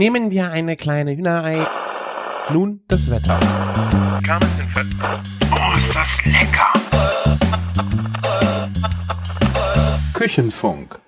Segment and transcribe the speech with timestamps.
[0.00, 1.68] Nehmen wir eine kleine Hühnerei.
[2.50, 3.38] Nun das Wetter.
[5.52, 6.72] Oh, ist das lecker!
[10.14, 10.98] Küchenfunk.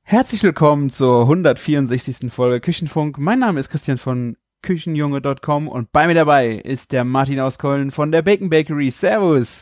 [0.00, 2.32] Herzlich willkommen zur 164.
[2.32, 3.18] Folge Küchenfunk.
[3.18, 7.90] Mein Name ist Christian von Küchenjunge.com und bei mir dabei ist der Martin aus Köln
[7.90, 8.88] von der Bacon Bakery.
[8.88, 9.60] Servus.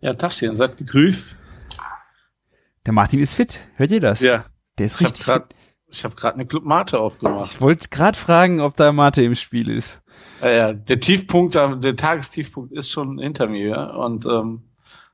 [0.00, 1.36] Ja, Taschen, seid gegrüßt.
[2.86, 3.60] Der Martin ist fit.
[3.76, 4.20] Hört ihr das?
[4.20, 4.46] Ja.
[4.78, 5.42] Der ist Ich richtig fit.
[5.94, 7.52] Ich hab grad eine Club Mate aufgemacht.
[7.52, 10.00] Ich wollte gerade fragen, ob da Mate im Spiel ist.
[10.42, 13.68] Ja, ja, der Tiefpunkt, der Tagestiefpunkt ist schon hinter mir.
[13.68, 13.84] ja.
[13.90, 14.62] Und ähm,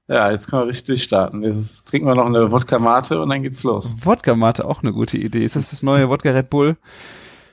[0.08, 1.42] ja, jetzt können wir richtig starten.
[1.42, 3.94] Jetzt trinken wir noch eine Wodka Mate und dann geht's los.
[4.02, 5.44] Wodka Mate auch eine gute Idee.
[5.44, 6.76] Ist das das neue Wodka Red Bull?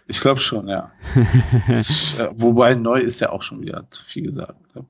[0.07, 0.91] Ich glaube schon, ja.
[1.67, 4.55] Ist, äh, wobei neu ist ja auch schon wieder zu viel gesagt.
[4.75, 4.85] ne?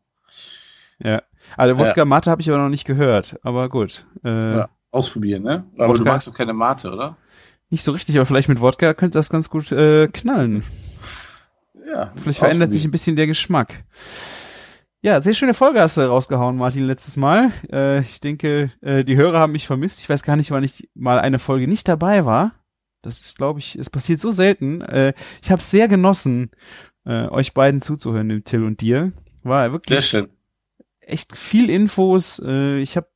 [0.99, 1.21] Ja.
[1.57, 3.37] Also Wodka Mate habe ich aber noch nicht gehört.
[3.43, 4.05] Aber gut.
[4.23, 5.65] Äh, Ja, ausprobieren, ne?
[5.75, 6.03] Aber Wodka?
[6.03, 7.17] du magst doch keine Mate, oder?
[7.69, 10.63] Nicht so richtig, aber vielleicht mit Wodka könnte das ganz gut äh, knallen.
[11.85, 12.13] Ja.
[12.15, 13.83] Vielleicht verändert sich ein bisschen der Geschmack.
[15.01, 17.51] Ja, sehr schöne Folge hast du rausgehauen, Martin, letztes Mal.
[17.71, 19.99] Äh, ich denke, äh, die Hörer haben mich vermisst.
[19.99, 22.53] Ich weiß gar nicht, wann ich mal eine Folge nicht dabei war.
[23.03, 24.81] Das ist, glaube ich, es passiert so selten.
[24.81, 26.51] Äh, ich habe sehr genossen,
[27.05, 29.11] äh, euch beiden zuzuhören, dem Till und dir.
[29.43, 30.29] War wirklich Sehr schön.
[30.99, 32.41] echt viel Infos.
[32.43, 33.07] Äh, ich habe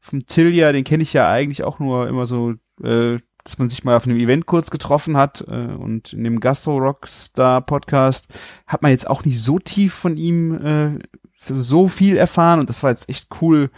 [0.00, 3.70] vom Till ja, den kenne ich ja eigentlich auch nur immer so, äh, dass man
[3.70, 8.28] sich mal auf einem Event kurz getroffen hat äh, und in dem Gastro Rockstar Podcast
[8.66, 10.98] hat man jetzt auch nicht so tief von ihm äh,
[11.40, 13.70] so viel erfahren und das war jetzt echt cool,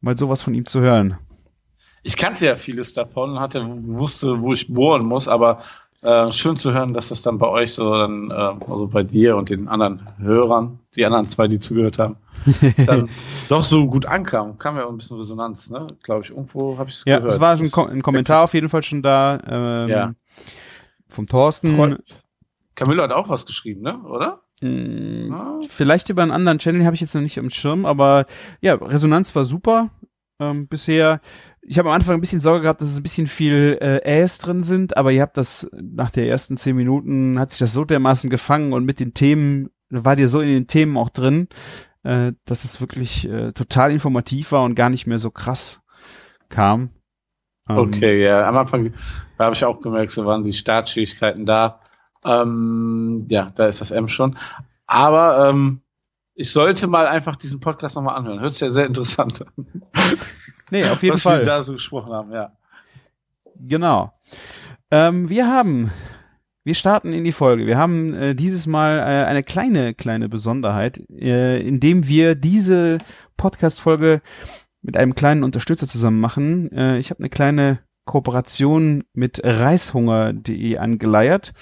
[0.00, 1.18] mal sowas von ihm zu hören.
[2.04, 5.58] Ich kannte ja vieles davon, hatte, wusste, wo ich bohren muss, aber
[6.02, 9.36] äh, schön zu hören, dass das dann bei euch so dann, äh, also bei dir
[9.36, 12.16] und den anderen Hörern, die anderen zwei, die zugehört haben,
[12.86, 13.10] dann
[13.48, 14.56] doch so gut ankam.
[14.58, 15.86] Kam ja auch ein bisschen Resonanz, ne?
[16.02, 17.34] Glaube ich, irgendwo habe ich es Ja, gehört.
[17.34, 20.12] es war ein, Ko ein Kommentar auf jeden Fall schon da ähm, Ja.
[21.08, 21.74] vom Thorsten.
[21.74, 22.00] Freut-
[22.74, 23.98] Camilla hat auch was geschrieben, ne?
[24.04, 24.40] Oder?
[24.62, 25.60] Mm, Ja.
[25.68, 28.24] Vielleicht über einen anderen Channel habe ich jetzt noch nicht am Schirm, aber
[28.62, 29.90] ja, Resonanz war super
[30.40, 31.20] ähm, bisher.
[31.62, 34.38] Ich habe am Anfang ein bisschen Sorge gehabt, dass es ein bisschen viel äh, Äs
[34.38, 37.84] drin sind, aber ihr habt das nach der ersten zehn Minuten hat sich das so
[37.84, 41.48] dermaßen gefangen und mit den Themen war dir so in den Themen auch drin,
[42.02, 45.82] äh, dass es wirklich äh, total informativ war und gar nicht mehr so krass
[46.48, 46.90] kam.
[47.68, 48.48] Ähm, Okay, ja.
[48.48, 48.92] Am Anfang
[49.38, 51.80] habe ich auch gemerkt, so waren die Startschwierigkeiten da.
[52.24, 54.36] Ähm, ja, da ist das M schon.
[54.86, 55.82] Aber ähm,
[56.40, 58.40] ich sollte mal einfach diesen Podcast nochmal anhören.
[58.40, 59.82] Hört sich ja sehr interessant an.
[60.70, 61.38] Nee, auf jeden was Fall.
[61.38, 62.52] wir da so gesprochen haben, ja.
[63.56, 64.12] Genau.
[64.90, 65.90] Ähm, wir haben,
[66.64, 67.66] wir starten in die Folge.
[67.66, 72.98] Wir haben äh, dieses Mal äh, eine kleine, kleine Besonderheit, äh, indem wir diese
[73.36, 74.22] Podcast-Folge
[74.80, 76.72] mit einem kleinen Unterstützer zusammen machen.
[76.72, 81.52] Äh, ich habe eine kleine Kooperation mit reishunger.de angeleiert.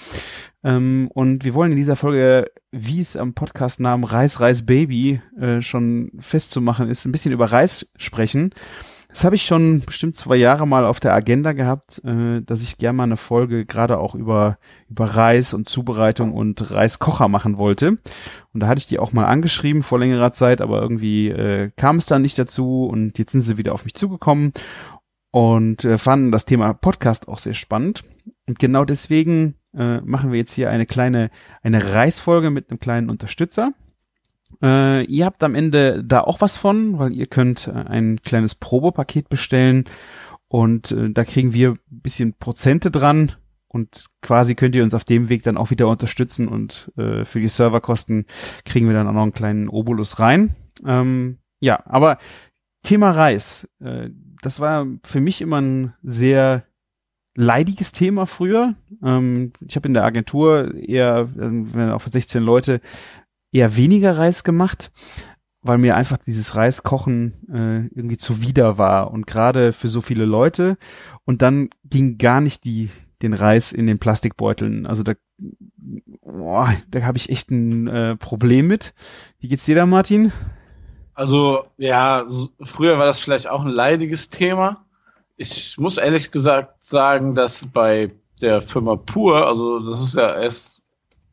[0.63, 5.61] Ähm, und wir wollen in dieser Folge, wie es am Podcast-Namen Reis, Reis, Baby äh,
[5.61, 8.53] schon festzumachen ist, ein bisschen über Reis sprechen.
[9.09, 12.77] Das habe ich schon bestimmt zwei Jahre mal auf der Agenda gehabt, äh, dass ich
[12.77, 17.97] gerne mal eine Folge gerade auch über, über Reis und Zubereitung und Reiskocher machen wollte.
[18.53, 21.97] Und da hatte ich die auch mal angeschrieben vor längerer Zeit, aber irgendwie äh, kam
[21.97, 24.53] es dann nicht dazu und jetzt sind sie wieder auf mich zugekommen
[25.31, 28.03] und äh, fanden das Thema Podcast auch sehr spannend.
[28.47, 31.29] Und genau deswegen äh, machen wir jetzt hier eine kleine,
[31.61, 33.73] eine Reisfolge mit einem kleinen Unterstützer.
[34.61, 38.55] Äh, ihr habt am Ende da auch was von, weil ihr könnt äh, ein kleines
[38.55, 39.85] Probepaket bestellen
[40.47, 43.33] und äh, da kriegen wir ein bisschen Prozente dran
[43.67, 47.39] und quasi könnt ihr uns auf dem Weg dann auch wieder unterstützen und äh, für
[47.39, 48.25] die Serverkosten
[48.65, 50.55] kriegen wir dann auch noch einen kleinen Obolus rein.
[50.85, 52.17] Ähm, ja, aber
[52.83, 54.09] Thema Reis, äh,
[54.41, 56.63] das war für mich immer ein sehr
[57.35, 58.75] leidiges Thema früher.
[59.03, 62.81] Ähm, ich habe in der Agentur eher, wenn auch für 16 Leute,
[63.51, 64.91] eher weniger Reis gemacht,
[65.61, 70.77] weil mir einfach dieses Reiskochen äh, irgendwie zuwider war und gerade für so viele Leute.
[71.25, 72.89] Und dann ging gar nicht die
[73.21, 74.85] den Reis in den Plastikbeuteln.
[74.85, 75.13] Also da,
[76.21, 78.93] oh, da habe ich echt ein äh, Problem mit.
[79.39, 80.31] Wie geht's dir da, Martin?
[81.13, 82.25] Also, ja,
[82.61, 84.85] früher war das vielleicht auch ein leidiges Thema.
[85.41, 90.81] Ich muss ehrlich gesagt sagen, dass bei der Firma Pur, also das ist ja erst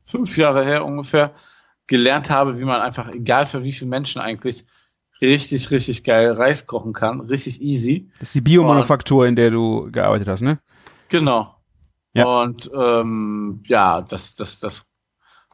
[0.05, 1.35] fünf Jahre her ungefähr,
[1.89, 4.65] gelernt habe, wie man einfach, egal für wie viele Menschen eigentlich,
[5.21, 7.21] richtig, richtig geil Reis kochen kann.
[7.21, 8.09] Richtig easy.
[8.21, 10.61] Das ist die Biomanufaktur, in der du gearbeitet hast, ne?
[11.09, 11.57] Genau.
[12.13, 12.27] Ja.
[12.27, 14.89] Und ähm, ja, das, das, das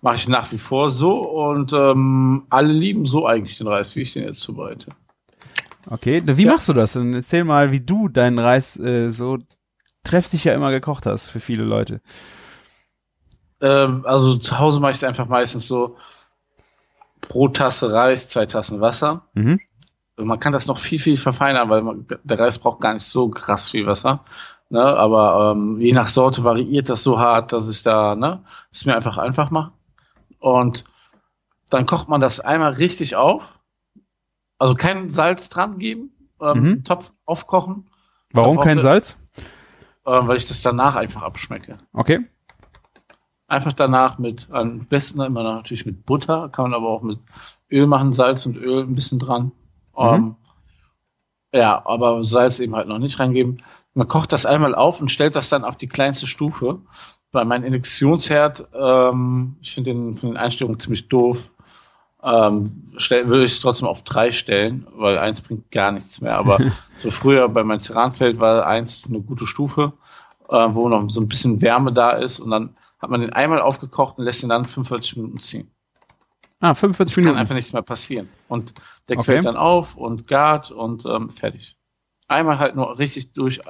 [0.03, 4.03] mache ich nach wie vor so und ähm, alle lieben so eigentlich den Reis, wie
[4.03, 4.91] ich den jetzt zubereite.
[5.91, 6.53] Okay, wie Ja.
[6.53, 6.93] machst du das?
[6.93, 9.39] Dann erzähl mal, wie du deinen Reis äh, so
[10.05, 12.01] treffsicher immer gekocht hast für viele Leute.
[13.61, 15.97] Ähm, also zu Hause mache ich es einfach meistens so:
[17.21, 19.27] pro Tasse Reis, zwei Tassen Wasser.
[19.35, 19.61] Mhm.
[20.17, 23.29] Man kann das noch viel, viel verfeinern, weil man, der Reis braucht gar nicht so
[23.29, 24.25] krass viel Wasser.
[24.69, 24.83] Ne?
[24.83, 28.95] Aber ähm, je nach Sorte variiert das so hart, dass ich da ne, es mir
[28.95, 29.73] einfach einfach mache.
[30.39, 30.85] Und
[31.71, 33.59] dann kocht man das einmal richtig auf.
[34.63, 36.85] Also kein Salz dran geben, ähm, Mhm.
[36.85, 37.91] Topf aufkochen,
[38.31, 39.17] Warum kein Salz?
[40.07, 41.79] ähm, weil ich das danach einfach abschmecke.
[41.93, 42.21] Okay.
[43.49, 47.19] Einfach danach mit, am besten immer noch natürlich mit Butter, kann man aber auch mit
[47.73, 49.51] Öl machen, Salz und Öl ein bisschen dran.
[49.99, 49.99] Mhm.
[49.99, 50.37] Ähm,
[51.53, 53.57] ja, aber Salz eben halt noch nicht reingeben.
[53.95, 56.79] Man kocht das einmal auf und stellt das dann auf die kleinste Stufe.
[57.33, 61.51] Weil mein Induktionsherd, ähm, ich finde den von den Einstellungen ziemlich doof.
[62.25, 66.37] Ähm, stell, würde ich trotzdem auf drei stellen, weil eins bringt gar nichts mehr.
[66.37, 66.59] Aber
[66.99, 69.93] so früher bei meinem Ceranfeld war eins eine gute Stufe,
[70.49, 73.61] äh, wo noch so ein bisschen Wärme da ist und dann hat man den einmal
[73.61, 75.69] aufgekocht und lässt ihn dann 45 Minuten ziehen.
[76.61, 77.41] Ah, 45 Es kann Minuten.
[77.41, 78.29] einfach nichts mehr passieren.
[78.47, 78.75] Und
[79.09, 79.25] der Okay.
[79.33, 81.77] quillt dann auf und gart und ähm, fertig.
[82.29, 83.61] Einmal halt nur richtig durch,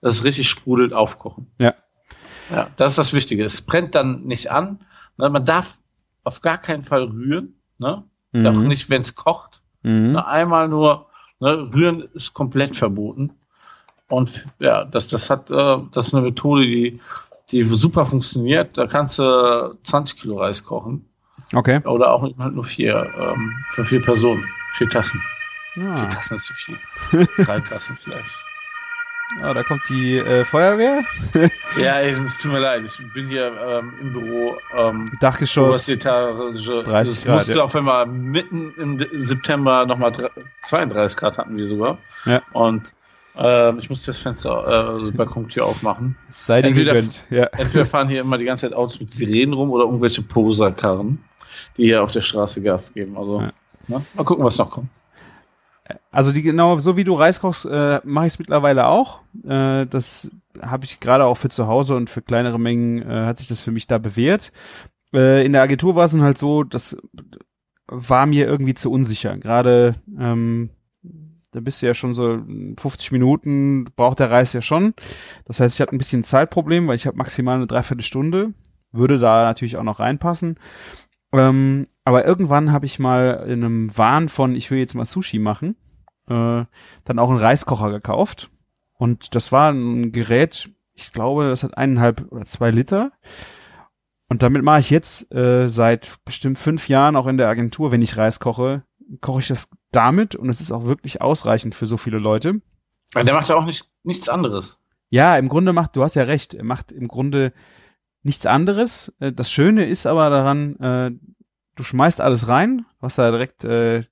[0.00, 1.46] dass es richtig sprudelt, aufkochen.
[1.58, 1.74] Ja.
[2.50, 3.44] Ja, das ist das Wichtige.
[3.44, 4.80] Es brennt dann nicht an.
[5.16, 5.30] Ne?
[5.30, 5.78] Man darf
[6.24, 7.61] auf gar keinen Fall rühren.
[7.78, 8.04] Ne?
[8.32, 8.46] Mhm.
[8.46, 9.62] Auch nicht, wenn es kocht.
[9.82, 10.12] Mhm.
[10.12, 10.26] Ne?
[10.26, 11.06] Einmal nur,
[11.40, 11.68] ne?
[11.72, 13.30] rühren ist komplett verboten.
[14.08, 17.00] Und ja, das, das hat, äh, das ist eine Methode, die,
[17.50, 18.76] die super funktioniert.
[18.76, 21.06] Da kannst du 20 Kilo Reis kochen.
[21.54, 21.80] Okay.
[21.86, 24.44] Oder auch halt nur vier, ähm, für vier Personen.
[24.72, 25.22] Vier Tassen.
[25.74, 26.06] Vier Ah.
[26.06, 26.76] Tassen ist zu viel.
[27.44, 28.30] Drei Tassen vielleicht.
[29.40, 31.02] Ah, da kommt die äh, Feuerwehr.
[31.78, 32.84] Ja, es tut mir leid.
[32.84, 34.56] Ich bin hier ähm, im Büro.
[34.76, 35.88] Ähm, Dachgeschoss.
[35.88, 36.66] Etage.
[36.84, 37.64] 30 Es Grad, musste ja.
[37.64, 40.12] auf einmal mitten im September nochmal
[40.62, 41.98] 32 Grad hatten wir sogar.
[42.26, 42.42] Ja.
[42.52, 42.92] Und
[43.36, 46.16] ähm, ich musste das Fenster, äh, die Balkontür aufmachen.
[46.30, 47.20] Sei dir Entweder- gegönnt.
[47.30, 47.44] Ja.
[47.44, 51.18] Entweder fahren hier immer die ganze Zeit Autos mit Sirenen rum oder irgendwelche Poserkarren,
[51.78, 53.16] die hier auf der Straße Gas geben.
[53.16, 53.52] Also, Ja.
[53.88, 54.04] ne?
[54.14, 54.88] mal gucken, was noch kommt.
[56.10, 59.20] Also die genau, so wie du Reis kochst, äh, mache ich es mittlerweile auch.
[59.44, 60.30] Äh, das
[60.60, 63.60] habe ich gerade auch für zu Hause und für kleinere Mengen äh, hat sich das
[63.60, 64.52] für mich da bewährt.
[65.12, 66.96] Äh, in der Agentur war es dann halt so, das
[67.86, 69.36] war mir irgendwie zu unsicher.
[69.36, 70.70] Gerade ähm,
[71.52, 72.40] da bist du ja schon so
[72.78, 74.94] 50 Minuten, braucht der Reis ja schon.
[75.44, 78.54] Das heißt, ich hatte ein bisschen Zeitproblem, weil ich habe maximal eine Dreiviertelstunde.
[78.90, 80.58] Würde da natürlich auch noch reinpassen.
[81.32, 85.38] Ähm, aber irgendwann habe ich mal in einem Wahn von, ich will jetzt mal Sushi
[85.38, 85.76] machen,
[86.28, 86.64] äh,
[87.04, 88.48] dann auch einen Reiskocher gekauft.
[88.94, 93.12] Und das war ein Gerät, ich glaube, das hat eineinhalb oder zwei Liter.
[94.28, 98.02] Und damit mache ich jetzt äh, seit bestimmt fünf Jahren auch in der Agentur, wenn
[98.02, 98.84] ich Reis koche,
[99.20, 102.60] koche ich das damit und es ist auch wirklich ausreichend für so viele Leute.
[103.12, 104.78] Weil der macht ja auch nicht, nichts anderes.
[105.10, 107.52] Ja, im Grunde macht, du hast ja recht, er macht im Grunde
[108.22, 109.12] nichts anderes.
[109.20, 111.10] Äh, Das Schöne ist aber daran, äh,
[111.76, 114.04] du schmeißt alles rein, hast da direkt äh,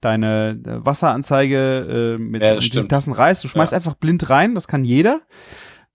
[0.00, 2.88] deine äh, Wasseranzeige äh, mit Ja, stimmt.
[2.90, 3.76] Tassen Reis, du schmeißt Ja.
[3.76, 5.22] einfach blind rein, das kann jeder.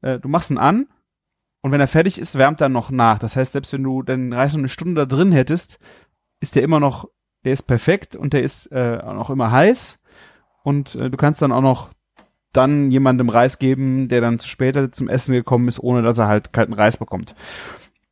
[0.02, 0.88] Äh, du machst ihn an
[1.62, 3.18] und wenn er fertig ist, wärmt er noch nach.
[3.20, 5.80] Das heißt, selbst wenn du den Reis noch eine Stunde da drin hättest,
[6.40, 7.10] ist der immer noch,
[7.44, 10.00] der ist perfekt und der ist äh, auch noch immer heiß
[10.64, 11.90] und äh, du kannst dann auch noch
[12.54, 16.28] dann jemandem Reis geben, der dann zu später zum Essen gekommen ist, ohne dass er
[16.28, 17.36] halt kalten Reis bekommt.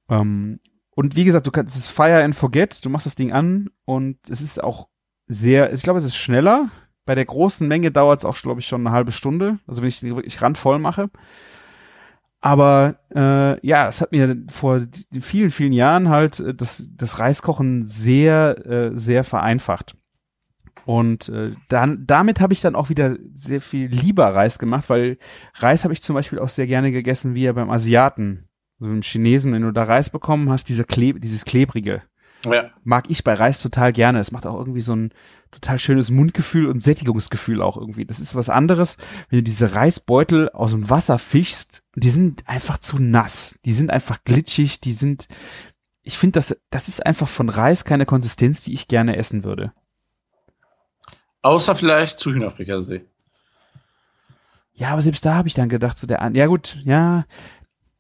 [0.10, 0.60] Ähm,
[0.96, 4.18] und wie gesagt, du kannst es Fire and Forget, du machst das Ding an und
[4.30, 4.88] es ist auch
[5.28, 6.70] sehr, ich glaube, es ist schneller.
[7.06, 9.60] Bei der großen Menge dauert es auch, glaube ich, schon eine halbe Stunde.
[9.68, 11.10] Also wenn ich den wirklich randvoll mache.
[12.40, 14.82] Aber äh, ja, es hat mir vor
[15.20, 19.96] vielen, vielen Jahren halt äh, das, das Reiskochen sehr, äh, sehr vereinfacht.
[20.86, 25.18] Und äh, dann, damit habe ich dann auch wieder sehr viel lieber Reis gemacht, weil
[25.56, 28.50] Reis habe ich zum Beispiel auch sehr gerne gegessen, wie ja beim Asiaten.
[28.84, 32.02] Also beim Chinesen, wenn du da Reis bekommen hast, diese Kleb dieses klebrige,
[32.44, 32.70] Ja.
[32.84, 34.20] mag ich bei Reis total gerne.
[34.20, 35.14] Es macht auch irgendwie so ein
[35.52, 38.04] total schönes Mundgefühl und Sättigungsgefühl auch irgendwie.
[38.04, 38.98] Das ist was anderes,
[39.30, 41.82] wenn du diese Reisbeutel aus dem Wasser fischst.
[41.96, 43.58] Die sind einfach zu nass.
[43.64, 44.82] Die sind einfach glitschig.
[44.82, 45.30] Die sind,
[46.02, 49.72] ich finde, das, das ist einfach von Reis keine Konsistenz, die ich gerne essen würde.
[51.42, 53.06] Außer vielleicht zu Hühnerfrikassee.
[54.74, 57.24] Ja, aber selbst da habe ich dann gedacht, so der, an- ja gut, ja,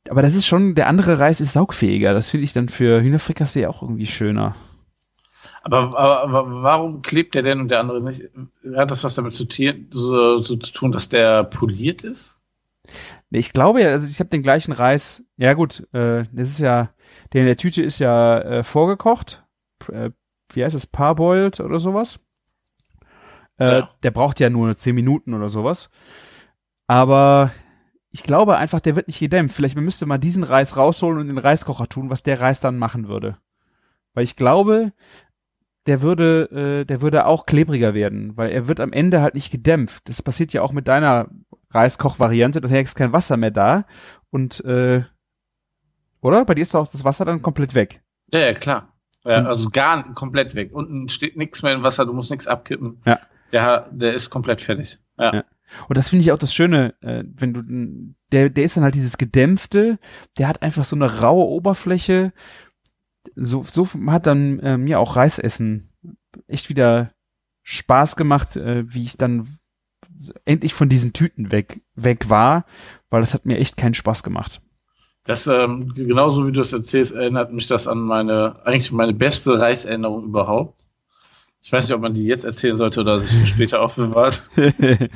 [0.10, 2.14] aber das ist schon, der andere Reis ist saugfähiger.
[2.14, 4.56] Das finde ich dann für Hühnerfrikassee auch irgendwie schöner.
[5.64, 8.24] Aber, aber, aber warum klebt der denn und der andere nicht?
[8.76, 9.46] Hat das was damit zu,
[9.92, 12.42] so, so zu tun, dass der poliert ist?
[13.30, 15.24] Ich glaube ja, also ich habe den gleichen Reis.
[15.38, 16.90] Ja gut, äh, das ist ja,
[17.32, 19.44] der in der Tüte ist ja äh, vorgekocht.
[19.92, 20.12] Äh,
[20.52, 22.20] wie heißt es, parboiled oder sowas.
[23.58, 23.90] Äh, Ja.
[24.04, 25.90] Der braucht ja nur 10 Minuten oder sowas.
[26.88, 27.52] Aber
[28.14, 29.56] ich glaube einfach, der wird nicht gedämpft.
[29.56, 32.78] Vielleicht müsste man diesen Reis rausholen und in den Reiskocher tun, was der Reis dann
[32.78, 33.38] machen würde.
[34.14, 34.94] Weil ich glaube,
[35.88, 39.52] der würde, äh, der würde auch klebriger werden, weil er wird am Ende halt nicht
[39.52, 40.08] gedämpft.
[40.08, 41.28] Das passiert ja auch mit deiner
[41.72, 43.86] Reiskoch-Variante, da ist kein Wasser mehr da
[44.30, 45.04] und äh,
[46.22, 46.46] oder?
[46.46, 48.02] Bei dir ist doch das Wasser dann komplett weg.
[48.32, 48.94] Ja, ja, klar.
[49.26, 50.72] Ja, also gar komplett weg.
[50.74, 53.02] Unten steht nichts mehr im Wasser, du musst nichts abkippen.
[53.06, 53.20] Ja.
[53.52, 55.00] Der, der ist komplett fertig.
[55.18, 55.34] Ja.
[55.34, 55.44] Ja.
[55.88, 57.62] Und das finde ich auch das Schöne, äh, wenn du,
[58.32, 60.00] der, der ist dann halt dieses Gedämpfte,
[60.38, 62.34] der hat einfach so eine raue Oberfläche.
[63.36, 65.90] So, so hat dann äh, mir auch Reisessen
[66.48, 67.12] echt wieder
[67.64, 69.58] Spaß gemacht, äh, wie ich dann
[70.46, 72.66] endlich von diesen Tüten weg, weg war,
[73.10, 74.62] weil das hat mir echt keinen Spaß gemacht.
[75.26, 79.60] Das, ähm, genauso wie du es erzählst, erinnert mich das an meine, eigentlich meine beste
[79.60, 80.84] Reiserinnerung überhaupt.
[81.62, 84.50] Ich weiß nicht, ob man die jetzt erzählen sollte oder sich später aufbewahrt.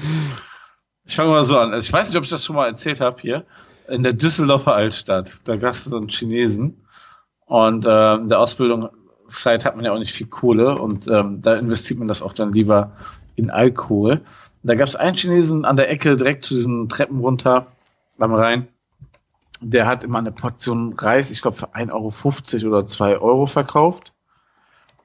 [1.08, 1.72] Ich fange mal so an.
[1.72, 3.46] Also ich weiß nicht, ob ich das schon mal erzählt habe hier.
[3.88, 6.86] In der Düsseldorfer Altstadt, da gab es so einen Chinesen.
[7.46, 11.56] Und äh, in der Ausbildungszeit hat man ja auch nicht viel Kohle und ähm, da
[11.56, 12.92] investiert man das auch dann lieber
[13.38, 14.20] in Alkohol.
[14.64, 17.68] Da gab es einen Chinesen an der Ecke direkt zu diesen Treppen runter
[18.20, 18.68] am Rhein.
[19.62, 24.14] Der hat immer eine Portion Reis, ich glaube für 1,50 Euro oder 2 Euro verkauft.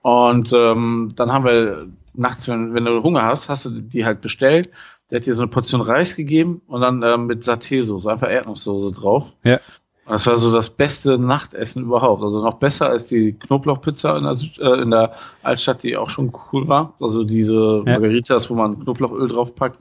[0.01, 4.21] Und ähm, dann haben wir nachts, wenn, wenn du Hunger hast, hast du die halt
[4.21, 4.71] bestellt.
[5.13, 8.91] Der hat dir so eine Portion Reis gegeben und dann ähm, mit Saté-Soße, einfach Erdnusssoße
[8.93, 9.27] drauf.
[9.45, 9.61] Ja.
[10.07, 12.23] Und das war so das beste Nachtessen überhaupt.
[12.25, 15.13] Also noch besser als die Knoblauchpizza in der, Süd- äh, in der
[15.45, 16.95] Altstadt, die auch schon cool war.
[17.01, 17.55] Also diese
[17.87, 17.93] Ja.
[18.01, 19.79] Margaritas, wo man Knoblauchöl draufpackt.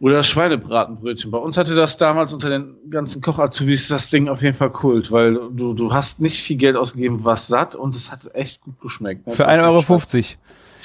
[0.00, 1.30] Oder das Schweinebratenbrötchen.
[1.30, 5.10] Bei uns hatte das damals unter den ganzen Kochazubis das Ding auf jeden Fall Kult,
[5.10, 8.80] weil du, du hast nicht viel Geld ausgegeben, warst satt und es hat echt gut
[8.80, 9.22] geschmeckt.
[9.26, 10.24] Es Für war 1,50 Euro.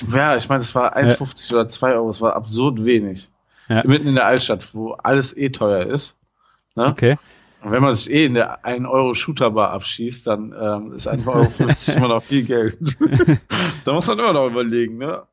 [0.10, 3.30] Ja, ich meine, es war 1,50 oder 2 Euro, es war absurd wenig.
[3.70, 3.84] Ja.
[3.86, 6.18] Mitten in der Altstadt, wo alles eh teuer ist.
[6.76, 6.88] Ne?
[6.88, 7.18] Okay.
[7.64, 11.28] Und wenn man sich eh in der 1 Euro Shooterbar abschießt, dann ähm, ist 1,50
[11.28, 12.78] Euro immer noch viel Geld.
[13.86, 15.24] da muss man immer noch überlegen, ne?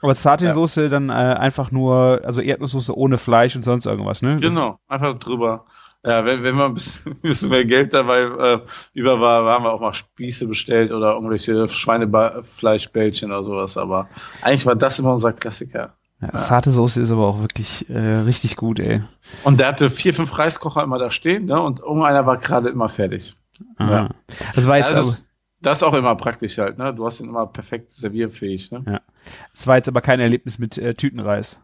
[0.00, 4.36] Aber Satay-Soße dann äh, einfach nur, also Erdnusssoße ohne Fleisch und sonst irgendwas, ne?
[4.36, 5.66] Genau, einfach drüber.
[6.04, 6.74] Ja, wenn, wenn man ein
[7.22, 8.60] bisschen, mehr Geld dabei äh,
[8.94, 13.76] über war, haben wir auch mal Spieße bestellt oder irgendwelche Schweinefleischbällchen oder sowas.
[13.76, 14.08] Aber
[14.42, 15.94] eigentlich war das immer unser Klassiker.
[16.20, 19.02] Ja, Satay-Soße ist aber auch wirklich äh, richtig gut, ey.
[19.44, 21.60] Und der hatte vier, fünf Reiskocher immer da stehen, ne?
[21.60, 23.36] Und irgendeiner war gerade immer fertig.
[23.76, 23.90] Ah.
[23.90, 24.08] Ja.
[24.54, 25.26] Das war jetzt ist,
[25.60, 26.92] das ist auch immer praktisch halt, ne?
[26.92, 29.00] Du hast ihn immer perfekt servierfähig, ne?
[29.52, 31.60] das war jetzt aber kein Erlebnis mit äh, Tütenreis.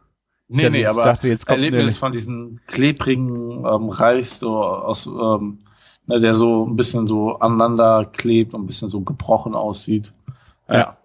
[0.55, 4.39] Ich Nee, hatte- nee, ich aber dachte, jetzt kommt Erlebnis von diesen klebrigen ähm, Reis,
[4.39, 5.59] so aus, ähm,
[6.07, 10.15] ne, der so ein bisschen so aneinander klebt und ein bisschen so gebrochen aussieht.
[10.69, 10.97] Ja.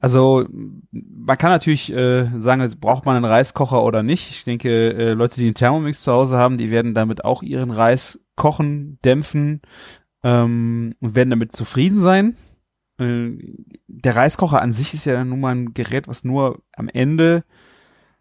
[0.00, 0.46] Also
[0.90, 4.28] man kann natürlich äh, sagen, jetzt braucht man einen Reiskocher oder nicht.
[4.32, 7.70] Ich denke, äh, Leute, die einen Thermomix zu Hause haben, die werden damit auch ihren
[7.70, 9.62] Reis kochen, dämpfen
[10.22, 12.36] ähm, und werden damit zufrieden sein.
[12.98, 13.30] Äh,
[13.86, 17.44] der Reiskocher an sich ist ja nun mal ein Gerät, was nur am Ende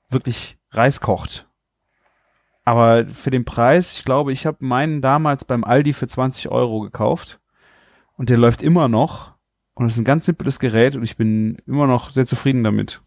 [0.10, 1.48] wirklich Reis kocht.
[2.65, 6.79] Aber für den Preis, ich glaube, ich habe meinen damals beim Aldi für 20 Euro
[6.79, 7.39] gekauft
[8.15, 9.33] und der läuft immer noch.
[9.75, 13.01] Und es ist ein ganz simples Gerät und ich bin immer noch sehr zufrieden damit.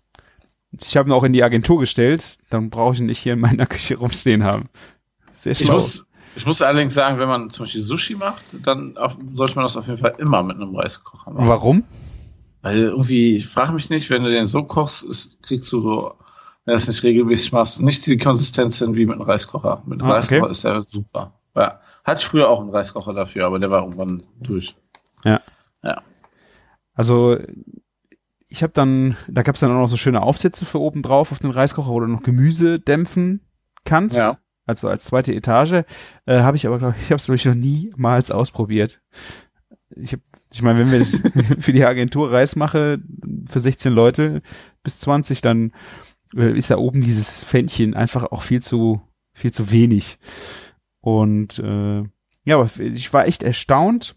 [0.72, 3.40] Ich habe ihn auch in die Agentur gestellt, dann brauche ich ihn nicht hier in
[3.40, 4.68] meiner Küche rumstehen haben.
[5.32, 5.74] Sehr Ich schlau.
[5.74, 9.64] muss, ich muss allerdings sagen, wenn man zum Beispiel Sushi macht, dann auf, sollte man
[9.64, 11.48] das auf jeden Fall immer mit einem Reiskocher machen.
[11.48, 11.84] Warum?
[12.62, 16.14] Weil irgendwie, ich frage mich nicht, wenn du den so kochst, ist, kriegst du so,
[16.66, 19.82] wenn du es nicht regelmäßig machst, nicht die Konsistenz hin wie mit einem Reiskocher.
[19.86, 20.50] Mit einem Ah, Reiskocher okay.
[20.50, 21.32] ist der super.
[21.54, 21.80] Ja.
[22.04, 24.76] Hatte ich früher auch einen Reiskocher dafür, aber der war irgendwann durch.
[26.94, 27.36] Also
[28.48, 31.32] ich habe dann, da gab es dann auch noch so schöne Aufsätze für oben drauf
[31.32, 33.40] auf den Reiskocher, wo du noch Gemüse dämpfen
[33.84, 34.16] kannst.
[34.16, 34.38] Ja.
[34.66, 35.84] Also als zweite Etage.
[36.24, 39.00] Äh, habe ich aber, glaube ich, habe es, glaube ich, noch niemals ausprobiert.
[39.90, 40.20] Ich, hab,
[40.52, 41.04] ich meine, wenn wir
[41.60, 43.00] für die Agentur Reis mache,
[43.46, 44.42] für 16 Leute
[44.82, 45.72] bis 20, dann
[46.34, 49.00] ist da oben dieses Fännchen einfach auch viel zu,
[49.32, 50.18] viel zu wenig.
[51.00, 52.02] Und äh,
[52.44, 54.16] ja, aber ich war echt erstaunt,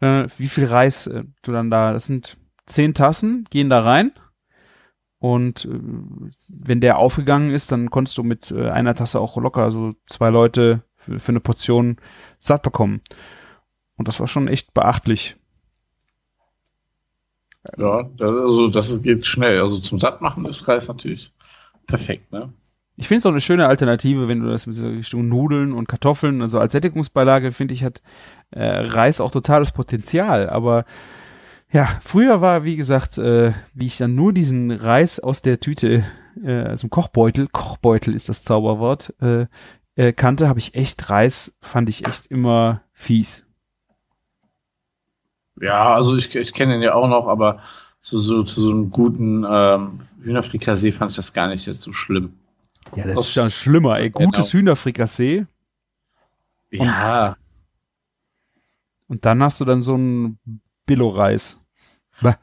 [0.00, 4.12] äh, wie viel Reis äh, du dann da, das sind zehn Tassen, gehen da rein.
[5.18, 5.78] Und äh,
[6.48, 10.30] wenn der aufgegangen ist, dann konntest du mit äh, einer Tasse auch locker so zwei
[10.30, 11.96] Leute für, für eine Portion
[12.38, 13.02] satt bekommen.
[13.96, 15.36] Und das war schon echt beachtlich.
[17.76, 19.60] Ja, also das geht schnell.
[19.60, 21.32] Also zum Sattmachen ist Reis natürlich
[21.86, 22.52] perfekt, ne?
[22.96, 25.88] Ich finde es auch eine schöne Alternative, wenn du das mit so Richtung Nudeln und
[25.88, 28.02] Kartoffeln, also als Sättigungsbeilage, finde ich, hat
[28.50, 30.50] äh, Reis auch totales Potenzial.
[30.50, 30.84] Aber
[31.72, 36.04] ja, früher war, wie gesagt, äh, wie ich dann nur diesen Reis aus der Tüte
[36.44, 39.46] äh, also im Kochbeutel, Kochbeutel ist das Zauberwort, äh,
[39.96, 43.44] äh, kannte, habe ich echt Reis, fand ich echt immer fies.
[45.60, 47.60] Ja, also ich, ich kenne ihn ja auch noch, aber
[48.00, 51.92] so, so, zu so einem guten ähm, Hühnerfrikassee fand ich das gar nicht jetzt so
[51.92, 52.32] schlimm.
[52.96, 54.10] Ja, das, das ist ja schlimmer, ey.
[54.10, 54.60] Gutes genau.
[54.60, 55.46] Hühnerfrikassee.
[56.70, 57.36] Ja.
[59.08, 60.38] Und dann hast du dann so ein
[60.86, 61.58] Billo-Reis.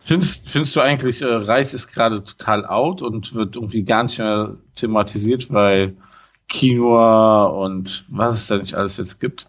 [0.04, 4.18] Findest, findest du eigentlich, äh, Reis ist gerade total out und wird irgendwie gar nicht
[4.18, 5.96] mehr thematisiert, weil
[6.50, 9.48] Quinoa und was es da nicht alles jetzt gibt,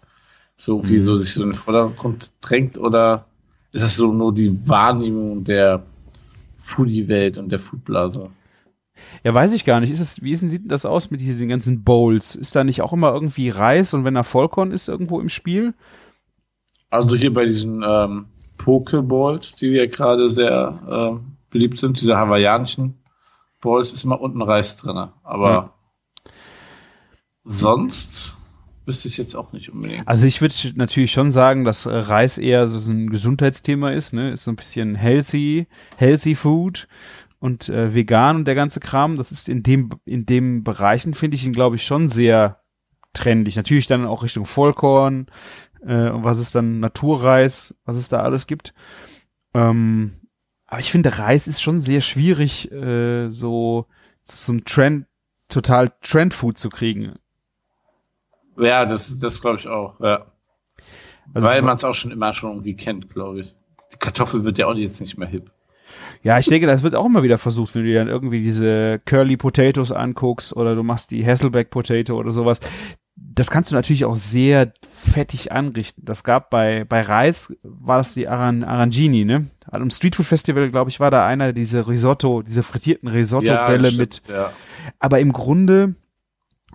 [0.55, 1.03] so wie mhm.
[1.03, 3.25] so sich so in den Vordergrund drängt oder
[3.71, 5.83] ist es so nur die Wahrnehmung der
[6.57, 8.29] Foodie-Welt und der Foodblase?
[9.23, 9.91] Ja, weiß ich gar nicht.
[9.91, 12.35] Ist es, wie sieht das aus mit diesen ganzen Bowls?
[12.35, 15.73] Ist da nicht auch immer irgendwie Reis und wenn da Vollkorn ist irgendwo im Spiel?
[16.89, 18.25] Also hier bei diesen ähm,
[18.57, 22.95] Pokeballs, die ja gerade sehr äh, beliebt sind, diese hawaiianischen
[23.61, 25.09] Balls, ist immer unten Reis drin.
[25.23, 26.31] Aber ja.
[27.43, 28.37] sonst
[28.89, 30.05] wüsste ich jetzt auch nicht unbedingt.
[30.07, 34.31] Also ich würde natürlich schon sagen, dass Reis eher so ein Gesundheitsthema ist, ne?
[34.31, 35.67] Ist so ein bisschen healthy,
[35.97, 36.87] healthy Food
[37.39, 39.15] und äh, vegan und der ganze Kram.
[39.15, 42.63] Das ist in dem, in dem Bereichen finde ich ihn, glaube ich, schon sehr
[43.13, 43.55] trendig.
[43.55, 45.27] Natürlich dann auch Richtung Vollkorn
[45.85, 48.73] äh, und was ist dann Naturreis, was es da alles gibt.
[49.53, 50.13] Ähm,
[50.65, 53.85] aber ich finde, Reis ist schon sehr schwierig, äh, so
[54.47, 55.05] ein Trend,
[55.47, 57.13] total Trendfood zu kriegen.
[58.59, 60.25] Ja, das, das glaube ich auch, ja.
[61.33, 63.55] Also Weil man es auch schon immer schon irgendwie kennt, glaube ich.
[63.93, 65.51] Die Kartoffel wird ja auch jetzt nicht mehr hip.
[66.21, 68.99] Ja, ich denke, das wird auch immer wieder versucht, wenn du dir dann irgendwie diese
[69.05, 72.59] Curly Potatoes anguckst oder du machst die Hasselback Potato oder sowas.
[73.15, 76.03] Das kannst du natürlich auch sehr fettig anrichten.
[76.05, 79.47] Das gab bei, bei Reis, war das die Aran, Arangini, ne?
[79.65, 83.97] Am Street Food Festival, glaube ich, war da einer diese Risotto, diese frittierten Risotto-Bälle ja,
[83.97, 84.21] mit.
[84.27, 84.51] Ja.
[84.99, 85.95] Aber im Grunde,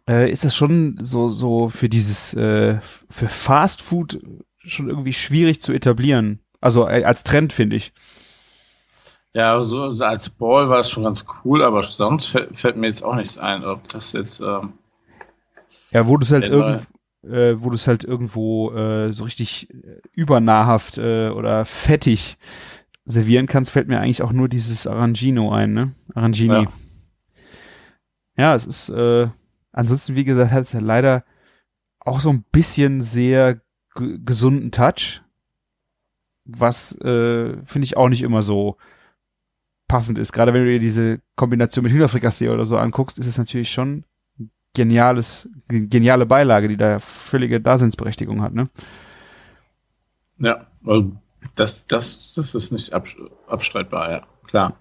[0.09, 2.79] äh, ist das schon so, so für dieses, äh,
[3.11, 4.21] für Fast Food
[4.67, 6.41] schon irgendwie schwierig zu etablieren.
[6.61, 7.93] Also äh, als Trend, finde ich.
[9.35, 13.03] Ja, so als Ball war es schon ganz cool, aber sonst fällt, fällt, mir jetzt
[13.03, 14.41] auch nichts ein, ob das jetzt.
[14.41, 14.75] Ähm,
[15.91, 19.71] ja, wo du es halt irgendwo, äh, wo du es halt irgendwo äh, so richtig
[19.71, 22.37] äh, übernahrhaft äh, oder fettig
[23.05, 25.93] servieren kannst, fällt mir eigentlich auch nur dieses Arangino ein, ne?
[26.15, 26.55] Arangini.
[26.55, 26.73] Ja,
[28.37, 29.29] ja es ist äh,
[29.75, 31.25] Ansonsten, wie gesagt, hat es ja leider
[31.99, 33.61] auch so ein bisschen sehr
[33.95, 35.23] gesunden Touch,
[36.45, 38.77] was äh, finde ich auch nicht immer so
[39.89, 40.33] passend ist.
[40.33, 44.05] Gerade wenn du dir diese Kombination mit Hühnerfrikassee oder so anguckst, ist es natürlich schon
[44.75, 48.69] geniales, geniale Beilage, die da völlige Daseinsberechtigung hat, ne?
[50.39, 51.13] Ja, also
[51.55, 54.77] das, das, das ist nicht abstreitbar, ja, klar.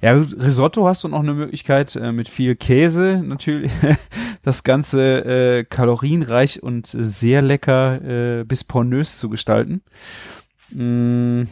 [0.00, 3.70] Ja, Risotto hast du noch eine Möglichkeit äh, mit viel Käse natürlich
[4.42, 9.82] das Ganze äh, kalorienreich und sehr lecker äh, bis pornös zu gestalten.
[10.70, 11.42] Mm.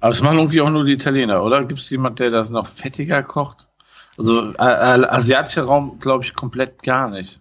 [0.00, 1.64] Aber das machen irgendwie auch nur die Italiener, oder?
[1.64, 3.68] Gibt es jemand, der das noch fettiger kocht?
[4.16, 7.40] Also äh, äh, asiatischer Raum, glaube ich, komplett gar nicht.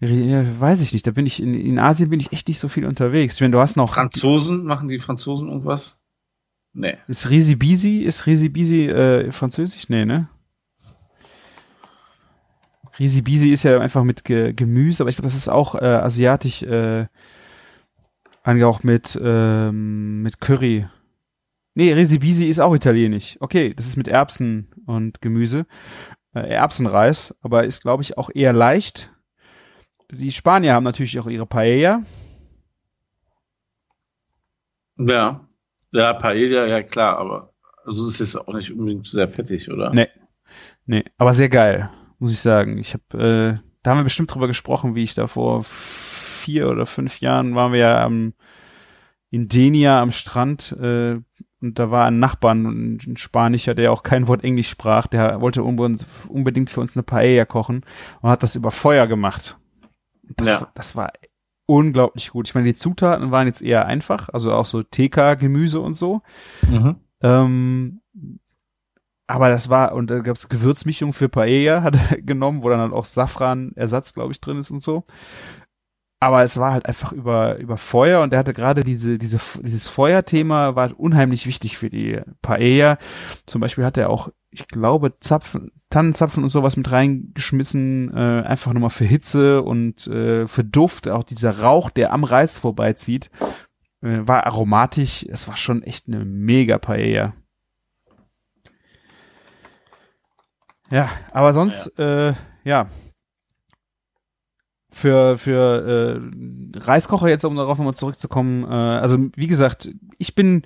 [0.00, 1.06] Ja, weiß ich nicht.
[1.06, 3.40] Da bin ich in, in Asien bin ich echt nicht so viel unterwegs.
[3.40, 5.99] Wenn du hast noch Franzosen machen die Franzosen irgendwas?
[6.72, 6.96] Nee.
[7.08, 9.88] Ist Risi Bisi, ist Risi Bisi äh, französisch?
[9.88, 10.28] Nee, ne?
[12.98, 15.84] Risi Bisi ist ja einfach mit Ge Gemüse, aber ich glaube, das ist auch äh,
[15.84, 17.06] asiatisch äh,
[18.42, 20.86] angehaucht mit, ähm, mit Curry.
[21.74, 23.36] Nee, Risi Bisi ist auch italienisch.
[23.40, 25.66] Okay, das ist mit Erbsen und Gemüse.
[26.34, 29.12] Äh, Erbsenreis, aber ist, glaube ich, auch eher leicht.
[30.10, 32.02] Die Spanier haben natürlich auch ihre Paella.
[34.96, 35.46] Ja.
[35.92, 37.52] Ja, Paella, ja klar, aber
[37.84, 39.92] also ist jetzt auch nicht unbedingt sehr fettig, oder?
[39.92, 40.08] Nee.
[40.86, 42.78] Nee, aber sehr geil, muss ich sagen.
[42.78, 46.86] Ich habe, äh, da haben wir bestimmt drüber gesprochen, wie ich da vor vier oder
[46.86, 48.34] fünf Jahren waren wir ja am,
[49.30, 51.20] in Denia am Strand äh,
[51.60, 55.62] und da war ein Nachbarn, ein Spanischer, der auch kein Wort Englisch sprach, der wollte
[55.62, 57.84] unbedingt für uns eine Paella kochen
[58.22, 59.58] und hat das über Feuer gemacht.
[60.22, 60.72] Das, ja.
[60.74, 61.12] das war
[61.70, 62.48] unglaublich gut.
[62.48, 66.22] Ich meine, die Zutaten waren jetzt eher einfach, also auch so TK-Gemüse und so.
[66.68, 66.96] Mhm.
[67.22, 68.00] Ähm,
[69.28, 72.80] aber das war, und da gab es Gewürzmischung für Paella, hat er genommen, wo dann
[72.80, 75.04] halt auch Safran-Ersatz, glaube ich, drin ist und so.
[76.22, 79.88] Aber es war halt einfach über, über Feuer und er hatte gerade diese, diese, dieses
[79.88, 82.98] Feuerthema war unheimlich wichtig für die Paella.
[83.46, 88.74] Zum Beispiel hat er auch, ich glaube, Zapfen, Tannenzapfen und sowas mit reingeschmissen, äh, einfach
[88.74, 93.30] nochmal für Hitze und äh, für Duft, auch dieser Rauch, der am Reis vorbeizieht,
[94.02, 95.24] äh, war aromatisch.
[95.26, 97.32] Es war schon echt eine mega Paella.
[100.90, 102.88] Ja, aber sonst, ja, äh, ja.
[104.92, 106.20] Für, für
[106.74, 110.62] äh, Reiskocher jetzt, um darauf nochmal zurückzukommen, äh, also wie gesagt, ich bin,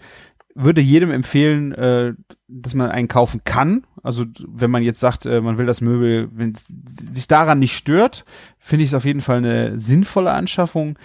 [0.55, 2.15] würde jedem empfehlen, äh,
[2.49, 3.87] dass man einen kaufen kann.
[4.03, 8.25] Also wenn man jetzt sagt, äh, man will das Möbel, wenn sich daran nicht stört,
[8.59, 10.99] finde ich es auf jeden Fall eine sinnvolle Anschaffung.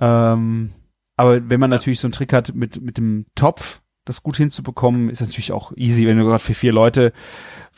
[0.00, 0.70] Ähm,
[1.16, 5.10] aber wenn man natürlich so einen Trick hat mit, mit dem Topf, das gut hinzubekommen,
[5.10, 7.12] ist natürlich auch easy, wenn du gerade für vier Leute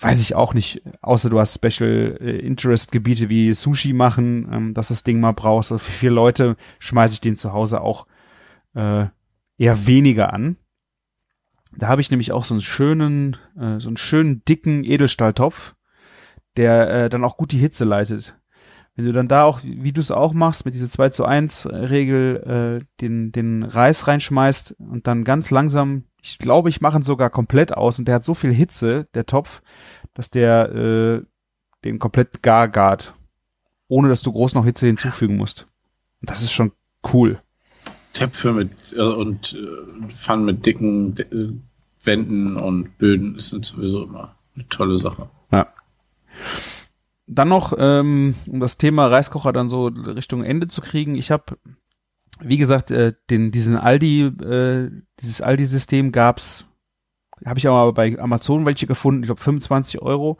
[0.00, 4.74] weiß ich auch nicht, außer du hast Special äh, Interest Gebiete wie Sushi machen, ähm,
[4.74, 5.72] dass das Ding mal brauchst.
[5.72, 8.06] Also für vier Leute schmeiße ich den zu Hause auch
[8.74, 9.06] äh,
[9.58, 10.56] eher weniger an.
[11.76, 15.74] Da habe ich nämlich auch so einen schönen, äh, so einen schönen dicken Edelstahltopf,
[16.56, 18.36] der äh, dann auch gut die Hitze leitet.
[18.94, 21.66] Wenn du dann da auch, wie du es auch machst, mit dieser 2 zu 1
[21.66, 27.02] Regel, äh, den, den Reis reinschmeißt und dann ganz langsam ich glaube, ich mache ihn
[27.02, 29.60] sogar komplett aus und der hat so viel Hitze, der Topf,
[30.14, 31.22] dass der äh,
[31.84, 33.14] den komplett gar gart,
[33.88, 35.66] ohne dass du groß noch Hitze hinzufügen musst.
[36.20, 36.72] Und das ist schon
[37.12, 37.40] cool.
[38.12, 44.36] Töpfe mit äh, und äh, Pfannen mit dicken äh, Wänden und Böden sind sowieso immer
[44.54, 45.28] eine tolle Sache.
[45.50, 45.68] Ja.
[47.26, 51.14] Dann noch, ähm, um das Thema Reiskocher dann so Richtung Ende zu kriegen.
[51.14, 51.56] Ich habe
[52.44, 56.66] wie gesagt, äh, den, diesen Aldi, äh, dieses Aldi-System gab's,
[57.44, 60.38] habe ich aber bei Amazon welche gefunden, ich glaube 25 Euro.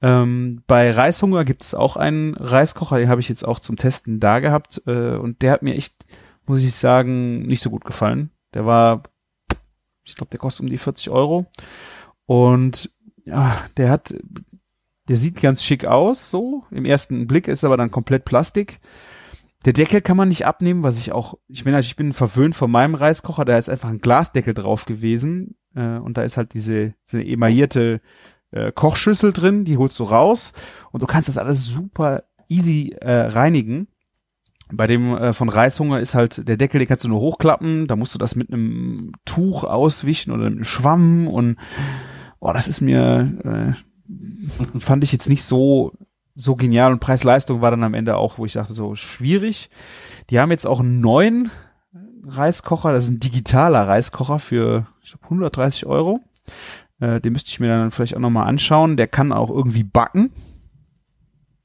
[0.00, 4.20] Ähm, bei Reishunger gibt es auch einen Reiskocher, den habe ich jetzt auch zum Testen
[4.20, 6.04] da gehabt äh, und der hat mir echt,
[6.46, 8.30] muss ich sagen, nicht so gut gefallen.
[8.54, 9.02] Der war,
[10.04, 11.46] ich glaube, der kostet um die 40 Euro
[12.26, 12.90] und
[13.24, 14.14] ja, der hat,
[15.08, 18.80] der sieht ganz schick aus, so im ersten Blick ist aber dann komplett Plastik.
[19.66, 22.70] Der Deckel kann man nicht abnehmen, was ich auch, ich bin, ich bin verwöhnt von
[22.70, 26.94] meinem Reiskocher, da ist einfach ein Glasdeckel drauf gewesen äh, und da ist halt diese,
[27.06, 28.00] diese emaillierte
[28.52, 30.52] äh, Kochschüssel drin, die holst du raus
[30.92, 33.88] und du kannst das alles super easy äh, reinigen.
[34.72, 37.96] Bei dem äh, von Reishunger ist halt der Deckel, den kannst du nur hochklappen, da
[37.96, 41.56] musst du das mit einem Tuch auswischen oder mit einem Schwamm und
[42.38, 45.92] oh, das ist mir äh, fand ich jetzt nicht so
[46.36, 49.70] so genial und Preis-Leistung war dann am Ende auch, wo ich dachte, so schwierig.
[50.30, 51.50] Die haben jetzt auch einen neuen
[52.24, 56.20] Reiskocher, das ist ein digitaler Reiskocher für ich glaub, 130 Euro.
[57.00, 58.96] Äh, den müsste ich mir dann vielleicht auch nochmal anschauen.
[58.96, 60.30] Der kann auch irgendwie backen.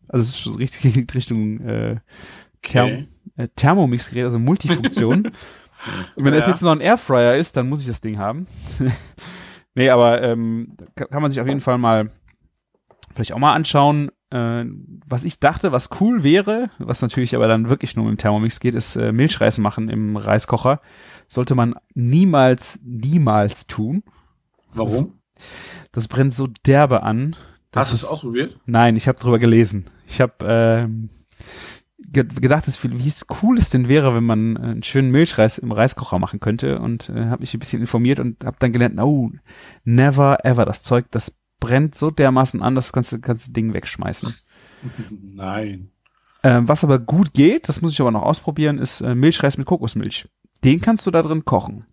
[0.08, 1.98] Also es ist schon richtig Richtung äh,
[2.62, 3.08] Therm okay.
[3.38, 5.32] äh, Thermomix-Gerät, also Multifunktion.
[6.16, 6.40] Und wenn ja.
[6.40, 8.46] das jetzt noch ein Airfryer ist, dann muss ich das Ding haben.
[9.76, 12.12] nee, aber ähm, kann man sich auf jeden Fall mal
[13.14, 14.12] vielleicht auch mal anschauen.
[14.32, 14.66] Äh,
[15.06, 18.60] was ich dachte, was cool wäre, was natürlich aber dann wirklich nur mit dem Thermomix
[18.60, 20.82] geht, ist äh, Milchreis machen im Reiskocher.
[21.28, 24.04] Sollte man niemals, niemals tun.
[24.74, 25.20] Warum?
[25.92, 27.36] Das brennt so derbe an.
[27.76, 28.60] Hast du es ausprobiert?
[28.66, 29.86] Nein, ich habe drüber gelesen.
[30.06, 31.10] Ich habe ähm,
[31.98, 36.20] ge gedacht, dass, wie cool es denn wäre, wenn man einen schönen Milchreis im Reiskocher
[36.20, 39.32] machen könnte und äh, habe mich ein bisschen informiert und habe dann gelernt, oh,
[39.84, 44.34] never ever, das Zeug, das brennt so dermaßen an, das ganze, ganze Ding wegschmeißen.
[45.10, 45.92] Nein.
[46.44, 49.68] Ähm, was aber gut geht, das muss ich aber noch ausprobieren, ist äh, Milchreis mit
[49.68, 50.28] Kokosmilch.
[50.66, 51.86] Den kannst du da drin kochen.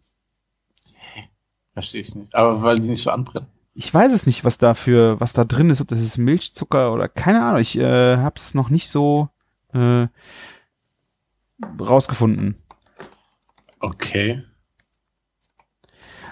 [1.74, 2.34] Verstehe ich nicht.
[2.34, 3.48] Aber weil die nicht so anbrennen.
[3.74, 6.92] Ich weiß es nicht, was da für, was da drin ist, ob das ist Milchzucker
[6.92, 7.60] oder keine Ahnung.
[7.60, 9.28] Ich äh, hab's noch nicht so
[9.72, 10.08] äh,
[11.78, 12.56] rausgefunden.
[13.78, 14.42] Okay.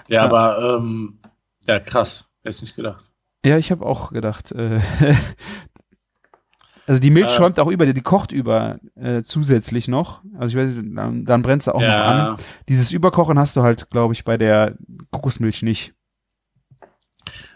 [0.09, 0.23] Ja, ja.
[0.23, 1.19] aber ähm,
[1.61, 2.29] ja, krass.
[2.43, 3.06] Hätte ich nicht gedacht.
[3.45, 4.51] Ja, ich habe auch gedacht.
[4.51, 4.81] Äh,
[6.87, 10.21] also die Milch äh, schäumt auch über, die kocht über äh, zusätzlich noch.
[10.37, 11.87] Also ich weiß, dann, dann brennt sie auch ja.
[11.87, 12.37] noch an.
[12.67, 14.75] Dieses Überkochen hast du halt, glaube ich, bei der
[15.11, 15.93] Kokosmilch nicht.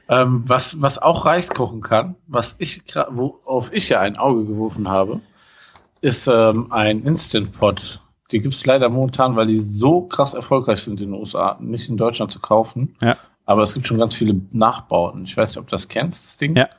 [0.07, 4.89] Ähm, was, was auch Reis kochen kann, was ich worauf ich ja ein Auge geworfen
[4.89, 5.21] habe,
[6.01, 8.01] ist ähm, ein Instant Pot.
[8.31, 11.89] Die gibt es leider momentan, weil die so krass erfolgreich sind in den USA, nicht
[11.89, 12.95] in Deutschland zu kaufen.
[13.01, 13.15] Ja.
[13.51, 15.25] Aber es gibt schon ganz viele Nachbauten.
[15.25, 16.55] Ich weiß nicht, ob du das kennst, das Ding.
[16.55, 16.69] Ja.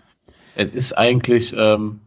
[0.54, 2.00] Es ist eigentlich ähm,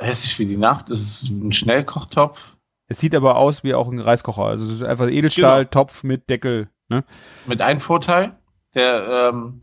[0.00, 0.90] hässlich wie die Nacht.
[0.90, 2.56] Es ist ein Schnellkochtopf.
[2.88, 4.46] Es sieht aber aus wie auch ein Reiskocher.
[4.46, 6.12] Also es ist einfach Edelstahltopf genau.
[6.12, 6.70] mit Deckel.
[6.88, 7.04] Ne?
[7.46, 8.36] Mit einem Vorteil,
[8.74, 9.60] der, ähm,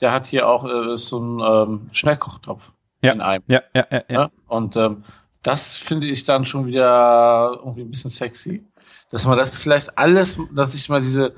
[0.00, 3.12] der hat hier auch äh, so einen ähm, Schnellkochtopf ja.
[3.12, 3.44] in einem.
[3.46, 4.02] Ja, ja, ja.
[4.08, 4.30] ja.
[4.48, 5.04] Und ähm,
[5.44, 8.66] das finde ich dann schon wieder irgendwie ein bisschen sexy.
[9.10, 11.36] Dass man das vielleicht alles, dass ich mal diese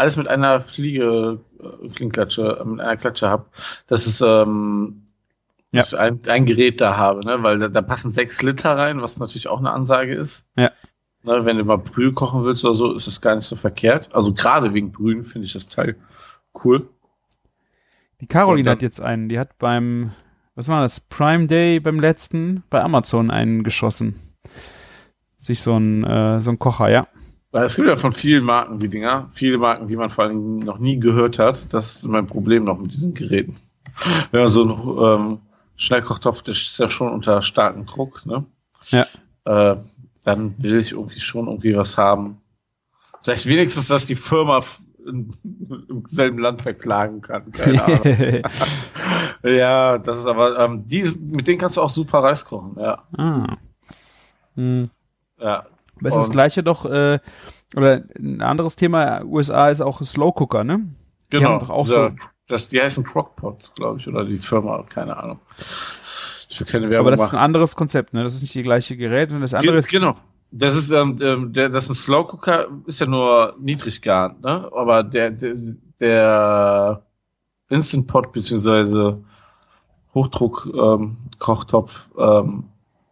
[0.00, 3.46] alles mit einer Fliege, äh, Fliegenklatsche, äh, mit einer Klatsche habe,
[3.86, 5.02] dass es ähm,
[5.72, 5.82] ja.
[5.82, 7.42] ich ein, ein Gerät da habe, ne?
[7.42, 10.46] weil da, da passen sechs Liter rein, was natürlich auch eine Ansage ist.
[10.56, 10.70] Ja.
[11.22, 14.14] Ne, wenn du mal Brühe kochen willst oder so, ist das gar nicht so verkehrt.
[14.14, 15.96] Also gerade wegen Brühen finde ich das Teil
[16.64, 16.88] cool.
[18.22, 20.12] Die Caroline dann- hat jetzt einen, die hat beim,
[20.54, 24.14] was war das, Prime Day beim letzten, bei Amazon einen geschossen.
[25.36, 27.06] Sich so ein, äh, so ein Kocher, ja.
[27.52, 30.60] Weil es gibt ja von vielen Marken die Dinger, viele Marken, die man vor allem
[30.60, 31.72] noch nie gehört hat.
[31.72, 33.56] Das ist mein Problem noch mit diesen Geräten.
[34.30, 35.38] Wenn man so ein ähm,
[35.76, 38.44] Schnellkochtopf, der ist ja schon unter starkem Druck, ne?
[38.90, 39.06] Ja.
[39.44, 39.80] Äh,
[40.22, 42.40] dann will ich irgendwie schon irgendwie was haben.
[43.22, 44.60] Vielleicht wenigstens, dass die Firma
[45.06, 45.30] in,
[45.88, 47.50] im selben Land verklagen kann.
[47.52, 48.42] Keine Ahnung.
[49.42, 53.02] ja, das ist aber, ähm, die, mit denen kannst du auch super Reis kochen, ja.
[53.16, 53.56] ah.
[54.54, 54.90] Hm.
[55.38, 55.66] ja.
[56.00, 57.18] Aber ist das Und- gleiche doch, äh,
[57.76, 60.80] oder ein anderes Thema, USA ist auch Slow Cooker, ne?
[61.32, 61.58] Die Genau.
[61.58, 62.10] doch auch so-
[62.48, 65.38] Das, die heißen Crockpots, glaube ich, oder die Firma, keine Ahnung.
[66.48, 67.44] Ich will keine Werbung Aber das ist ein machen.
[67.44, 68.24] anderes Konzept, ne?
[68.24, 69.88] Das ist nicht die gleiche Gerät, sondern das andere Ge- ist.
[69.90, 70.16] genau.
[70.50, 74.40] Das ist, ähm, ähm, der, das ist ein Slow Cooker, ist ja nur niedrig garnt,
[74.42, 74.68] ne?
[74.74, 75.54] Aber der, der,
[76.00, 77.02] der
[77.68, 79.22] Instant Pot beziehungsweise
[80.12, 82.64] Hochdruck ähm, Kochtopf ähm,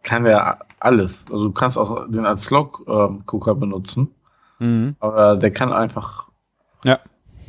[0.03, 1.25] kann ja alles.
[1.31, 3.23] Also du kannst auch den als Slow ähm,
[3.59, 4.13] benutzen,
[4.59, 4.95] Mhm.
[4.99, 6.27] aber der kann einfach
[6.83, 6.99] Ja.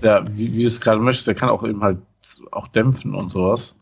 [0.00, 1.98] ja, wie, wie du es gerade möchtest, der kann auch eben halt
[2.52, 3.78] auch dämpfen und sowas.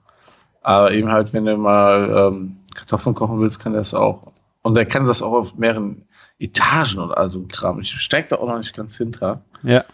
[0.63, 4.23] Aber eben halt, wenn du mal ähm, Kartoffeln kochen willst, kann der das auch.
[4.63, 6.07] Und der kann das auch auf mehreren
[6.39, 7.81] Etagen und all so ein Kram.
[7.81, 9.43] Ich steig da auch noch nicht ganz hinter.
[9.63, 9.85] Ja.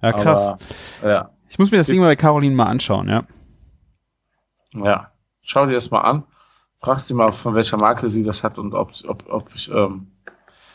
[0.00, 0.48] Ja, krass.
[0.48, 0.58] Aber,
[1.08, 3.22] ja, ich muss mir das Ding mal bei Caroline mal anschauen, ja.
[4.72, 5.08] ja.
[5.42, 6.24] Schau dir das mal an.
[6.82, 10.08] Frag sie mal, von welcher Marke sie das hat und ob, ob, ob ich, ähm,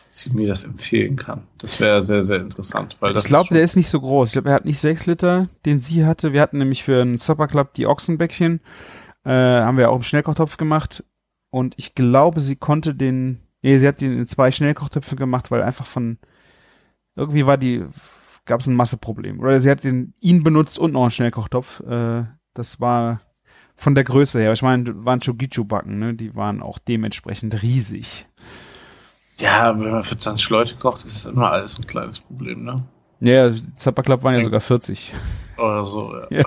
[0.10, 1.48] sie mir das empfehlen kann.
[1.58, 2.98] Das wäre sehr, sehr interessant.
[3.00, 4.30] Weil das ich glaube, der ist nicht so groß.
[4.30, 6.34] Ich glaube, er hat nicht sechs Liter, den sie hatte.
[6.34, 8.62] Wir hatten nämlich für einen Supper Club die Ochsenbäckchen.
[9.24, 11.04] Äh, haben wir auch im Schnellkochtopf gemacht.
[11.50, 15.62] Und ich glaube, sie konnte den, nee, sie hat den in zwei Schnellkochtöpfe gemacht, weil
[15.62, 16.17] einfach von,
[17.15, 17.86] irgendwie war die,
[18.46, 19.39] gab es ein Masseproblem.
[19.39, 21.82] Oder sie hat den, ihn benutzt und noch einen Schnellkochtopf.
[21.82, 23.22] Äh, das war
[23.78, 24.52] von der Größe her.
[24.54, 26.13] Ich meine, waren Chogichu-Backen, ne?
[26.16, 28.26] Die waren auch dementsprechend riesig.
[29.38, 32.76] ja, wenn man für 20 Leute kocht, ist immer alles ein kleines Problem, ne?
[33.20, 35.13] Ja, Supper Club waren ja sogar 40.
[35.58, 36.44] Oder so, ja.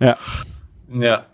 [0.00, 0.16] ja.
[0.88, 1.26] Ja.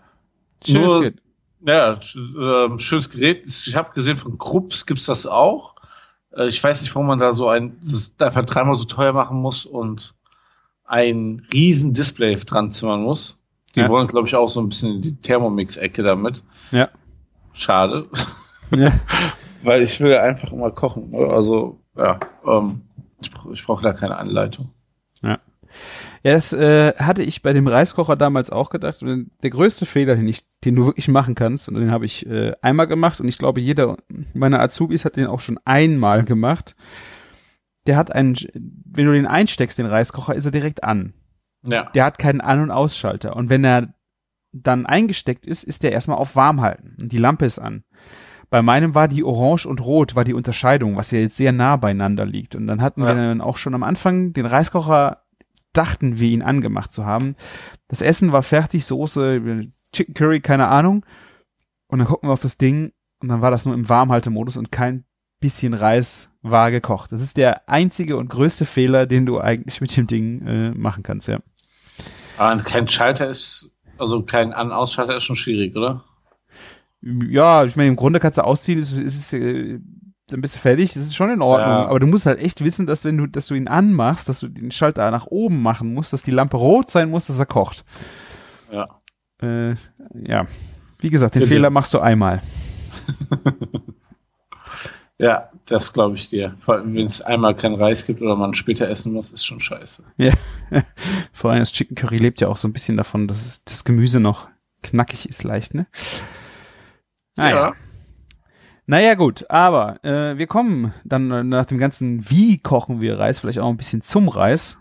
[0.65, 1.21] Schönes Nur- Gerät.
[1.65, 3.43] Ja, ähm, schönes Gerät.
[3.47, 5.75] Ich habe gesehen, von Krups gibt's das auch.
[6.35, 9.37] Äh, ich weiß nicht, warum man da so ein, das einfach dreimal so teuer machen
[9.41, 10.13] muss und
[10.85, 13.39] ein riesen Display dran zimmern muss.
[13.75, 13.89] Die Ja.
[13.89, 16.43] wollen, glaube ich, auch so ein bisschen in die Thermomix-Ecke damit.
[16.71, 16.89] Ja.
[17.53, 18.07] Schade.
[18.75, 18.91] ja.
[19.63, 21.11] Weil ich will einfach immer kochen.
[21.11, 21.27] ne?
[21.27, 22.81] Also, ja, ähm,
[23.21, 24.69] ich, ich brauche da keine Anleitung.
[26.23, 29.03] Ja, das äh, hatte ich bei dem Reiskocher damals auch gedacht.
[29.03, 32.25] Und der größte Fehler, den, ich, den du wirklich machen kannst, und den habe ich
[32.25, 33.97] äh, einmal gemacht, und ich glaube, jeder
[34.33, 36.75] meiner Azubis hat den auch schon einmal gemacht.
[37.85, 41.13] Der hat einen, wenn du den einsteckst, den Reiskocher, ist er direkt an.
[41.63, 41.83] Ja.
[41.91, 43.35] Der hat keinen An- und Ausschalter.
[43.35, 43.93] Und wenn er
[44.53, 46.95] dann eingesteckt ist, ist der erstmal auf warm halten.
[47.01, 47.83] Und die Lampe ist an.
[48.49, 51.75] Bei meinem war die Orange und Rot, war die Unterscheidung, was ja jetzt sehr nah
[51.75, 52.55] beieinander liegt.
[52.55, 53.15] Und dann hatten wir Ja.
[53.15, 55.23] dann auch schon am Anfang den Reiskocher,
[55.73, 57.35] dachten wir ihn angemacht zu haben.
[57.89, 61.05] Das Essen war fertig, Soße, Chicken Curry, keine Ahnung.
[61.87, 64.71] Und dann gucken wir auf das Ding und dann war das nur im Warmhaltemodus und
[64.71, 65.03] kein
[65.39, 67.11] bisschen Reis war gekocht.
[67.11, 71.03] Das ist der einzige und größte Fehler, den du eigentlich mit dem Ding äh, machen
[71.03, 71.39] kannst, ja.
[72.37, 76.03] Aber kein Schalter ist, also kein An-Ausschalter ist schon schwierig, oder?
[77.01, 79.79] Ja, ich meine, im Grunde kannst du ausziehen, ist, ist es, äh,
[80.27, 81.69] dann bist du fertig, das ist schon in Ordnung.
[81.69, 81.87] Ja.
[81.87, 84.47] Aber du musst halt echt wissen, dass wenn du, dass du ihn anmachst, dass du
[84.47, 87.85] den Schalter nach oben machen musst, dass die Lampe rot sein muss, dass er kocht.
[88.71, 88.87] Ja.
[89.41, 89.75] Äh,
[90.13, 90.45] ja.
[90.99, 91.47] Wie gesagt, den.
[91.47, 92.41] Fehler machst du einmal.
[95.19, 96.53] Ja, das glaube ich dir.
[96.59, 99.59] Vor allem, wenn es einmal kein Reis gibt oder man später essen muss, ist schon
[99.59, 100.03] scheiße.
[101.33, 103.83] Vor allem das Chicken Curry lebt ja auch so ein bisschen davon, dass es, das
[103.83, 104.47] Gemüse noch
[104.83, 105.87] knackig ist leicht, ne?
[107.35, 107.73] Naja.
[108.85, 113.39] Naja, gut, aber äh, wir kommen dann äh, nach dem ganzen Wie kochen wir Reis
[113.39, 114.77] vielleicht auch ein bisschen zum Reis,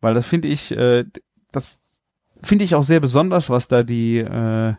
[0.00, 1.04] weil das finde ich, äh,
[1.50, 1.80] das
[2.42, 4.74] finde ich auch sehr besonders, was da die äh,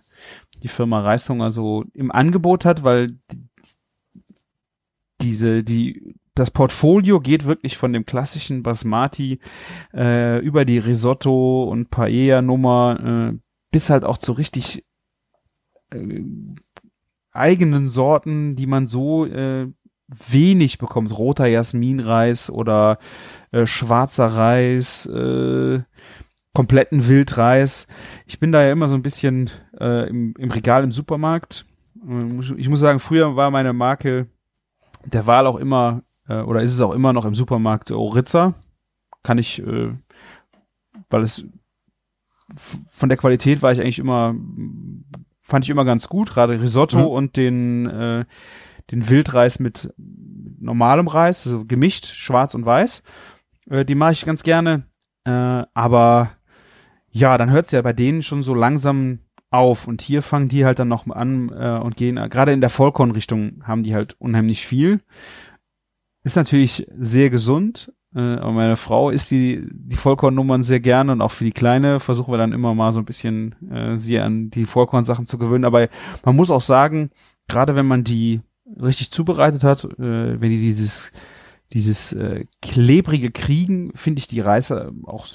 [0.64, 3.50] die Firma Reishunger so im Angebot hat, weil die-
[5.22, 9.40] diese die das Portfolio geht wirklich von dem klassischen Basmati
[9.94, 13.38] äh, über die Risotto und Paella Nummer äh,
[13.72, 14.86] bis halt auch zu richtig
[15.92, 16.24] äh,
[17.32, 19.68] eigenen Sorten, die man so äh,
[20.08, 21.18] wenig bekommt.
[21.18, 23.00] Roter Jasminreis oder
[23.52, 25.82] äh, schwarzer Reis, äh,
[26.54, 27.88] kompletten Wildreis.
[28.26, 31.66] Ich bin da ja immer so ein bisschen äh, im, im Regal im Supermarkt.
[32.06, 34.28] Äh, Ich muss sagen, früher war meine Marke
[35.06, 38.54] der Wahl auch immer, äh, oder ist es auch immer noch im Supermarkt Oritza.
[39.24, 39.92] Kann ich, äh,
[41.10, 41.46] weil es
[42.88, 44.36] von der Qualität war ich eigentlich immer,
[45.42, 47.06] fand ich immer ganz gut, gerade Risotto Mhm.
[47.06, 48.26] und den, äh,
[48.92, 49.94] den Wildreis mit
[50.60, 53.04] normalem Reis, also gemischt, schwarz und weiß.
[53.70, 54.84] Äh, die mache ich ganz gerne.
[55.24, 55.32] Äh,
[55.74, 56.32] aber
[57.10, 59.20] ja, dann hört's ja bei denen schon so langsam
[59.52, 62.70] auf und hier fangen die halt dann noch an äh, und gehen, gerade in der
[62.70, 65.02] Vollkornrichtung haben die halt unheimlich viel.
[66.24, 71.22] Ist natürlich sehr gesund, äh, aber meine Frau isst die, die Vollkornnummern sehr gerne und
[71.22, 74.50] auch für die Kleine versuchen wir dann immer mal so ein bisschen äh, sie an
[74.50, 75.66] die Vollkornsachen zu gewöhnen.
[75.66, 75.90] Aber
[76.24, 77.12] man muss auch sagen,
[77.48, 78.42] gerade wenn man die
[78.82, 81.12] richtig zubereitet hat, äh, wenn die dieses
[81.74, 85.26] dieses äh, klebrige kriegen, finde ich die Reise auch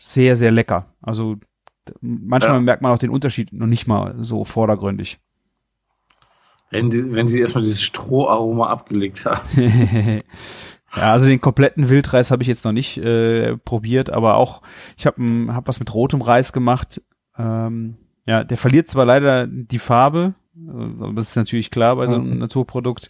[0.00, 0.94] sehr, sehr lecker.
[1.00, 1.36] Also
[2.00, 2.60] manchmal Ja.
[2.60, 5.18] merkt man auch den Unterschied noch nicht mal so vordergründig.
[6.70, 9.40] Wenn, die, wenn sie erstmal dieses Stroharoma abgelegt haben.
[10.96, 14.60] ja, also den kompletten Wildreis habe ich jetzt noch nicht äh, probiert, aber auch
[14.96, 17.00] ich habe hab was mit rotem Reis gemacht.
[17.38, 17.96] Ähm,
[18.26, 22.32] ja, der verliert zwar leider die Farbe, äh, das ist natürlich klar bei so einem
[22.32, 22.38] Mhm.
[22.38, 23.08] Naturprodukt,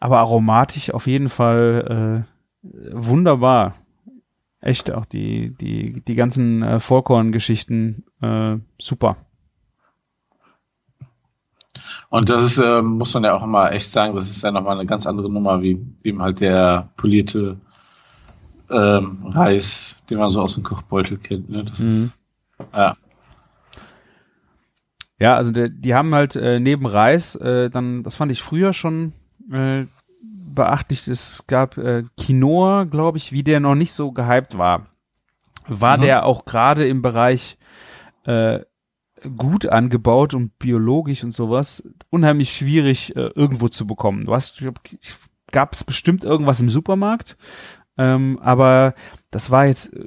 [0.00, 2.24] aber aromatisch auf jeden Fall
[2.64, 3.74] äh, wunderbar.
[4.60, 9.16] Echt auch die die die ganzen äh, Vollkorngeschichten äh, super.
[12.10, 14.76] Und das ist, äh, muss man ja auch immer echt sagen, das ist ja nochmal
[14.78, 17.56] eine ganz andere Nummer, wie eben halt der polierte
[18.70, 21.48] ähm, Reis, den man so aus dem Kochbeutel kennt.
[21.50, 21.64] Ne?
[21.64, 21.86] Das Mhm.
[21.86, 22.18] ist,
[22.74, 22.96] ja.
[25.20, 28.72] Ja, also der, die haben halt äh, neben Reis, äh, dann, das fand ich früher
[28.72, 29.12] schon
[29.52, 29.84] äh,
[30.54, 34.86] beachtlich, es gab äh, Quinoa, glaube ich, wie der noch nicht so gehypt war.
[35.66, 36.02] War Mhm.
[36.02, 37.58] der auch gerade im Bereich
[38.24, 38.60] äh,
[39.36, 44.24] gut angebaut und biologisch und sowas unheimlich schwierig äh, irgendwo zu bekommen.
[44.24, 44.62] Du hast,
[45.50, 47.36] gab es bestimmt irgendwas im Supermarkt,
[47.96, 48.94] ähm, aber
[49.30, 50.06] das war jetzt äh,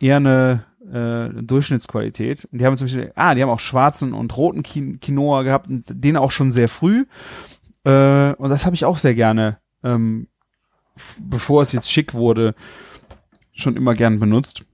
[0.00, 2.46] eher eine äh, Durchschnittsqualität.
[2.50, 5.68] Und die haben zum Beispiel, ah, die haben auch schwarzen und roten Quin- Quinoa gehabt
[5.68, 7.06] und den auch schon sehr früh.
[7.86, 10.26] Äh, und das habe ich auch sehr gerne, ähm,
[11.18, 12.54] bevor es jetzt schick wurde,
[13.52, 14.64] schon immer gern benutzt.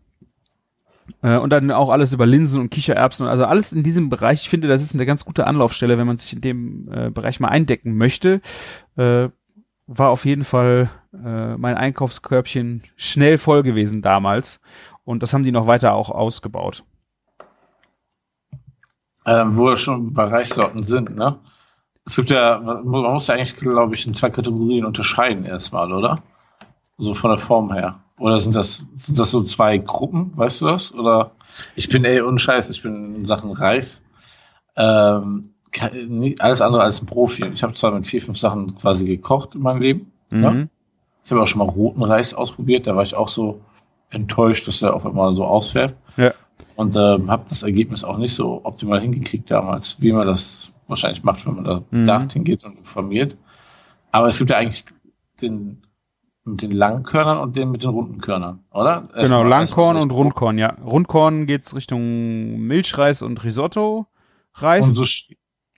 [1.20, 4.42] Äh, und dann auch alles über Linsen und Kichererbsen, also alles in diesem Bereich.
[4.42, 7.38] Ich finde, das ist eine ganz gute Anlaufstelle, wenn man sich in dem äh, Bereich
[7.38, 8.40] mal eindecken möchte.
[8.96, 9.28] Äh,
[9.86, 14.60] war auf jeden Fall äh, mein Einkaufskörbchen schnell voll gewesen damals.
[15.04, 16.84] Und das haben die noch weiter auch ausgebaut.
[19.26, 21.38] Ähm, wo wir schon bei Reissorten sind, ne?
[22.04, 26.18] Es gibt ja, man muss ja eigentlich, glaube ich, in zwei Kategorien unterscheiden erstmal, oder?
[26.98, 28.00] So von der Form her.
[28.18, 30.92] Oder sind das, sind das so zwei Gruppen, weißt du das?
[30.94, 31.32] Oder
[31.74, 34.04] ich bin ey unscheiß, ich bin in Sachen Reis.
[34.76, 35.42] Ähm,
[36.38, 37.46] alles andere als ein Profi.
[37.46, 40.12] Ich habe zwar mit vier, fünf Sachen quasi gekocht in meinem Leben.
[40.32, 40.50] Ja?
[40.50, 40.68] Mhm.
[41.24, 43.60] Ich habe auch schon mal roten Reis ausprobiert, da war ich auch so
[44.10, 45.94] enttäuscht, dass er auf einmal so ausfährt.
[46.16, 46.32] Ja.
[46.74, 51.22] Und ähm, habe das Ergebnis auch nicht so optimal hingekriegt damals, wie man das wahrscheinlich
[51.24, 52.00] macht, wenn man da Mhm.
[52.00, 53.36] bedacht hingeht und informiert.
[54.12, 54.84] Aber es gibt ja eigentlich
[55.40, 55.82] den
[56.44, 59.02] mit den langen Körnern und den mit den runden Körnern, oder?
[59.02, 60.70] Genau, Erstmal- Langkorn und Rundkorn, ja.
[60.82, 64.08] Rundkorn geht's Richtung Milchreis und Risotto.
[64.54, 64.98] Reis Und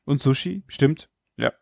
[0.06, 1.10] und, so, Sushi, stimmt.
[1.36, 1.52] Ja.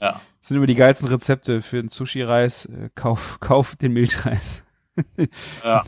[0.00, 0.12] ja.
[0.40, 2.64] Das sind immer die geilsten Rezepte für den Sushi-Reis.
[2.66, 4.64] Äh, kauf, kauf den Milchreis.
[5.62, 5.84] Ja.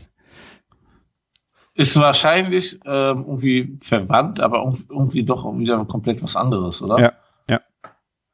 [1.79, 6.99] Ist wahrscheinlich ähm, irgendwie verwandt, aber irg- irgendwie doch wieder komplett was anderes, oder?
[6.99, 7.11] Ja,
[7.47, 7.61] ja.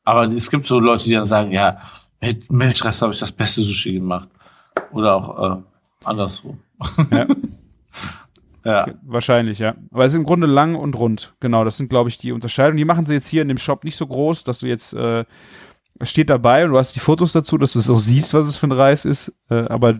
[0.03, 1.77] Aber es gibt so Leute, die dann sagen, ja,
[2.21, 4.29] mit Milchreis habe ich das beste Sushi gemacht.
[4.91, 5.61] Oder auch äh,
[6.05, 6.59] andersrum.
[7.11, 7.27] Ja.
[8.65, 8.87] Ja.
[9.03, 9.75] Wahrscheinlich, ja.
[9.91, 11.35] Aber es ist im Grunde lang und rund.
[11.39, 12.77] Genau, das sind, glaube ich, die Unterscheidungen.
[12.77, 15.23] Die machen sie jetzt hier in dem Shop nicht so groß, dass du jetzt, äh,
[16.01, 18.55] steht dabei und du hast die Fotos dazu, dass du es auch siehst, was es
[18.57, 19.35] für ein Reis ist.
[19.51, 19.99] Äh, aber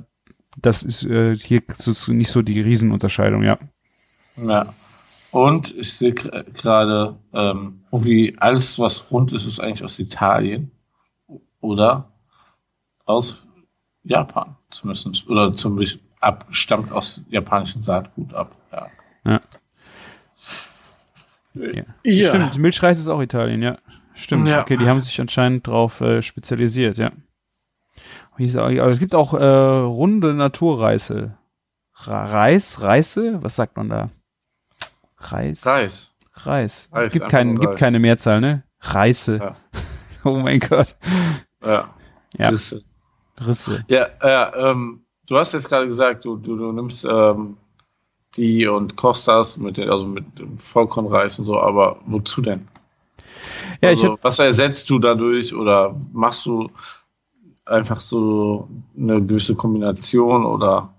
[0.55, 1.61] das ist äh, hier
[2.07, 3.57] nicht so die Riesenunterscheidung, ja.
[4.37, 4.73] ja.
[5.31, 10.71] Und ich sehe gerade, ähm, irgendwie alles, was rund ist, ist eigentlich aus Italien.
[11.59, 12.11] Oder
[13.05, 13.47] aus
[14.03, 15.27] Japan, zumindest.
[15.27, 18.55] Oder zumindest ab, stammt aus japanischen Saatgut ab.
[18.71, 18.87] Ja.
[19.25, 19.39] Ja.
[21.53, 21.83] Ja.
[22.03, 22.29] Ja.
[22.29, 23.77] Stimmt, Milchreis ist auch Italien, ja.
[24.13, 24.47] Stimmt.
[24.47, 24.61] Ja.
[24.61, 27.11] Okay, die haben sich anscheinend drauf äh, spezialisiert, ja.
[28.37, 31.37] Aber es gibt auch äh, runde Naturreise.
[31.93, 34.09] Ra Reis, Reise, was sagt man da?
[35.17, 35.65] Reis.
[35.65, 36.13] Reis.
[36.33, 36.89] Reis.
[36.91, 38.63] Reis, es gibt, einfach kein, nur gibt keine Mehrzahl, ne?
[38.81, 39.37] Reise.
[39.37, 39.55] Ja.
[40.25, 40.95] oh mein Gott.
[41.63, 41.93] Ja.
[42.37, 42.49] Ja.
[42.49, 42.83] Ist-
[43.45, 43.83] Risse.
[43.87, 47.57] Ja, ja ähm, du hast jetzt gerade gesagt, du, du, du nimmst ähm,
[48.35, 52.67] die und kochst das mit den, also mit dem Vollkornreis und so, aber wozu denn?
[53.81, 56.69] Ja, ich also, hab, was ersetzt du dadurch oder machst du
[57.65, 60.95] einfach so eine gewisse Kombination oder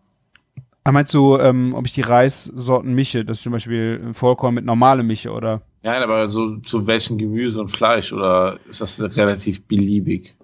[0.87, 4.65] Ah, meinst du, ähm, ob ich die Reissorten mische, dass ich zum Beispiel Vollkorn mit
[4.65, 5.63] normalem mische oder?
[5.83, 10.37] Nein, aber so zu welchem Gemüse und Fleisch oder ist das relativ beliebig?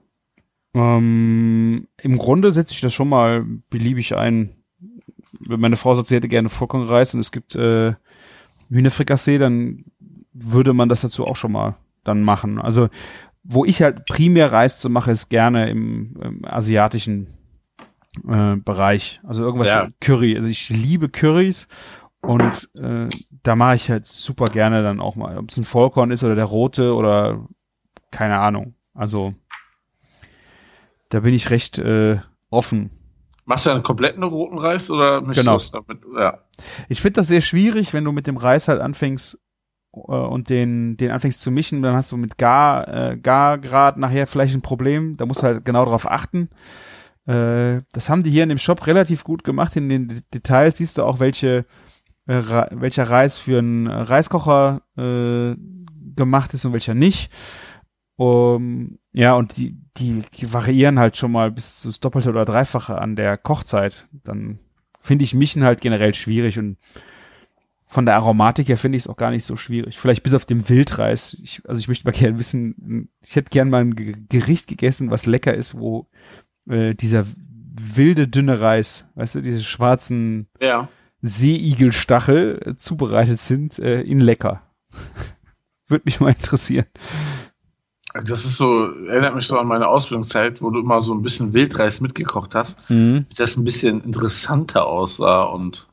[0.74, 4.50] Ähm, Im Grunde setze ich das schon mal beliebig ein.
[5.38, 7.94] Wenn meine Frau sagt, sie hätte gerne Vollkornreis und es gibt äh,
[8.68, 9.84] Hühnerfrikassee, dann
[10.32, 12.60] würde man das dazu auch schon mal dann machen.
[12.60, 12.88] Also
[13.44, 17.26] wo ich halt primär Reis zu mache, ist gerne im, im asiatischen
[18.28, 19.20] äh, Bereich.
[19.24, 19.88] Also irgendwas Ja.
[20.00, 20.36] Curry.
[20.36, 21.66] Also ich liebe Currys
[22.20, 23.08] und äh,
[23.42, 26.34] da mache ich halt super gerne dann auch mal, ob es ein Vollkorn ist oder
[26.36, 27.46] der rote oder
[28.10, 28.74] keine Ahnung.
[28.94, 29.34] Also
[31.10, 32.18] da bin ich recht äh,
[32.50, 32.90] offen.
[33.44, 35.52] Machst du einen kompletten roten Reis oder mischst Genau.
[35.52, 35.98] du es damit?
[36.16, 36.38] Ja.
[36.88, 39.38] Ich finde das sehr schwierig, wenn du mit dem Reis halt anfängst
[39.92, 44.54] und den, den anfängst zu mischen, dann hast du mit Gar, äh, Gargrad nachher vielleicht
[44.54, 45.16] ein Problem.
[45.16, 46.48] Da musst du halt genau darauf achten.
[47.26, 49.76] Äh, das haben die hier in dem Shop relativ gut gemacht.
[49.76, 51.66] In den Details siehst du auch, welche,
[52.26, 55.54] äh, welcher Reis für einen Reiskocher äh,
[56.16, 57.30] gemacht ist und welcher nicht.
[58.16, 62.44] Um, ja, und die, die, die variieren halt schon mal bis zu das Doppelte oder
[62.44, 64.06] Dreifache an der Kochzeit.
[64.24, 64.58] Dann
[65.00, 66.76] finde ich Mischen halt generell schwierig und
[67.92, 69.98] von der Aromatik her finde ich es auch gar nicht so schwierig.
[69.98, 71.36] Vielleicht bis auf den Wildreis.
[71.42, 75.10] Ich, also ich möchte mal gerne wissen, ich hätte gern mal ein Ge- Gericht gegessen,
[75.10, 76.08] was lecker ist, wo
[76.68, 77.26] äh, dieser
[77.74, 80.88] wilde, dünne Reis, weißt du, diese schwarzen Ja.
[81.20, 84.62] Seeigelstachel äh, zubereitet sind, äh, in lecker.
[85.88, 86.86] Würde mich mal interessieren.
[88.14, 91.54] Das ist so, erinnert mich so an meine Ausbildungszeit, wo du immer so ein bisschen
[91.54, 92.78] Wildreis mitgekocht hast,
[93.36, 95.88] das ein bisschen interessanter aussah und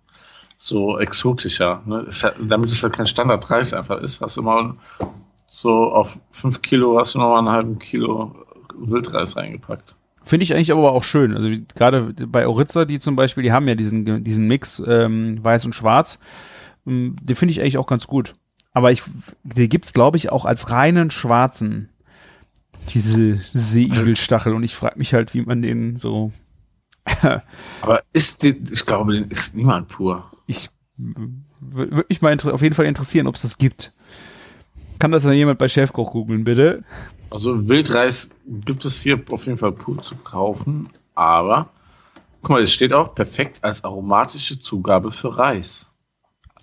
[0.61, 1.81] so exotischer.
[1.85, 2.05] Ne?
[2.07, 4.75] Es hat, damit es halt kein Standardreis einfach ist, hast du immer
[5.47, 8.35] so auf fünf Kilo hast du nochmal einen halben Kilo
[8.77, 9.95] Wildreis reingepackt.
[10.23, 11.35] Finde ich eigentlich aber auch schön.
[11.35, 15.65] Also gerade bei Oritza, die zum Beispiel, die haben ja diesen, diesen Mix ähm, weiß
[15.65, 16.19] und schwarz.
[16.85, 18.35] Ähm, Den finde ich eigentlich auch ganz gut.
[18.73, 19.01] Aber ich,
[19.43, 21.89] die gibt's glaube ich, auch als reinen schwarzen.
[22.93, 24.53] Diese Seeigelstachel.
[24.53, 26.31] Und ich frage mich halt, wie man den so.
[27.81, 30.31] Aber ist die, ich glaube, den ist niemand pur.
[30.47, 30.69] Ich
[31.59, 33.91] würde mich mal auf jeden Fall interessieren, ob es das gibt.
[34.99, 36.83] Kann das dann jemand bei Chefkoch googeln, bitte?
[37.29, 41.69] Also Wildreis gibt es hier auf jeden Fall pur zu kaufen, aber
[42.41, 45.91] guck mal, es steht auch perfekt als aromatische Zugabe für Reis.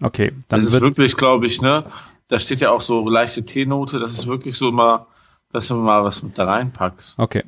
[0.03, 1.85] Okay, dann Das ist wirklich, glaube ich, ne,
[2.29, 5.07] da steht ja auch so leichte Teenote, das ist wirklich so mal,
[5.53, 7.19] dass du mal was mit da reinpackst.
[7.19, 7.45] okay.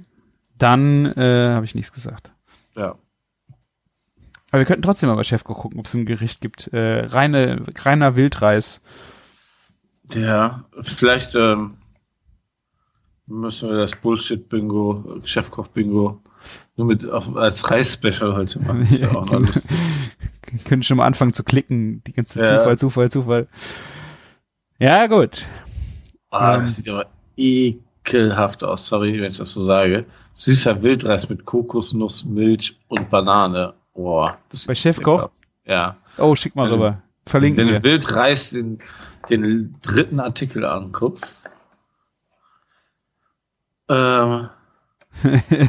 [0.57, 2.33] Dann äh, habe ich nichts gesagt.
[2.79, 2.95] Ja.
[4.51, 6.69] Aber wir könnten trotzdem mal bei Chefkoch gucken, ob es ein Gericht gibt.
[6.69, 8.81] Äh, reine, reiner Wildreis.
[10.05, 11.75] Der, vielleicht ähm,
[13.27, 16.23] müssen wir das Bullshit-Bingo, Chefkoch-Bingo,
[16.77, 18.83] nur mit auf, als Reis-Special heute machen.
[18.83, 19.77] Ist ja auch noch lustig.
[20.65, 22.03] Können schon mal anfangen zu klicken.
[22.05, 22.59] Die ganze Ja.
[22.59, 23.49] Zufall, Zufall, Zufall.
[24.79, 25.47] Ja, gut.
[26.31, 26.61] Ah, Ähm.
[26.63, 27.07] das sieht aber
[27.37, 30.07] ekelhaft aus, sorry, wenn ich das so sage.
[30.39, 33.75] Süßer Wildreis mit Kokosnuss, Milch und Banane.
[33.93, 35.31] Boah, das Bei Chefkoch?
[35.65, 35.97] Ja.
[36.17, 37.03] Oh, schick mal Wenn rüber.
[37.27, 37.81] Verlinken Wenn wir.
[37.81, 38.79] du Wildreis den,
[39.29, 41.51] den dritten Artikel anguckst.
[43.89, 44.49] Ähm,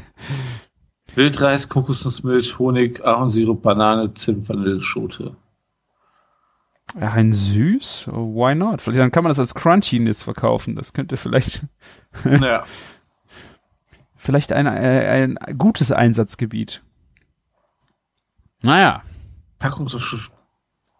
[1.16, 5.36] Wildreis, Kokosnussmilch, Honig, Ahornsirup, Banane, Zimt, Vanilleschote.
[6.94, 8.10] Ein süß?
[8.14, 8.84] Oh, why not?
[8.84, 10.76] Vielleicht dann kann man das als Crunchiness verkaufen.
[10.76, 11.66] Das könnte vielleicht,
[12.24, 12.66] Ja.
[14.20, 16.84] vielleicht ein, äh, ein gutes Einsatzgebiet.
[18.62, 19.02] Naja.
[19.58, 20.30] Packungsverschluss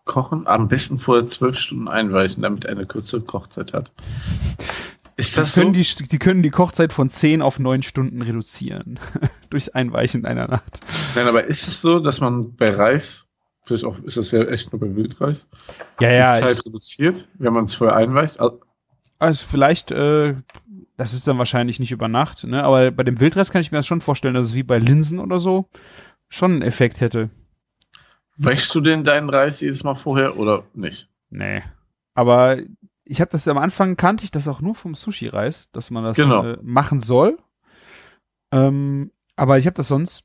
[0.06, 3.92] kochen, am besten vorher zwölf Stunden einweichen, damit eine kürzere Kochzeit hat.
[5.18, 6.00] Ist das Die können, so?
[6.00, 9.00] die, die können die Kochzeit von 10 auf 9 Stunden reduzieren.
[9.52, 10.80] Durchs Einweichen einer Nacht.
[11.14, 13.28] Nein, aber ist es so, dass man bei Reis,
[13.66, 15.48] vielleicht auch, ist das ja echt nur bei Wildreis,
[16.00, 16.32] Ja, die ja.
[16.32, 18.40] Zeit Ich, reduziert, wenn man es vorher einweicht?
[18.40, 18.62] Also,
[19.20, 20.36] also vielleicht, äh,
[21.00, 22.62] das ist dann wahrscheinlich nicht über Nacht, ne?
[22.64, 25.20] Aber bei dem Wildreis kann ich mir das schon vorstellen, dass es wie bei Linsen
[25.20, 25.70] oder so
[26.28, 27.30] schon einen Effekt hätte.
[28.38, 31.10] wäschst du denn deinen Reis jedes Mal vorher oder nicht?
[31.30, 31.64] Nee.
[32.16, 32.58] Aber
[33.06, 36.18] ich habe das am Anfang kannte ich das auch nur vom Sushi-Reis, dass man das
[36.18, 36.44] Genau.
[36.46, 37.38] äh, machen soll.
[38.52, 40.24] Ähm, aber ich habe das sonst,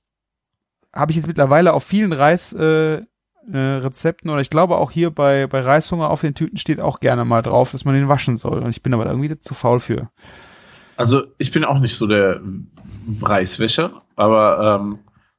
[0.93, 5.11] habe ich jetzt mittlerweile auf vielen Reis äh, äh, Rezepten oder ich glaube auch hier
[5.11, 8.37] bei, bei Reishunger auf den Tüten steht auch gerne mal drauf, dass man den waschen
[8.37, 8.59] soll.
[8.63, 10.11] Und ich bin aber da irgendwie zu faul für.
[10.97, 12.41] Also ich bin auch nicht so der
[13.23, 14.99] Reiswäscher, aber ähm,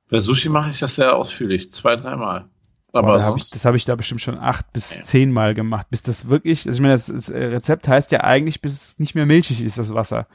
[0.09, 2.45] bei Sushi mache ich das sehr ausführlich, zwei, dreimal.
[2.93, 5.03] Aber Aber da hab ich, das habe ich da bestimmt schon acht bis Ja.
[5.03, 8.21] zehn Mal gemacht, bis das wirklich, also ich meine, das, das äh, Rezept heißt ja
[8.21, 10.27] eigentlich, bis es nicht mehr milchig ist, das Wasser.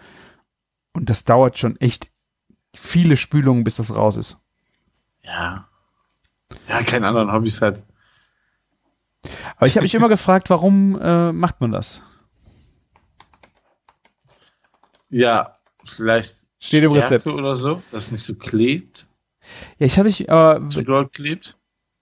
[0.93, 2.11] Und das dauert schon echt
[2.75, 4.39] viele Spülungen, bis das raus ist.
[5.23, 5.67] ja.
[6.69, 7.85] Ja, keine anderen Hobbys halt.
[9.57, 12.03] Aber ich habe mich immer gefragt, warum äh, macht man das?
[15.11, 17.27] Ja, vielleicht Steht im Stärke Rezept.
[17.27, 19.09] oder so, dass es nicht so klebt,
[19.79, 21.57] Ja, ich habe mich, aber so doll klebt.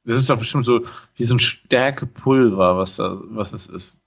[0.05, 0.87] Das ist doch bestimmt so
[1.17, 3.99] wie so ein Stärkepulver, was da, was es ist.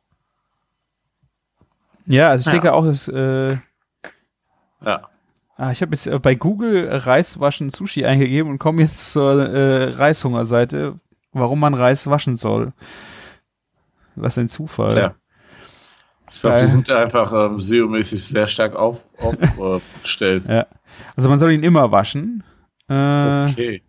[2.06, 2.52] ja, also ich Ja.
[2.54, 3.58] denke auch, dass, äh,
[4.84, 5.02] Ja.
[5.58, 9.48] ah, ich habe jetzt äh, bei Google Reis waschen Sushi eingegeben und komme jetzt zur
[9.48, 10.96] äh, Reishungerseite,
[11.34, 12.74] warum man Reis waschen soll.
[14.16, 14.90] Was ein Zufall.
[14.92, 15.16] Tja.
[16.34, 20.44] Ich glaube, die sind einfach ähm, SEO-mäßig sehr stark auf, aufgestellt.
[20.50, 20.66] Ja.
[21.16, 22.44] Also man soll ihn immer waschen.
[22.90, 23.82] Äh, Okay.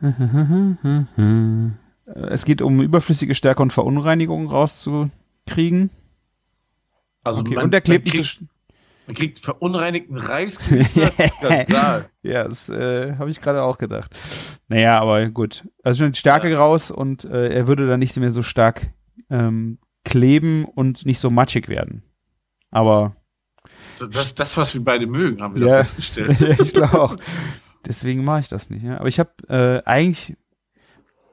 [2.14, 5.90] Es geht um überflüssige Stärke und Verunreinigungen rauszukriegen.
[7.22, 8.42] Also Okay, man, und der klebt man, so kriegt,
[9.06, 10.58] man kriegt verunreinigten Reis.
[12.22, 14.16] Ja, das äh, habe ich gerade auch gedacht.
[14.68, 15.64] Naja, aber gut.
[15.82, 18.88] Also schon die Stärke raus und äh, er würde dann nicht mehr so stark
[19.30, 22.02] ähm, kleben und nicht so matschig werden.
[22.70, 23.16] Aber
[23.98, 25.76] Das das, was wir beide mögen, haben wir Ja.
[25.78, 26.40] festgestellt.
[26.40, 27.16] ja, ich glaube auch.
[27.86, 28.82] Deswegen mache ich das nicht.
[28.82, 28.98] Ja.
[28.98, 30.36] Aber ich habe äh, eigentlich,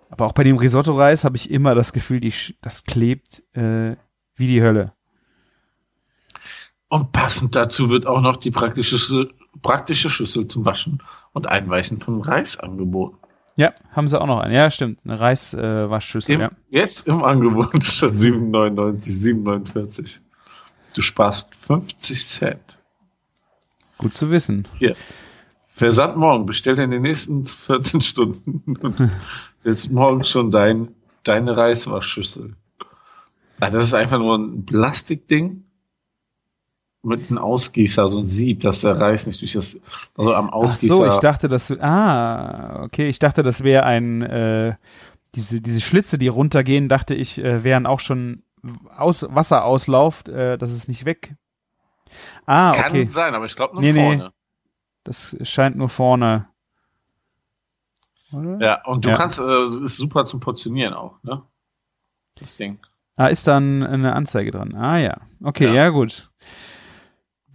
[0.10, 3.96] aber auch bei dem Risotto-Reis habe ich immer das Gefühl, die, das klebt äh,
[4.36, 4.94] wie die Hölle.
[6.88, 9.30] Und passend dazu wird auch noch die praktische,
[9.62, 11.02] praktische Schüssel zum Waschen
[11.34, 13.18] und Einweichen von Reis angeboten.
[13.56, 14.54] Ja, haben sie auch noch einen.
[14.54, 15.00] Ja, stimmt.
[15.06, 16.36] Eine Reiswaschschüssel.
[16.36, 16.52] Äh, ja.
[16.70, 20.20] Jetzt im Angebot statt 7,99, 7,49.
[20.94, 22.80] Du sparst 50 Cent.
[23.98, 24.68] Gut zu wissen.
[25.74, 28.78] Versand morgen, bestell in den nächsten 14 Stunden.
[28.78, 29.12] Und
[29.64, 32.56] ist morgen schon dein, deine Reiswaschschüssel.
[33.60, 35.65] Ah, das ist einfach nur ein Plastikding
[37.06, 39.80] mit einem Ausgießer, so ein Sieb, dass der Reis nicht durch das,
[40.18, 40.96] also am Ach Ausgießer.
[40.96, 44.76] so, ich dachte, dass ah, okay, ich dachte, das wäre ein äh,
[45.36, 48.44] diese diese Schlitze, die runtergehen, dachte ich, äh, wären auch schon
[48.98, 51.36] aus Wasserauslauf, äh, dass es nicht weg.
[52.46, 53.06] Ah, Kann okay.
[53.06, 54.18] sein, aber ich glaube nur Nee, nee.
[54.18, 54.32] vorne.
[55.04, 56.48] Das scheint nur vorne.
[58.34, 58.58] Oder?
[58.60, 59.18] Ja, und du Ja.
[59.18, 61.44] kannst, äh, ist super zum Portionieren auch, ne?
[62.36, 62.80] Das Ding.
[63.18, 64.76] Ah, ist dann eine Anzeige dran.
[64.76, 65.18] Ah ja.
[65.44, 65.74] Okay, Ja.
[65.74, 66.32] ja, gut.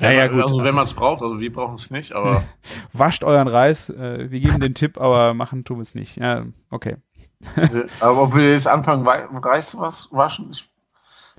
[0.01, 0.42] Ja, ja, gut.
[0.42, 2.44] Also wenn man es braucht, also wir brauchen es nicht, aber
[2.92, 3.88] Wascht euren Reis.
[3.88, 6.16] Äh, wir geben den Tipp, aber machen tun wir es nicht.
[6.16, 6.96] Ja, okay.
[8.01, 10.68] Aber ob wir jetzt anfangen, Reis zu was waschen, ich,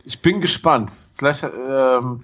[0.03, 1.09] ich bin gespannt.
[1.13, 2.21] Vielleicht ähm,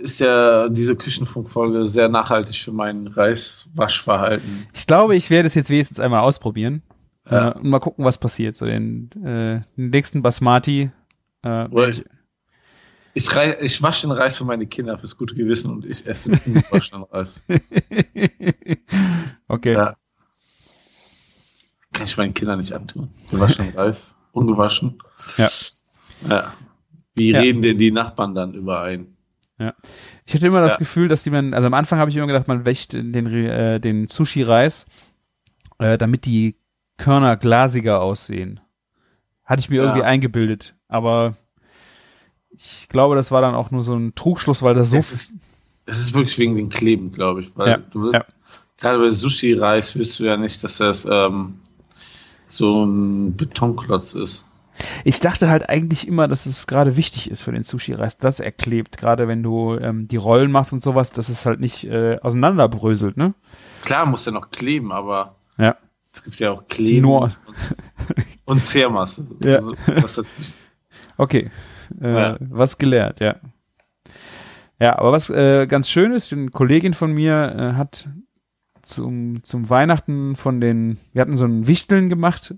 [0.00, 4.66] ist ja diese Küchenfunkfolge sehr nachhaltig für mein Reiswaschverhalten.
[4.72, 6.82] Ich glaube, ich werde es jetzt wenigstens einmal ausprobieren.
[7.30, 7.50] Ja.
[7.50, 8.56] Äh, und mal gucken, was passiert.
[8.56, 10.90] So den, äh, den nächsten Basmati.
[11.42, 11.68] Äh,
[13.14, 16.30] ich, rei- ich wasche den Reis für meine Kinder fürs gute Gewissen und ich esse
[16.30, 17.42] den ungewaschenen Reis.
[19.48, 19.72] okay.
[19.72, 19.96] Ja.
[21.92, 23.10] Kann ich meinen Kindern nicht antun.
[23.30, 24.98] Gewaschenen Reis, ungewaschen.
[25.36, 25.48] Ja.
[26.28, 26.52] ja.
[27.14, 27.40] Wie Ja.
[27.40, 29.16] reden denn die Nachbarn dann überein?
[30.24, 30.78] Ich hatte immer das Ja.
[30.78, 33.80] Gefühl, dass die man, also am Anfang habe ich immer gedacht, man wäscht den, äh,
[33.80, 34.86] den Sushi-Reis,
[35.78, 36.56] äh, damit die
[36.96, 38.60] Körner glasiger aussehen.
[39.44, 39.82] Hatte ich mir Ja.
[39.84, 40.76] irgendwie eingebildet.
[40.86, 41.34] Aber
[42.58, 45.32] ich glaube, das war dann auch nur so ein Trugschluss, weil das so Es ist,
[45.86, 47.56] es ist wirklich wegen den Kleben, glaube ich.
[47.56, 48.24] Weil Ja, du ja.
[48.80, 51.60] gerade bei Sushi-Reis willst du ja nicht, dass das ähm,
[52.48, 54.46] so ein Betonklotz ist.
[55.04, 58.52] Ich dachte halt eigentlich immer, dass es gerade wichtig ist für den Sushi-Reis, dass er
[58.52, 58.96] klebt.
[58.98, 63.16] Gerade wenn du ähm, die Rollen machst und sowas, dass es halt nicht äh, auseinanderbröselt,
[63.16, 63.34] ne?
[63.82, 65.76] Klar muss er noch kleben, aber Ja.
[66.02, 67.36] es gibt ja auch Kleben Nur- und,
[68.44, 69.26] und Teermasse.
[69.42, 69.60] Ja.
[69.96, 70.22] Also.
[71.16, 71.50] Okay.
[72.00, 72.36] Äh, Ja.
[72.40, 73.36] Was gelernt, ja.
[74.80, 78.08] Ja, aber was äh, ganz schön ist, eine Kollegin von mir äh, hat
[78.82, 82.54] zum, zum Weihnachten von den, wir hatten so einen Wichteln gemacht,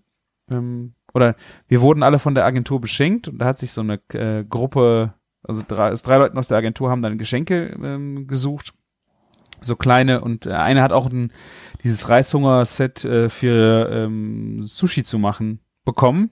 [0.51, 1.35] ähm, oder
[1.67, 5.15] wir wurden alle von der Agentur beschenkt und da hat sich so eine äh, Gruppe,
[5.43, 8.75] also drei, drei Leuten aus der Agentur haben dann Geschenke ähm, gesucht,
[9.63, 11.33] so kleine und äh, eine hat auch ein,
[11.83, 16.31] dieses Reishunger-Set äh, für ähm, Sushi zu machen bekommen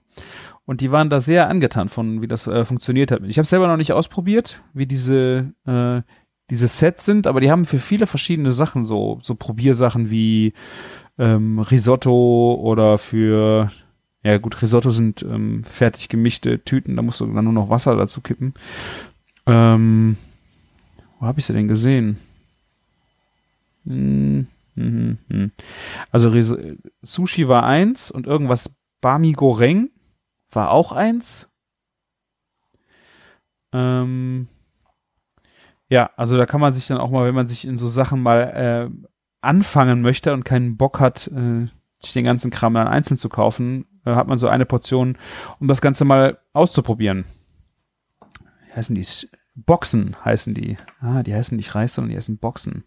[0.69, 3.23] und die waren da sehr angetan von, wie das äh, funktioniert hat.
[3.23, 6.03] Ich habe selber noch nicht ausprobiert, wie diese äh,
[6.51, 10.53] diese Sets sind, aber die haben für viele verschiedene Sachen so so Probiersachen wie
[11.17, 13.71] ähm, Risotto oder für
[14.21, 17.95] ja gut Risotto sind ähm, fertig gemischte Tüten, da musst du dann nur noch Wasser
[17.95, 18.53] dazu kippen.
[19.47, 20.17] Ähm,
[21.19, 22.17] wo habe ich sie denn gesehen?
[23.87, 24.45] Hm,
[24.75, 25.51] hm, hm, hm.
[26.11, 26.53] Also Ris
[27.01, 29.89] Sushi war eins und irgendwas Bami Goreng
[30.51, 31.49] war auch eins.
[33.71, 34.47] Ähm,
[35.89, 38.21] ja, also da kann man sich dann auch mal, wenn man sich in so Sachen
[38.21, 38.41] mal
[38.91, 39.07] äh,
[39.41, 41.67] anfangen möchte und keinen Bock hat, äh,
[41.99, 45.17] sich den ganzen Kram dann einzeln zu kaufen, äh, hat man so eine Portion,
[45.59, 47.25] um das Ganze mal auszuprobieren.
[48.67, 49.05] Wie heißen die?
[49.55, 50.77] Boxen heißen die.
[51.01, 52.85] Ah, die heißen nicht Reis, sondern die heißen Boxen.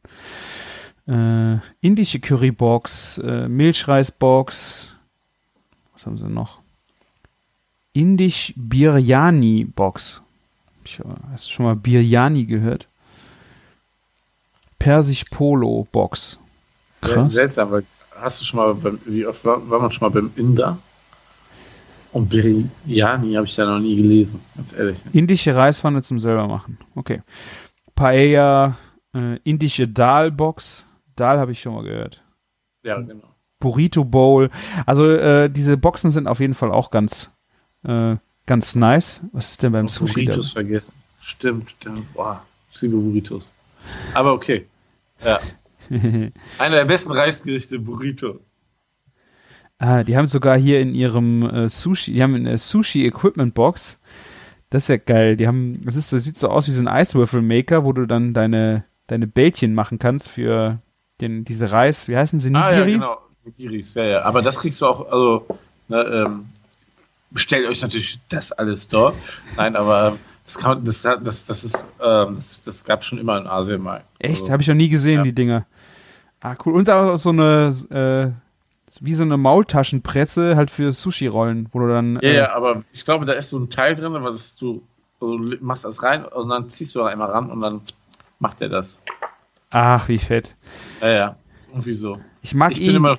[1.06, 4.96] Äh, indische Currybox, äh, Milchreisbox.
[5.92, 6.61] Was haben sie noch?
[7.92, 10.22] Indisch Biryani Box.
[10.84, 12.88] Ich, hast du schon mal Biryani gehört?
[14.78, 16.38] Persisch Polo Box.
[17.00, 17.32] Krass.
[17.32, 17.84] Seltsam, weil
[18.16, 20.78] hast du schon mal beim, wie oft war, war man schon mal beim Inder?
[22.12, 25.02] Und Biryani habe ich da noch nie gelesen, ganz ehrlich.
[25.12, 26.78] Indische Reispfanne zum selber machen.
[26.94, 27.22] Okay.
[27.94, 28.76] Paella,
[29.14, 30.86] äh, indische Dal-Box.
[31.16, 32.22] Dal habe ich schon mal gehört.
[32.82, 33.28] Ja, genau.
[33.60, 34.50] Burrito Bowl.
[34.84, 37.31] Also äh, diese Boxen sind auf jeden Fall auch ganz,
[37.84, 38.16] äh,
[38.46, 39.20] ganz nice.
[39.32, 40.26] Was ist denn beim Und Sushi?
[40.26, 40.94] Burritos vergessen.
[41.20, 41.74] Stimmt.
[42.14, 43.52] Boah, viele Burritos.
[44.14, 44.66] Aber okay.
[45.24, 45.40] Ja.
[46.58, 48.40] Einer der besten Reisgerichte, Burrito.
[49.78, 53.98] Ah, die haben sogar hier in ihrem äh, Sushi, die haben eine Sushi Equipment Box.
[54.70, 55.36] Das ist ja geil.
[55.36, 58.32] Die haben, das ist, das sieht so aus wie so ein Eiswürfelmaker, wo du dann
[58.32, 60.78] deine, deine Bällchen machen kannst für
[61.20, 62.08] den, diese Reis.
[62.08, 62.50] Wie heißen sie?
[62.50, 62.64] Nigiri?
[62.64, 63.18] Ah, ja, genau.
[63.44, 64.22] Nigiris, ja, ja.
[64.22, 65.46] Aber das kriegst du auch, also,
[65.88, 66.46] ne, ähm,
[67.32, 69.16] bestellt euch natürlich das alles dort.
[69.56, 73.38] Nein, aber ähm, das kann das, das, das ist, ähm, das, das gab schon immer
[73.38, 74.02] in Asien mal.
[74.18, 74.42] Echt?
[74.42, 75.22] Also, Habe ich noch nie gesehen, ja.
[75.22, 75.66] die Dinger.
[76.40, 76.74] Ah, cool.
[76.74, 78.32] Und auch so eine, äh,
[79.00, 82.14] wie so eine Maultaschenpresse halt für Sushi-Rollen, wo du dann.
[82.16, 84.82] Ja, äh, ja, aber ich glaube, da ist so ein Teil drin, was du,
[85.20, 87.80] also machst das rein und dann ziehst du da einmal ran und dann
[88.38, 89.02] macht er das.
[89.70, 90.54] Ach, wie fett.
[91.00, 91.36] Ja, ja,
[91.70, 92.20] irgendwie so.
[92.42, 93.18] Ich mag ich eh, immer?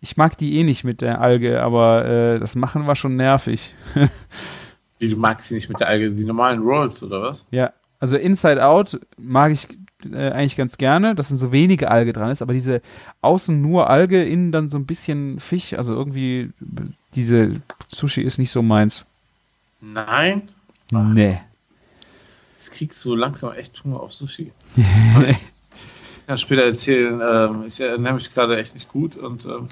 [0.00, 3.74] Ich mag die eh nicht mit der Alge, aber äh, das Machen war schon nervig.
[4.98, 7.46] wie, du magst sie nicht mit der Alge, die normalen Rolls, oder was?
[7.50, 9.68] Ja, also Inside Out mag ich
[10.12, 12.80] äh, eigentlich ganz gerne, dass dann so wenige Alge dran ist, aber diese
[13.20, 16.50] außen nur Alge, innen dann so ein bisschen Fisch, also irgendwie
[17.14, 17.54] diese
[17.88, 19.04] Sushi ist nicht so meins.
[19.80, 20.42] Nein?
[20.92, 21.40] Nee.
[22.56, 24.52] Jetzt kriegst du langsam echt Hunger auf Sushi.
[26.28, 29.66] ich kann später erzählen, ähm, ich ernähre mich gerade echt nicht gut und ähm,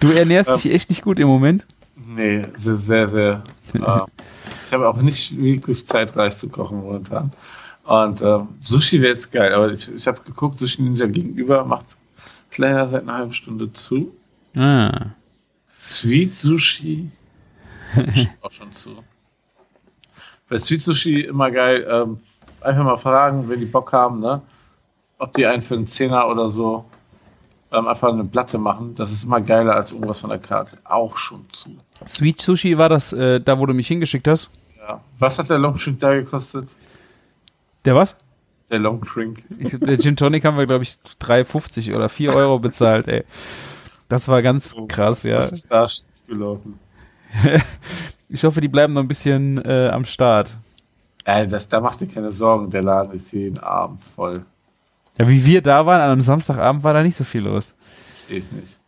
[0.00, 1.68] Du ernährst dich echt nicht gut im Moment?
[1.94, 3.44] Nee, sehr, sehr,
[3.74, 4.00] äh,
[4.64, 7.30] ich habe auch nicht wirklich Zeit, Reis zu kochen momentan.
[7.84, 11.86] Und äh, Sushi wäre jetzt geil, aber ich, ich habe geguckt, Sushi Ninja gegenüber macht
[12.56, 14.12] leider seit einer halben Stunde zu.
[14.56, 15.10] Ah.
[15.78, 17.08] Sweet Sushi
[18.40, 19.04] auch schon zu.
[20.48, 22.18] Bei Sweet Sushi immer geil, ähm,
[22.60, 24.42] einfach mal fragen, wenn die Bock haben, ne?
[25.18, 26.84] Ob die einen für einen Zehner oder so
[27.72, 28.94] ähm, einfach eine Platte machen.
[28.94, 30.78] Das ist immer geiler als irgendwas von der Karte.
[30.84, 31.76] Auch schon zu.
[32.06, 34.50] Sweet Sushi war das äh, da, wo du mich hingeschickt hast?
[34.78, 35.00] Ja.
[35.18, 36.70] Was hat der Longshoot da gekostet?
[37.84, 38.16] Der was?
[38.70, 39.44] Der Long Drink.
[39.48, 43.24] der Gin Tonic haben wir, glaube ich, 3,50 oder 4 Euro bezahlt, ey.
[44.08, 45.36] Das war ganz oh, krass, ja.
[45.36, 45.86] Das ist da
[46.26, 46.78] gelaufen.
[48.28, 50.56] ich hoffe, die bleiben noch ein bisschen äh, am Start.
[51.24, 54.44] Ey, das, da macht dir keine Sorgen, der Laden ist jeden Abend voll.
[55.18, 57.74] Ja, wie wir da waren, an einem Samstagabend war da nicht so viel los.
[58.12, 58.78] Verstehe ich nicht.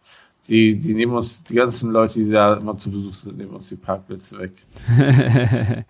[0.49, 3.69] Die, die nehmen uns, die ganzen Leute, die da immer zu Besuch sind, nehmen uns
[3.69, 4.53] die Parkplätze weg.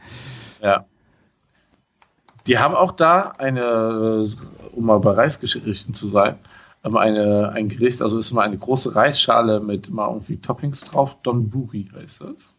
[0.62, 0.84] ja.
[2.47, 6.36] Die haben auch da eine, äh, um mal bei Reisgerichten zu sein,
[6.82, 11.16] eine, ein Gericht, also ist immer eine große Reisschale mit immer irgendwie Toppings drauf.
[11.22, 12.55] Donburi heißt das.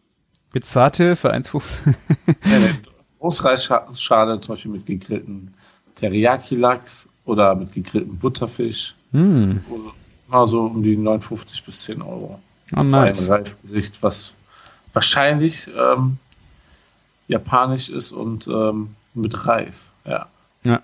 [0.64, 1.62] Sate für 1,5.
[1.86, 2.78] ja, eine
[3.18, 5.54] Großreisschale, zum Beispiel mit gegrillten
[5.96, 8.94] Teriyaki-Lachs oder mit gegrilltem Butterfisch.
[9.12, 9.56] Mm.
[10.28, 12.38] Mal so um die 59 bis 10 Euro.
[12.74, 13.28] Oh, nice.
[13.28, 14.34] Ein Reisgericht, was
[14.92, 16.18] wahrscheinlich ähm,
[17.28, 20.26] japanisch ist und ähm, mit Reis, ja.
[20.64, 20.82] Ja.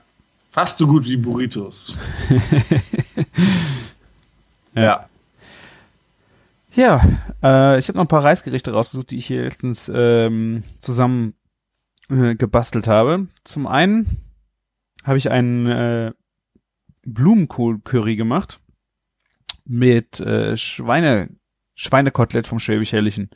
[0.50, 1.98] Fast so gut wie Burritos.
[4.74, 5.08] ja.
[6.74, 7.00] Ja,
[7.42, 11.34] äh, ich habe noch ein paar Reisgerichte rausgesucht, die ich hier letztens ähm, zusammen
[12.08, 13.28] äh, gebastelt habe.
[13.44, 14.18] Zum einen
[15.04, 16.12] habe ich einen äh,
[17.14, 18.60] Blumenkohl-Curry gemacht
[19.64, 21.30] mit äh, Schweine
[21.74, 23.30] Schweinekotelett vom Schwäbisch Helllichen.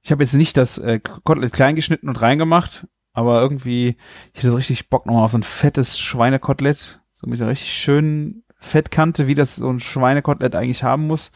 [0.00, 3.96] Ich habe jetzt nicht das äh, Kotelett klein geschnitten und reingemacht, aber irgendwie,
[4.32, 7.00] ich hätte so richtig Bock nochmal auf so ein fettes Schweinekotelett.
[7.14, 11.32] So mit einer richtig schönen Fettkante, wie das so ein Schweinekotelett eigentlich haben muss.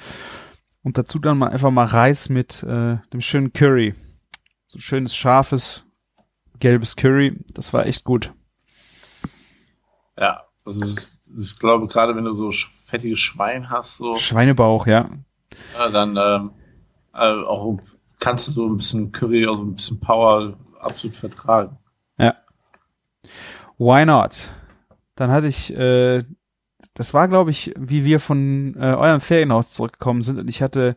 [0.83, 3.95] Und dazu dann mal einfach mal Reis mit äh, dem schönen Curry.
[4.69, 5.87] So schönes, scharfes,
[6.61, 7.37] gelbes Curry.
[7.53, 8.33] Das war echt gut.
[10.17, 10.87] Ja, also
[11.39, 14.17] ich glaube, gerade wenn du so fettiges Schwein hast, so.
[14.17, 15.11] Schweinebauch, ja.
[15.79, 16.51] ja dann ähm,
[17.15, 17.79] äh, auch
[18.19, 21.79] kannst du so ein bisschen Curry, also ein bisschen Power absolut vertragen.
[22.19, 22.35] Ja.
[23.79, 24.51] Why not?
[25.15, 26.25] Dann hatte ich äh,
[26.95, 30.97] das war, glaube ich, wie wir von äh, eurem Ferienhaus zurückgekommen sind und ich hatte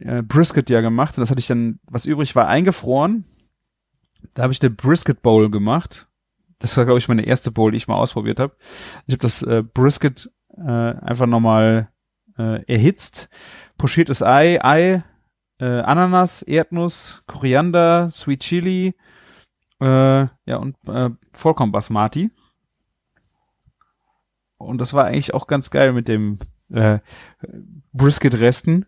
[0.00, 3.24] äh, Brisket ja gemacht und das hatte ich dann, was übrig war, eingefroren.
[4.34, 6.08] Da habe ich eine Brisket Bowl gemacht.
[6.60, 8.54] Das war, glaube ich, meine erste Bowl, die ich mal ausprobiert habe.
[9.06, 11.88] Ich habe das äh, Brisket äh, einfach nochmal
[12.38, 13.28] äh, erhitzt,
[13.78, 15.02] pochiertes Ei, Ei,
[15.58, 18.94] äh, Ananas, Erdnuss, Koriander, Sweet Chili,
[19.80, 22.30] äh, ja und äh, Vollkorn Basmati.
[24.58, 26.38] Und das war eigentlich auch ganz geil mit dem
[26.70, 26.98] äh,
[27.94, 28.84] Brisket-Resten.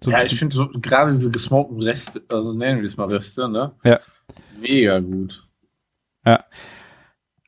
[0.00, 3.48] So ja, ich finde so gerade diese gesmokten Reste, also nennen wir es mal Reste,
[3.48, 3.72] ne?
[3.84, 4.00] Ja.
[4.60, 5.48] Mega gut.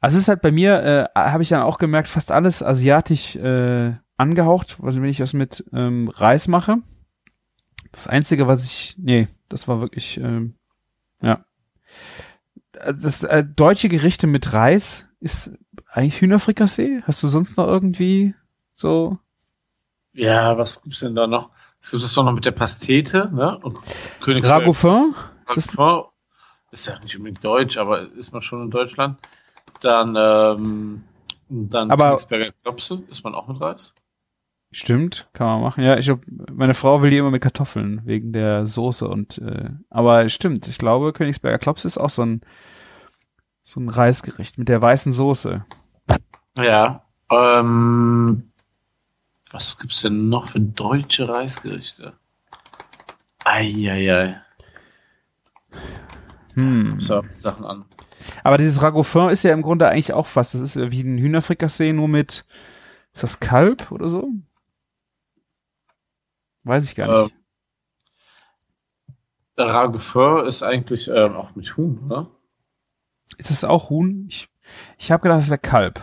[0.05, 3.37] Also es ist halt bei mir, äh, habe ich dann auch gemerkt, fast alles asiatisch
[3.37, 6.77] äh, angehaucht, also wenn ich das mit ähm, Reis mache.
[7.91, 10.57] Das Einzige, was ich, nee, das war wirklich, ähm,
[11.23, 11.47] ja.
[12.73, 15.53] Das äh, deutsche Gerichte mit Reis ist
[15.89, 17.01] eigentlich Hühnerfrikassee.
[17.07, 18.35] Hast du sonst noch irgendwie
[18.75, 19.17] so?
[20.13, 21.49] Ja, was gibt's denn da noch?
[21.81, 23.59] Es gibt das doch noch mit der Pastete, ne?
[23.63, 23.79] Und
[24.21, 24.61] Königsberg.
[24.61, 25.15] Ragoufin?
[25.57, 25.75] Ist
[26.73, 29.17] ist ja nicht unbedingt deutsch, aber ist man schon in Deutschland.
[29.81, 31.05] Dann, ähm,
[31.49, 33.95] dann Aber- Königsberger Klopse, ist man auch mit Reis?
[34.73, 35.85] Stimmt, kann man machen.
[35.85, 36.21] Ja, ich glaub,
[36.51, 40.79] meine Frau will die immer mit Kartoffeln wegen der Soße und äh, aber stimmt, ich
[40.79, 42.41] glaube Königsberger Klops ist auch so ein
[43.63, 45.65] so ein Reisgericht mit der weißen Soße.
[46.59, 47.05] Ja.
[47.31, 48.51] Ähm,
[49.53, 52.15] was gibt's denn noch für deutsche Reisgerichte?
[53.45, 54.41] Eieiei.
[56.55, 56.99] Hm.
[57.01, 57.85] So, Sachen an.
[58.43, 60.53] Aber dieses Ragoufin ist ja im Grunde eigentlich auch was.
[60.53, 62.45] Das ist ja wie ein Hühnerfrikassee nur mit
[63.13, 64.29] ist das Kalb oder so?
[66.65, 67.37] Weiß ich gar nicht.
[69.57, 72.27] Ragoufin ist eigentlich ähm, auch mit Huhn, ne?
[73.39, 74.27] Ist das auch Huhn?
[74.29, 74.49] Ich
[74.99, 76.01] ich habe gedacht, das wäre Kalb.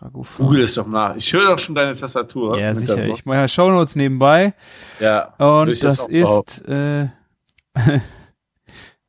[0.00, 0.46] Ragoufin.
[0.46, 1.16] Google ist doch nach.
[1.16, 2.58] Ich höre doch schon deine Tastatur.
[2.58, 3.06] Ja, sicher.
[3.06, 4.54] Ich mache ja Shownotes nebenbei.
[5.00, 5.34] Ja.
[5.38, 6.64] Und das behaupten.
[6.64, 7.08] ist, äh,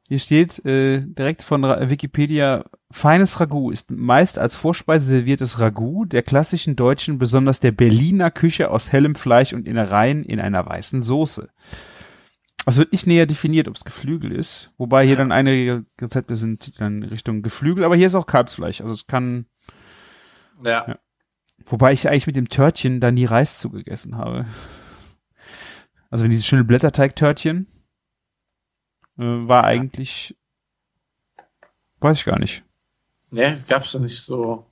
[0.10, 6.06] hier steht äh, direkt von Ra Wikipedia, feines Ragout ist meist als Vorspeise serviertes Ragout
[6.06, 11.04] der klassischen deutschen, besonders der Berliner Küche aus hellem Fleisch und Innereien in einer weißen
[11.04, 11.50] Soße.
[12.66, 16.82] Es wird nicht näher definiert, ob es Geflügel ist, wobei hier dann einige Rezepte sind
[16.82, 19.46] dann Richtung Geflügel, aber hier ist auch Kalbsfleisch, also es kann,
[20.66, 20.88] Ja.
[20.88, 21.00] Ja.
[21.68, 24.48] wobei ich eigentlich mit dem Törtchen da nie Reis zugegessen habe.
[26.10, 27.68] Also wenn dieses schöne Blätterteig-Törtchen
[29.20, 30.36] äh, war eigentlich,
[32.00, 32.64] weiß ich gar nicht.
[33.32, 34.66] Ne, gab's da nicht so.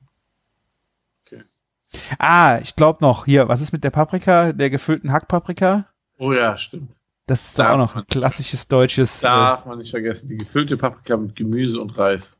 [2.19, 5.85] Ah, ich glaube noch, hier, was ist mit der Paprika, der gefüllten Hackpaprika?
[6.17, 6.91] Oh ja, stimmt.
[7.27, 9.19] Das ist Darf auch noch ein klassisches deutsches.
[9.19, 10.27] Äh, Darf man nicht vergessen.
[10.27, 12.37] Die gefüllte Paprika mit Gemüse und Reis.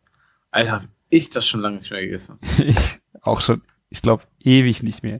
[0.51, 2.39] Alter, hab ich das schon lange nicht mehr gegessen.
[2.57, 2.75] ich
[3.21, 5.19] auch schon, ich glaube, ewig nicht mehr.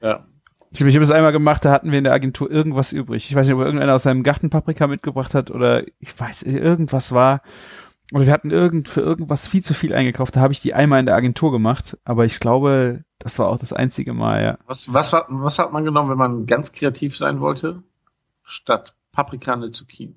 [0.00, 0.26] Ja.
[0.72, 3.28] Ich, ich habe es einmal gemacht, da hatten wir in der Agentur irgendwas übrig.
[3.28, 7.12] Ich weiß nicht, ob irgendeiner aus seinem Garten Paprika mitgebracht hat oder ich weiß, irgendwas
[7.12, 7.42] war.
[8.12, 10.34] Oder wir hatten irgend, für irgendwas viel zu viel eingekauft.
[10.34, 11.96] Da habe ich die einmal in der Agentur gemacht.
[12.04, 14.58] Aber ich glaube, das war auch das einzige Mal, ja.
[14.66, 17.82] Was, was, was hat man genommen, wenn man ganz kreativ sein wollte?
[18.42, 20.14] Statt Paprika eine Zucchini.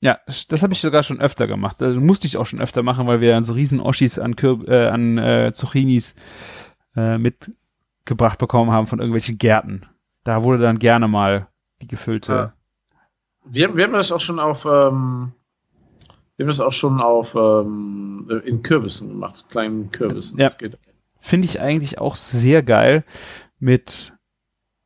[0.00, 1.80] Ja, das, das habe ich sogar schon öfter gemacht.
[1.80, 4.66] Das musste ich auch schon öfter machen, weil wir dann so riesen Oschis an, Kür
[4.68, 6.14] äh, an äh, Zucchinis
[6.94, 9.86] äh, mitgebracht bekommen haben von irgendwelchen Gärten.
[10.24, 11.48] Da wurde dann gerne mal
[11.80, 12.32] die gefüllte.
[12.32, 12.52] Ja.
[13.44, 15.32] Wir, haben- wir haben das auch schon auf, ähm,
[16.36, 19.44] wir haben das auch schon auf, ähm, in Kürbissen gemacht.
[19.50, 20.38] Kleinen Kürbissen.
[20.38, 20.48] Ja.
[21.20, 23.04] Finde ich eigentlich auch sehr geil
[23.58, 24.12] mit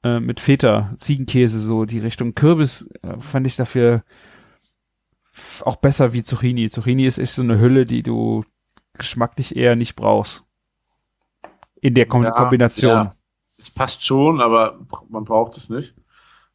[0.04, 4.04] äh, mit Feta, Ziegenkäse, so die Richtung Kürbis äh, fand ich dafür
[5.62, 6.70] auch besser wie Zucchini.
[6.70, 8.44] Zucchini ist echt so eine Hülle, die du
[8.94, 10.44] geschmacklich eher nicht brauchst.
[11.80, 12.90] In der Kom Ja, Kombination.
[12.92, 13.14] ja.
[13.58, 14.78] Es passt schon, aber
[15.08, 15.94] man braucht es nicht.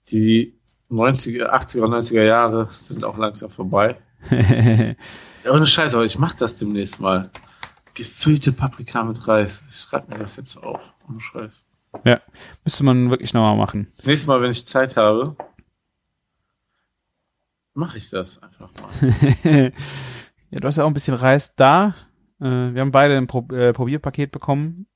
[0.10, 0.58] Die
[0.90, 3.98] 90er, 80er, 90er Jahre sind auch langsam vorbei.
[4.30, 4.96] Ja,
[5.52, 7.30] ohne Scheiß, aber ich mach das demnächst mal.
[7.94, 9.66] Gefüllte Paprika mit Reis.
[9.70, 10.80] Ich schreib mir das jetzt auf.
[11.08, 11.66] Ohne Scheiß.
[12.64, 13.88] Müsste man wirklich nochmal machen.
[13.92, 15.36] Das nächste Mal, wenn ich Zeit habe,
[17.74, 18.92] mache ich das einfach mal.
[20.52, 21.96] ja, du hast ja auch ein bisschen Reis da.
[22.40, 24.88] Äh, wir haben beide ein äh, Probierpaket bekommen.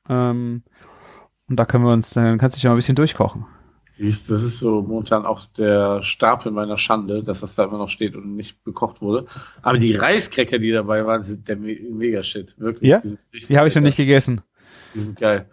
[1.47, 3.45] Ähm, und da können wir uns, dann kannst du dich ja mal ein bisschen durchkochen.
[3.91, 7.89] Siehst, Das ist so momentan auch der Stapel meiner Schande, dass das da immer noch
[7.89, 9.25] steht und nicht bekocht wurde.
[9.63, 12.59] Aber die Reiskräcker, die dabei waren, sind der Me Mega-Shit.
[12.59, 12.87] Wirklich.
[12.89, 13.01] Ja?
[13.03, 14.41] Die, Die habe ich noch nicht gegessen.
[14.93, 15.49] Die sind geil.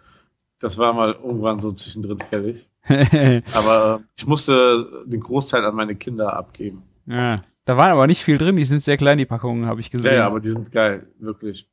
[0.59, 2.69] Das war mal irgendwann so zwischendrin fertig.
[3.53, 6.83] Aber äh, ich musste den Großteil an meine Kinder abgeben.
[7.07, 8.57] ja, da waren aber nicht viel drin.
[8.57, 10.13] Die sind sehr klein, die Packungen, habe ich gesehen.
[10.13, 11.07] ja, aber die sind geil.
[11.17, 11.67] Wirklich.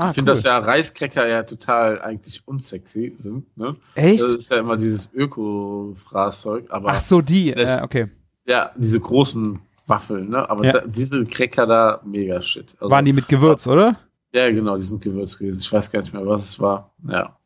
[0.00, 0.36] Ah, ich finde, cool.
[0.36, 3.56] dass ja Reiskräcker ja total eigentlich unsexy sind.
[3.56, 3.74] Ne?
[3.96, 4.22] Echt?
[4.22, 6.66] Das ist ja immer dieses Öko-Fraßzeug.
[6.70, 8.06] Ach so, die, äh, okay.
[8.46, 10.48] Ja, diese großen Waffeln, ne?
[10.48, 10.70] Aber ja.
[10.70, 12.76] da, diese Cracker da, mega shit.
[12.78, 13.98] Also, Waren die mit Gewürz, war, oder?
[14.32, 15.58] Ja, genau, die sind Gewürz gewesen.
[15.60, 16.92] Ich weiß gar nicht mehr, was es war.
[17.08, 17.36] Ja.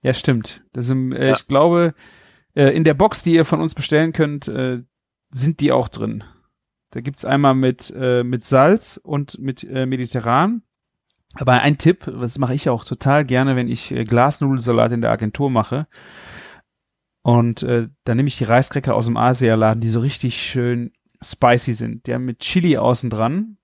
[0.00, 0.64] Ja, stimmt.
[0.72, 1.32] Das sind, äh, ja.
[1.34, 1.94] Ich glaube,
[2.54, 4.82] äh, in der Box, die ihr von uns bestellen könnt, äh,
[5.30, 6.24] sind die auch drin.
[6.90, 10.62] Da gibt's einmal mit, äh, mit Salz und mit äh, Mediterran.
[11.34, 15.10] Aber ein Tipp, das mache ich auch total gerne, wenn ich äh, Glasnudelsalat in der
[15.10, 15.86] Agentur mache.
[17.22, 21.72] Und äh, dann nehme ich die Reiskräcker aus dem Asialaden, die so richtig schön spicy
[21.72, 22.06] sind.
[22.06, 23.56] Die haben mit Chili außen dran,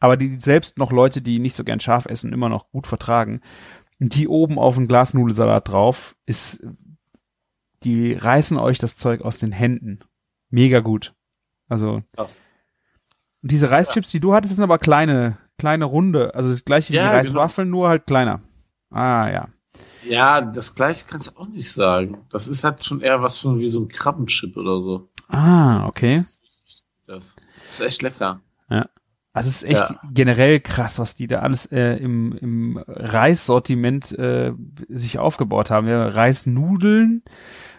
[0.00, 3.40] aber die selbst noch Leute, die nicht so gern scharf essen, immer noch gut vertragen.
[4.00, 6.60] Und die oben auf den Glasnudelsalat drauf ist,
[7.84, 10.00] die reißen euch das Zeug aus den Händen.
[10.50, 11.14] Mega gut.
[11.68, 12.02] Also.
[12.14, 12.40] Krass.
[13.42, 16.34] Und diese Reischips, die du hattest, sind aber kleine, kleine Runde.
[16.34, 17.78] Also das gleiche wie ja, die Reiswaffeln, genau.
[17.78, 18.40] nur halt kleiner.
[18.90, 19.48] Ah, ja.
[20.04, 22.18] Ja, das gleiche kannst du auch nicht sagen.
[22.30, 25.08] Das ist halt schon eher was von wie so ein Krabbenchip oder so.
[25.28, 26.24] Ah, okay.
[27.06, 27.36] Das
[27.70, 28.40] ist echt lecker.
[28.70, 28.88] Ja.
[29.32, 30.00] Also es ist echt ja.
[30.10, 34.52] generell krass, was die da alles äh, im, im Reissortiment äh,
[34.88, 35.86] sich aufgebaut haben.
[35.86, 37.22] Ja, Reisnudeln,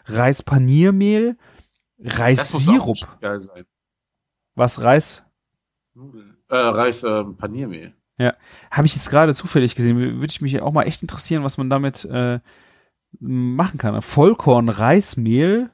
[0.06, 1.38] Reispaniermehl,
[2.00, 2.98] Reissirup.
[4.56, 5.26] Was Reis?
[5.94, 6.29] Nudeln.
[6.50, 7.94] Äh, Reis äh, Paniermehl.
[8.18, 8.34] Ja,
[8.70, 9.98] habe ich jetzt gerade zufällig gesehen.
[9.98, 12.40] Würde ich mich auch mal echt interessieren, was man damit äh,
[13.20, 14.02] machen kann.
[14.02, 15.72] Vollkorn, Reismehl,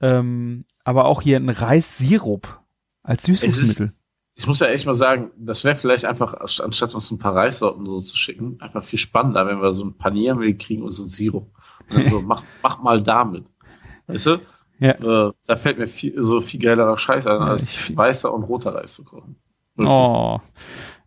[0.00, 2.60] ähm, aber auch hier ein Reissirup
[3.02, 3.92] als Süßungsmittel.
[4.34, 7.84] ich muss ja echt mal sagen, das wäre vielleicht einfach, anstatt uns ein paar Reissorten
[7.84, 11.10] so zu schicken, einfach viel spannender, wenn wir so ein Paniermehl kriegen und so ein
[11.10, 11.50] Sirup.
[12.08, 13.44] So, mach, mach mal damit.
[14.06, 14.40] Weißt du?
[14.78, 14.92] Ja.
[15.28, 18.74] Äh, da fällt mir viel, so viel geilerer Scheiß an, als ja, weißer und roter
[18.74, 19.36] Reis zu kochen.
[19.76, 19.88] Wirklich.
[19.88, 20.40] Oh.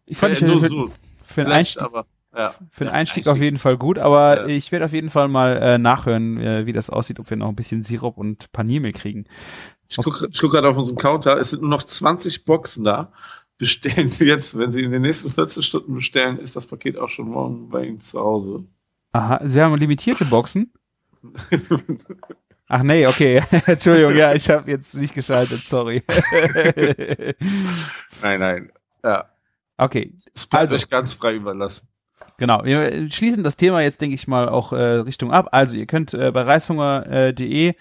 [0.05, 0.91] Ich fand ja, nur für, so.
[1.25, 2.05] für den Einstieg, aber,
[2.35, 2.53] ja.
[2.71, 5.57] für den Einstieg, Einstieg, auf jeden Fall gut, aber ich werde auf jeden Fall mal
[5.57, 9.25] äh, nachhören, äh, wie das aussieht, ob wir noch ein bisschen Sirup und Paniermehl kriegen.
[9.89, 13.11] Ich gucke guck gerade auf unseren Counter, es sind nur noch 20 Boxen da.
[13.57, 17.09] Bestellen Sie jetzt, wenn Sie in den nächsten 14 Stunden bestellen, ist das Paket auch
[17.09, 18.65] schon morgen bei Ihnen zu Hause.
[19.13, 20.71] Aha, Sie haben limitierte Boxen?
[22.67, 23.41] Ach nee, okay.
[23.65, 26.03] Entschuldigung, ja, ich habe jetzt nicht geschaltet, sorry.
[28.21, 28.71] nein, nein.
[29.03, 29.29] Ja.
[29.77, 30.13] Okay.
[30.33, 31.87] Es bleibt also, euch ganz frei überlassen.
[32.37, 35.49] Genau, wir schließen das Thema jetzt, denke ich mal, auch äh, Richtung ab.
[35.51, 37.73] Also ihr könnt äh, bei reishunger.de äh,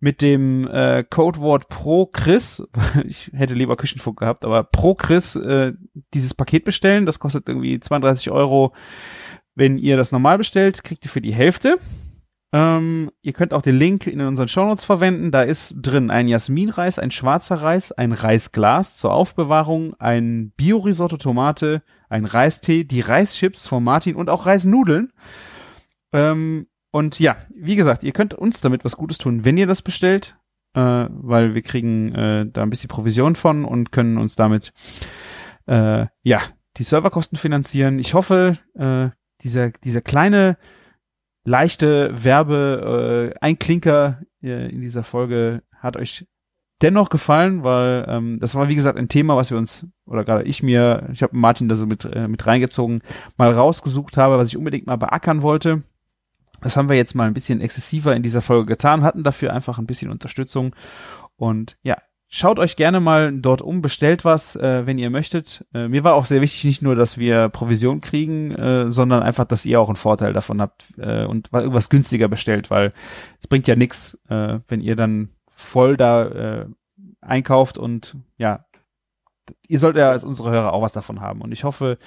[0.00, 2.62] mit dem äh, Codewort Pro Chris,
[3.06, 5.72] ich hätte lieber Küchenfunk gehabt, aber Pro Chris äh,
[6.12, 7.06] dieses Paket bestellen.
[7.06, 8.74] Das kostet irgendwie 32 Euro.
[9.54, 11.78] Wenn ihr das normal bestellt, kriegt ihr für die Hälfte.
[12.54, 15.32] Ähm, ihr könnt auch den Link in unseren Shownotes verwenden.
[15.32, 21.82] Da ist drin ein Jasminreis, ein schwarzer Reis, ein Reisglas zur Aufbewahrung, ein Bio-Risotto Tomate,
[22.08, 25.12] ein Reistee, die Reischips von Martin und auch Reisnudeln.
[26.12, 29.82] Ähm, und ja, wie gesagt, ihr könnt uns damit was Gutes tun, wenn ihr das
[29.82, 30.36] bestellt,
[30.74, 30.80] äh,
[31.10, 34.72] weil wir kriegen äh, da ein bisschen Provision von und können uns damit
[35.66, 36.40] äh, ja
[36.76, 37.98] die Serverkosten finanzieren.
[37.98, 39.08] Ich hoffe, äh,
[39.42, 40.56] dieser dieser kleine
[41.44, 46.26] leichte Werbe äh, Einklinker äh, in dieser Folge hat euch
[46.82, 50.44] dennoch gefallen, weil ähm, das war wie gesagt ein Thema, was wir uns oder gerade
[50.44, 53.02] ich mir, ich habe Martin da so mit äh, mit reingezogen,
[53.36, 55.82] mal rausgesucht habe, was ich unbedingt mal beackern wollte.
[56.60, 59.78] Das haben wir jetzt mal ein bisschen exzessiver in dieser Folge getan, hatten dafür einfach
[59.78, 60.74] ein bisschen Unterstützung
[61.36, 65.64] und ja, Schaut euch gerne mal dort um, bestellt was, äh, wenn ihr möchtet.
[65.72, 69.44] Äh, mir war auch sehr wichtig, nicht nur, dass wir Provision kriegen, äh, sondern einfach,
[69.44, 72.92] dass ihr auch einen Vorteil davon habt äh, und irgendwas günstiger bestellt, weil
[73.40, 76.66] es bringt ja nichts, äh, wenn ihr dann voll da äh,
[77.20, 78.64] einkauft und ja,
[79.68, 81.40] ihr sollt ja als unsere Hörer auch was davon haben.
[81.40, 81.98] Und ich hoffe,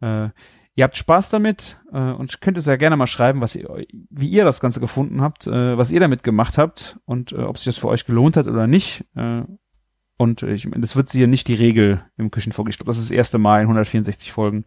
[0.00, 3.68] ihr habt Spaß damit und könnt es ja gerne mal schreiben, was ihr,
[4.10, 7.78] wie ihr das Ganze gefunden habt, was ihr damit gemacht habt und ob sich das
[7.78, 9.04] für euch gelohnt hat oder nicht.
[10.24, 12.70] Und ich meine, das wird sicher nicht die Regel im Küchenfunk.
[12.70, 14.64] Ich glaube, das ist das erste Mal in 164 Folgen,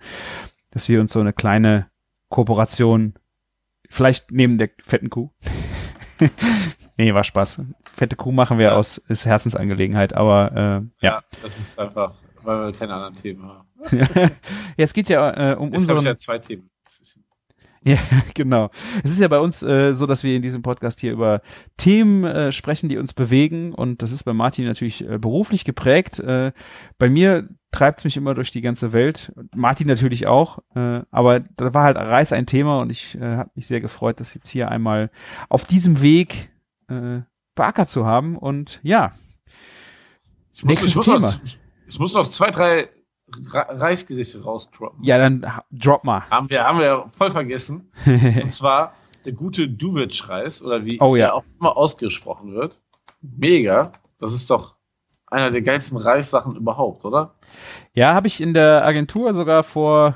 [0.69, 1.89] dass wir uns so eine kleine
[2.29, 3.15] Kooperation,
[3.89, 5.31] vielleicht neben der fetten Kuh.
[6.97, 7.63] nee, war Spaß.
[7.95, 8.75] Fette Kuh machen wir ja.
[8.75, 11.13] aus, ist Herzensangelegenheit, aber äh, ja.
[11.13, 11.23] ja.
[11.41, 13.67] Das ist einfach, weil wir keine anderen Themen haben.
[13.91, 14.29] ja,
[14.77, 15.97] es geht ja äh, um Jetzt unseren.
[15.99, 16.69] Ich ja zwei Themen.
[17.87, 17.99] Ja,
[18.33, 18.69] genau.
[19.03, 21.41] Es ist ja bei uns äh, so, dass wir in diesem Podcast hier über
[21.77, 23.73] Themen äh, sprechen, die uns bewegen.
[23.73, 26.19] Und das ist bei Martin natürlich äh, beruflich geprägt.
[26.19, 26.51] Äh,
[26.97, 29.31] bei mir treibt es mich immer durch die ganze Welt.
[29.55, 30.59] Martin natürlich auch.
[30.75, 34.19] Äh, aber da war halt Reis ein Thema und ich äh, habe mich sehr gefreut,
[34.19, 35.09] das jetzt hier einmal
[35.47, 36.49] auf diesem Weg
[36.89, 37.21] äh,
[37.55, 38.37] beackert zu haben.
[38.37, 39.13] Und ja,
[40.53, 41.19] ich muss, nächstes ich muss Thema.
[41.19, 41.39] Noch,
[41.87, 42.89] ich muss noch zwei, drei
[43.51, 45.03] Reisgerichte rausdroppen.
[45.03, 46.29] Ja, dann drop mal.
[46.29, 47.91] Haben wir, haben wir voll vergessen.
[48.05, 48.93] Und zwar
[49.25, 51.27] der gute Duwitsch-Reis, oder wie oh, ja.
[51.27, 52.79] er auch immer ausgesprochen wird.
[53.21, 53.91] Mega.
[54.19, 54.75] Das ist doch
[55.27, 57.35] einer der geilsten Reissachen überhaupt, oder?
[57.93, 60.15] Ja, habe ich in der Agentur sogar vor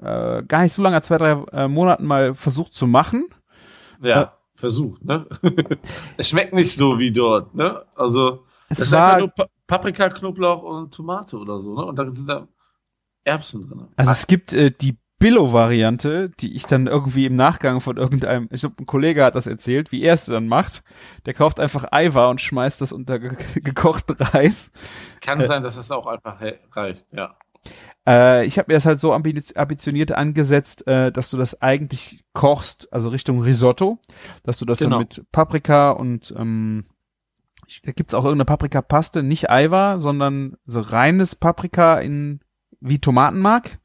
[0.00, 3.26] äh, gar nicht so langer, zwei, drei äh, Monaten mal versucht zu machen.
[4.00, 5.26] Ja, äh, versucht, ne?
[6.16, 7.84] es schmeckt nicht so wie dort, ne?
[7.96, 11.84] Also, es das ist einfach nur pa Paprika, Knoblauch und Tomate oder so, ne?
[11.86, 12.48] Und dann sind da
[13.24, 13.88] Erbsen drin.
[13.96, 18.60] Also es gibt äh, die Billo-Variante, die ich dann irgendwie im Nachgang von irgendeinem, ich
[18.60, 20.82] glaube, ein Kollege hat das erzählt, wie er es dann macht.
[21.24, 24.70] Der kauft einfach Eiweiß und schmeißt das unter ge gekochten Reis.
[25.22, 26.42] Kann äh, sein, dass es auch einfach
[26.72, 27.36] reicht, ja.
[28.06, 32.92] Äh, ich habe mir das halt so ambitioniert angesetzt, äh, dass du das eigentlich kochst,
[32.92, 33.98] also Richtung Risotto,
[34.42, 34.90] dass du das genau.
[34.90, 36.84] dann mit Paprika und ähm,
[37.84, 42.40] da gibt's auch irgendeine Paprikapaste, nicht Eiwa, sondern so reines Paprika in
[42.80, 43.78] wie Tomatenmark.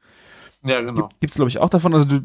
[0.64, 0.94] Ja, genau.
[0.94, 2.20] Gibt, gibt's glaube ich auch davon, also du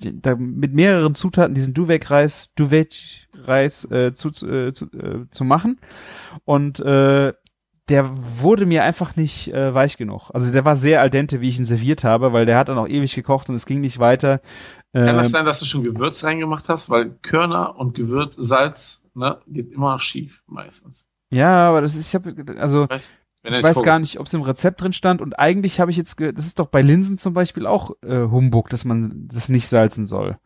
[0.00, 5.80] da mit mehreren Zutaten diesen Duvet-Reis, Duvet-Reis äh, zu, äh, zu, äh, zu machen
[6.44, 7.32] und äh,
[7.88, 8.10] der
[8.42, 10.30] wurde mir einfach nicht äh, weich genug.
[10.34, 12.78] Also der war sehr al dente, wie ich ihn serviert habe, weil der hat dann
[12.78, 14.40] auch ewig gekocht und es ging nicht weiter.
[15.06, 16.90] Kann das ähm, sein, dass du schon Gewürz reingemacht hast?
[16.90, 21.06] Weil Körner und Gewürz, Salz, ne, geht immer schief meistens.
[21.30, 24.34] Ja, aber das ist, ich habe, also ich weiß, ich weiß gar nicht, ob es
[24.34, 27.34] im Rezept drin stand und eigentlich habe ich jetzt, das ist doch bei Linsen zum
[27.34, 30.38] Beispiel auch äh, Humbug, dass man das nicht salzen soll.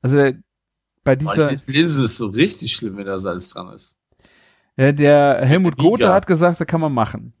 [0.00, 0.32] Also
[1.02, 3.96] bei dieser Boah, Linsen ist so richtig schlimm, wenn da Salz dran ist.
[4.76, 7.32] Ja, der Helmut Gothe hat gesagt, da kann man machen.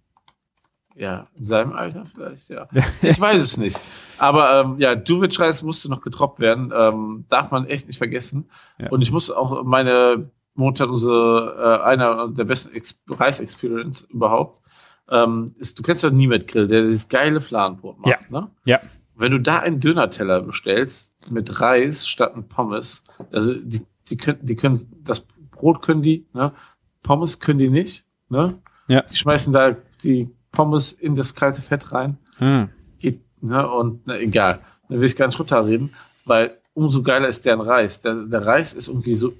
[0.96, 2.68] Ja, in seinem Alter vielleicht, ja.
[3.02, 3.80] ich weiß es nicht.
[4.18, 6.72] Aber ähm, ja, Duwitsch-Reis musste noch getroppt werden.
[6.74, 8.48] Ähm, darf man echt nicht vergessen.
[8.78, 8.90] Ja.
[8.90, 14.60] Und ich muss auch meine Montagnose, äh, einer der besten Ex Reis-Experience überhaupt,
[15.10, 18.18] ähm, ist, du kennst doch Niemet Grill, der dieses geile Fladenbrot macht, ja.
[18.40, 18.50] ne?
[18.64, 18.80] Ja.
[19.16, 24.38] Wenn du da einen Dönerteller bestellst mit Reis statt ein Pommes, also die, die können,
[24.42, 26.52] die können, das Brot können die, ne?
[27.02, 28.04] Pommes können die nicht.
[28.28, 28.58] Ne?
[28.88, 29.02] Ja.
[29.02, 32.16] Die schmeißen da die Pommes in das kalte Fett rein.
[32.38, 32.70] Hm.
[33.00, 33.68] Geht, ne?
[33.68, 34.60] Und na, egal.
[34.88, 35.94] Da will ich gar nicht runterreden,
[36.24, 38.00] weil umso geiler ist deren Reis.
[38.00, 39.32] Der, der Reis ist irgendwie so,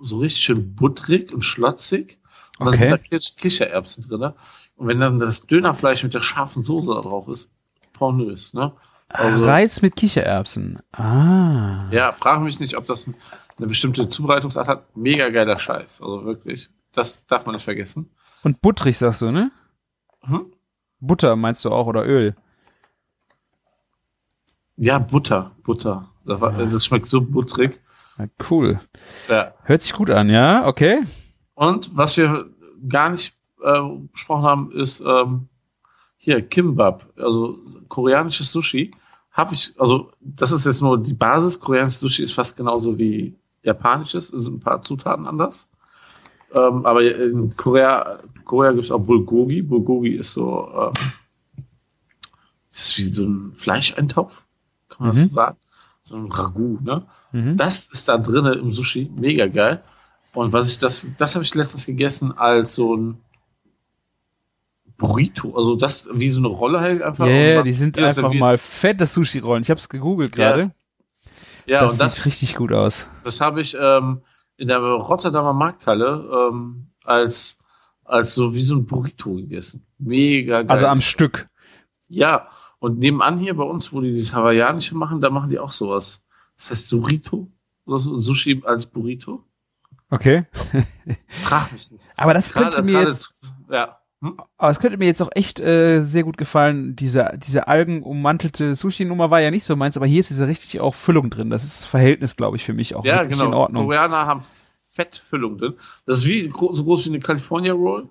[0.00, 2.18] so richtig schön butterig und schlotzig.
[2.58, 2.90] Und okay.
[2.90, 4.20] dann sind da Kichererbsen drin.
[4.20, 4.34] Ne?
[4.76, 7.50] Und wenn dann das Dönerfleisch mit der scharfen Soße da drauf ist,
[7.92, 8.72] pornös, ne?
[9.08, 10.80] Also, Reis mit Kichererbsen.
[10.92, 11.88] Ah.
[11.92, 13.08] Ja, frage mich nicht, ob das
[13.56, 14.96] eine bestimmte Zubereitungsart hat.
[14.96, 16.00] Mega geiler Scheiß.
[16.00, 16.68] Also wirklich.
[16.92, 18.10] Das darf man nicht vergessen.
[18.42, 19.50] Und butterig sagst du, ne?
[20.26, 20.52] Hm?
[21.00, 22.34] Butter meinst du auch oder Öl?
[24.76, 26.08] Ja, Butter, Butter.
[26.24, 26.66] Das, war, ja.
[26.66, 27.80] das schmeckt so butterig.
[28.18, 28.80] Ja, cool.
[29.28, 29.54] Ja.
[29.62, 31.04] Hört sich gut an, ja, okay.
[31.54, 32.50] Und was wir
[32.88, 33.80] gar nicht äh,
[34.12, 35.48] besprochen haben, ist ähm,
[36.16, 37.58] hier Kimbab, also
[37.88, 38.90] koreanisches Sushi.
[39.30, 41.60] Habe ich, also das ist jetzt nur die Basis.
[41.60, 45.70] Koreanisches Sushi ist fast genauso wie japanisches, es sind ein paar Zutaten anders.
[46.54, 49.62] Ähm, aber in Korea, Korea gibt es auch Bulgogi.
[49.62, 50.92] Bulgogi ist so, ähm,
[52.70, 54.44] ist wie so ein Fleischeintopf,
[54.88, 55.12] kann man mhm.
[55.12, 55.56] das so sagen?
[56.02, 57.06] So ein Ragout, ne?
[57.32, 57.56] Mhm.
[57.56, 59.82] Das ist da drinnen im Sushi, mega geil.
[60.34, 63.18] Und was ich das, das habe ich letztens gegessen als so ein
[64.98, 67.26] Burrito, also das wie so eine Rolle halt einfach.
[67.26, 69.62] Ja, yeah, die sind einfach mal fette Sushi-Rollen.
[69.62, 70.72] Ich habe es gegoogelt gerade.
[71.66, 73.06] Ja, das und sieht das richtig gut aus.
[73.24, 74.22] Das habe ich ähm,
[74.56, 77.58] in der Rotterdamer Markthalle ähm, als,
[78.04, 79.86] als so wie so ein Burrito gegessen.
[79.98, 80.70] Mega geil.
[80.70, 81.48] Also am Stück.
[82.08, 82.48] Ja,
[82.78, 86.24] und nebenan hier bei uns, wo die dieses Hawaiianische machen, da machen die auch sowas.
[86.56, 87.50] Das heißt Surito
[87.84, 89.44] oder so, Sushi als Burrito.
[90.10, 90.46] Okay.
[91.28, 92.04] Frag mich nicht.
[92.16, 93.95] Aber das könnte mir jetzt, ja.
[94.22, 94.36] Hm?
[94.56, 96.96] Aber es könnte mir jetzt auch echt äh, sehr gut gefallen.
[96.96, 100.94] Diese, diese algenummantelte Sushi-Nummer war ja nicht so meins, aber hier ist diese richtig auch
[100.94, 101.50] Füllung drin.
[101.50, 103.50] Das ist das Verhältnis, glaube ich, für mich auch ja, wirklich genau.
[103.50, 103.84] in Ordnung.
[103.84, 104.42] Koreaner haben
[104.92, 105.74] Fettfüllung drin.
[106.06, 108.08] Das ist wie so groß wie eine California Roll,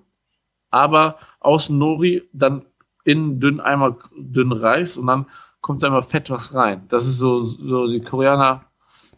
[0.70, 2.64] aber außen Nori, dann
[3.04, 5.26] innen dünn einmal dünn Reis und dann
[5.60, 6.84] kommt da immer Fett was rein.
[6.88, 8.62] Das ist so, so die Koreaner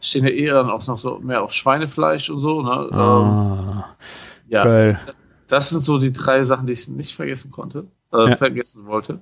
[0.01, 2.63] stehen ja eher dann auch noch so mehr auf Schweinefleisch und so.
[2.63, 2.71] Ne?
[2.71, 4.07] Ah, ähm,
[4.47, 4.63] ja.
[4.63, 4.99] Geil
[5.49, 8.35] das sind so die drei Sachen, die ich nicht vergessen konnte, äh, Ja.
[8.37, 9.19] vergessen wollte.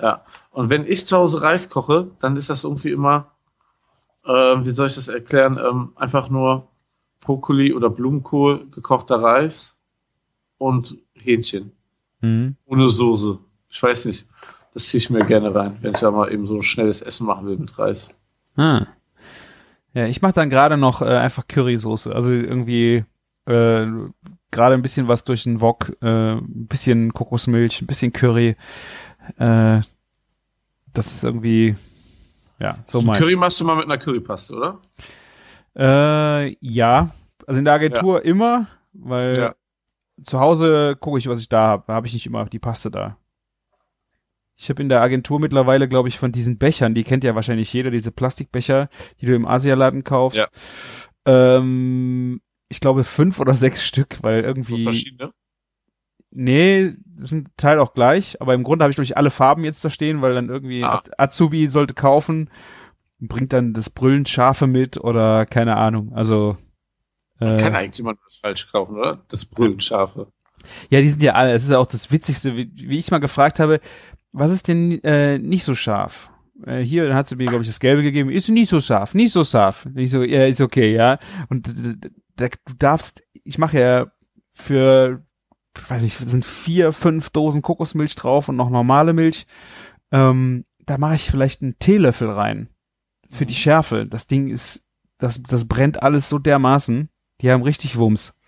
[0.00, 0.24] Ja.
[0.50, 3.30] Und wenn ich zu Hause Reis koche, dann ist das irgendwie immer,
[4.24, 6.68] äh, wie soll ich das erklären, ähm, einfach nur
[7.20, 9.76] Brokkoli oder Blumenkohl, gekochter Reis
[10.58, 11.72] und Hähnchen.
[12.20, 12.56] Mhm.
[12.66, 13.38] Ohne Soße.
[13.68, 14.26] Ich weiß nicht.
[14.74, 17.26] Das ziehe ich mir gerne rein, wenn ich da mal eben so ein schnelles Essen
[17.26, 18.14] machen will mit Reis.
[18.56, 18.86] Ah.
[19.94, 22.14] Ja, ich mache dann gerade noch äh, einfach Currysoße.
[22.14, 23.04] Also irgendwie
[23.46, 23.86] äh,
[24.50, 28.56] gerade ein bisschen was durch den Wok, äh, ein bisschen Kokosmilch, ein bisschen Curry.
[29.38, 29.80] Äh,
[30.92, 31.76] das ist irgendwie,
[32.58, 33.18] ja, so meins.
[33.18, 34.78] Curry machst du mal mit einer Currypaste, oder?
[35.76, 37.10] Äh, ja,
[37.46, 39.54] also in der Agentur immer, weil Ja.
[40.22, 41.84] zu Hause gucke ich, was ich da habe.
[41.86, 43.18] Da habe ich nicht immer die Paste da.
[44.58, 47.70] Ich habe in der Agentur mittlerweile, glaube ich, von diesen Bechern, die kennt ja wahrscheinlich
[47.74, 48.88] jeder, diese Plastikbecher,
[49.20, 50.38] die du im Asialaden kaufst.
[50.38, 50.48] Ja.
[51.26, 54.82] Ähm, ich glaube fünf oder sechs Stück, weil So irgendwie.
[54.82, 55.32] verschiedene.
[56.30, 59.84] Nee, sind Teil auch gleich, aber im Grunde habe ich, glaube ich, alle Farben jetzt
[59.84, 60.96] da stehen, weil dann irgendwie Ah.
[60.98, 62.50] Az- Azubi sollte kaufen,
[63.20, 66.12] bringt dann das brüllend Scharfe mit oder keine Ahnung.
[66.14, 66.56] Also
[67.38, 69.24] Man äh, kann eigentlich nur das falsch kaufen, oder?
[69.28, 70.30] Das Brüllenscharfe.
[70.90, 71.52] ja, die sind ja alle.
[71.52, 73.80] Es ist ja auch das Witzigste, wie, wie ich mal gefragt habe,
[74.32, 76.30] was ist denn äh, nicht so scharf?
[76.66, 78.28] Äh, hier, dann hat sie mir, glaube ich, das Gelbe gegeben.
[78.30, 79.86] Ist nicht so scharf, nicht so scharf.
[79.94, 81.18] Ich so, ja, ist okay, ja.
[81.48, 81.70] Und
[82.38, 84.06] d- d- d- du darfst, ich mache ja
[84.52, 85.24] für,
[85.88, 89.46] weiß ich, sind vier, fünf Dosen Kokosmilch drauf und noch normale Milch.
[90.12, 92.68] Ähm, da mache ich vielleicht einen Teelöffel rein
[93.28, 94.06] für die Schärfe.
[94.06, 94.84] Das Ding ist,
[95.18, 97.08] das, das brennt alles so dermaßen.
[97.40, 98.38] Die haben richtig Wumms.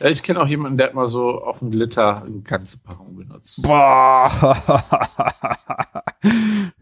[0.00, 3.16] Ja, ich kenne auch jemanden, der hat mal so auf dem Glitter eine ganze Packung
[3.16, 3.62] benutzt.
[3.62, 4.30] Boah.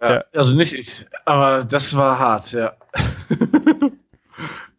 [0.00, 2.74] Ja, Also nicht ich, aber das war hart, ja.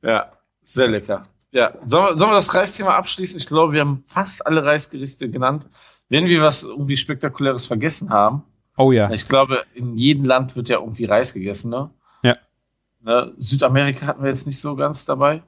[0.06, 0.32] ja,
[0.64, 1.24] sehr lecker.
[1.52, 3.40] Ja, sollen wir, sollen wir das Reisthema abschließen?
[3.40, 5.70] Ich glaube, wir haben fast alle Reisgerichte genannt.
[6.10, 8.44] Wenn wir was irgendwie Spektakuläres vergessen haben,
[8.78, 9.10] oh ja.
[9.10, 11.90] ich glaube, in jedem Land wird ja irgendwie Reis gegessen, ne?
[12.24, 12.36] Ja.
[13.02, 13.34] Ne?
[13.38, 15.44] Südamerika hatten wir jetzt nicht so ganz dabei.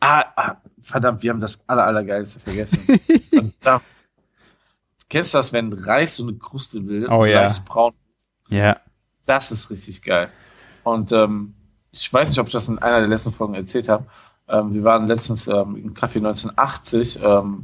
[0.00, 2.78] Ah, ah verdammt, wir haben das aller, allergeilste vergessen.
[3.30, 3.84] verdammt.
[5.10, 7.10] Kennst du das, wenn Reis so eine Kruste bildet?
[7.10, 7.54] Oh ja.
[7.64, 7.92] braun
[8.48, 8.80] Ja.
[9.26, 10.30] das ist richtig geil.
[10.82, 11.54] Und ähm,
[11.94, 14.04] ich weiß nicht, ob ich das in einer der letzten Folgen erzählt habe.
[14.48, 17.62] Ähm, wir waren letztens ähm, im Café 1980 ähm,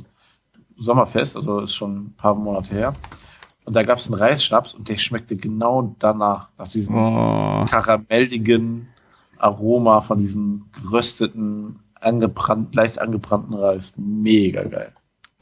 [0.78, 2.94] Sommerfest, also ist schon ein paar Monate her.
[3.64, 7.64] Und da gab es einen Reisschnaps und der schmeckte genau danach, nach diesem Oh.
[7.68, 8.88] karamelligen
[9.38, 13.92] Aroma von diesem gerösteten, angebrannt, leicht angebrannten Reis.
[13.96, 14.92] Mega geil.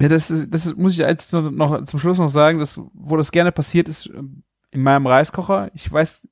[0.00, 3.16] Ja, das ist, das muss ich als noch, noch zum Schluss noch sagen, dass, wo
[3.16, 5.70] das gerne passiert ist, ähm, in meinem Reiskocher.
[5.74, 6.26] Ich weiß,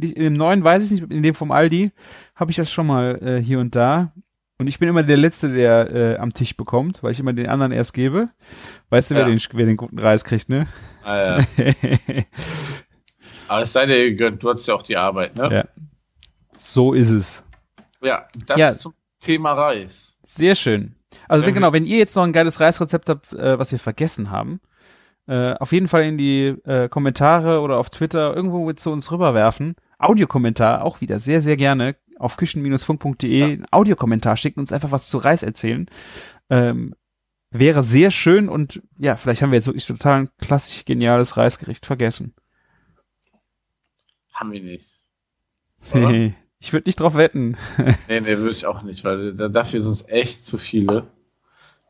[0.00, 1.92] dem neuen weiß ich nicht, in dem vom Aldi
[2.34, 4.12] habe ich das schon mal äh, hier und da.
[4.58, 7.48] Und ich bin immer der Letzte, der äh, am Tisch bekommt, weil ich immer den
[7.48, 8.28] anderen erst gebe.
[8.90, 9.28] Weißt du, wer, Ja.
[9.28, 10.66] den, wer den guten Reis kriegt, ne?
[11.02, 11.46] Ah, ja.
[13.48, 15.48] Aber es sei dir gegönnt, du hattest ja auch die Arbeit, ne?
[15.52, 15.64] Ja.
[16.54, 17.42] so ist es.
[18.02, 18.72] Ja, das Ja.
[18.72, 20.18] zum Thema Reis.
[20.24, 20.94] Sehr schön.
[21.28, 24.30] Also wenn, genau, wenn ihr jetzt noch ein geiles Reisrezept habt, äh, was wir vergessen
[24.30, 24.60] haben,
[25.26, 29.10] äh, auf jeden Fall in die äh, Kommentare oder auf Twitter irgendwo mit zu uns
[29.10, 29.74] rüberwerfen.
[30.00, 33.42] Audiokommentar auch wieder sehr, sehr gerne auf küchen-funk.de.
[33.42, 35.86] Ein Audiokommentar schicken, uns einfach was zu Reis erzählen.
[36.48, 36.94] Ähm,
[37.50, 41.86] wäre sehr schön und ja, vielleicht haben wir jetzt wirklich total ein klassisch geniales Reisgericht
[41.86, 42.34] vergessen.
[44.32, 44.88] Haben wir nicht.
[45.92, 46.32] Oder?
[46.60, 47.56] ich würde nicht drauf wetten.
[48.08, 51.08] Nee, nee, würde ich auch nicht, weil da, dafür sind es echt zu viele.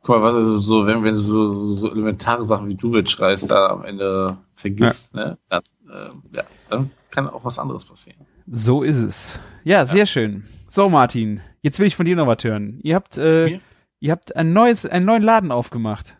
[0.02, 3.12] Guck mal, was also so, wenn, wenn du so, so elementare Sachen wie du willst
[3.12, 8.26] schreist, da am Ende vergisst, ne, dann, ähm, ja, dann kann auch was anderes passieren.
[8.50, 9.40] So ist es.
[9.64, 10.46] Ja, sehr schön.
[10.68, 12.78] So, Martin, jetzt will ich von dir noch was hören.
[12.82, 13.58] Ihr habt, äh,
[14.00, 16.16] ihr habt ein neues, einen neuen Laden aufgemacht.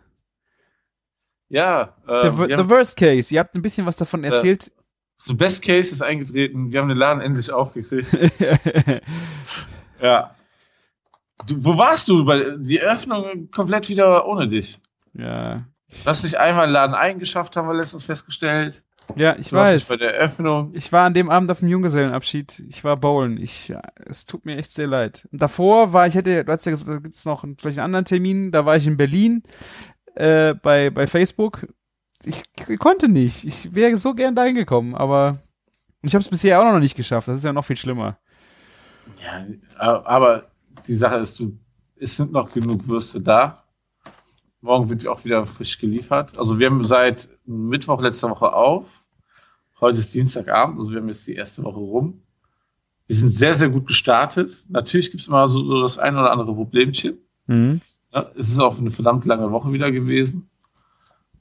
[1.49, 3.35] Ja, The, ähm, the haben, Worst Case.
[3.35, 4.71] Ihr habt ein bisschen was davon erzählt.
[5.19, 8.13] so Best Case ist eingetreten, wir haben den Laden endlich aufgekriegt.
[10.01, 10.35] ja.
[11.47, 12.25] Du, wo warst du?
[12.25, 14.79] Bei, die Eröffnung komplett wieder ohne dich.
[15.15, 15.57] ja.
[16.05, 18.85] Du hast dich einmal in den Laden eingeschafft, haben wir letztens festgestellt.
[19.17, 19.89] Ja, ich Du weiß.
[19.89, 20.71] bei der Eröffnung.
[20.75, 22.63] Ich war an dem Abend auf dem Junggesellenabschied.
[22.69, 23.39] Ich war bowlen.
[23.41, 23.73] Ich,
[24.07, 25.29] es tut mir echt sehr leid.
[25.33, 27.87] Und davor war ich, hätte, du hast ja gesagt, da gibt's noch einen, vielleicht einen
[27.87, 28.51] anderen Termin.
[28.53, 29.43] Da war ich in Berlin,
[30.15, 31.67] äh, bei, bei Facebook.
[32.25, 32.43] Ich
[32.79, 33.45] konnte nicht.
[33.45, 35.39] Ich wäre so gern dahin gekommen, aber,
[36.03, 37.29] ich habe es bisher auch noch nicht geschafft.
[37.29, 38.19] Das ist ja noch viel schlimmer.
[39.23, 39.47] Ja,
[40.05, 40.51] aber
[40.87, 41.59] die Sache ist, du,
[41.97, 43.65] es sind noch genug Würste da.
[44.63, 46.39] Morgen wird auch wieder frisch geliefert.
[46.39, 49.00] Also wir haben seit Mittwoch letzter Woche auf.
[49.81, 52.23] Heute ist Dienstagabend, also wir haben jetzt die erste Woche rum.
[53.07, 54.65] Wir sind sehr, sehr gut gestartet.
[54.69, 57.19] Natürlich gibt es immer so, so das ein oder andere Problemchen.
[57.47, 57.81] Mhm.
[58.13, 60.51] Ja, es ist auch eine verdammt lange Woche wieder gewesen.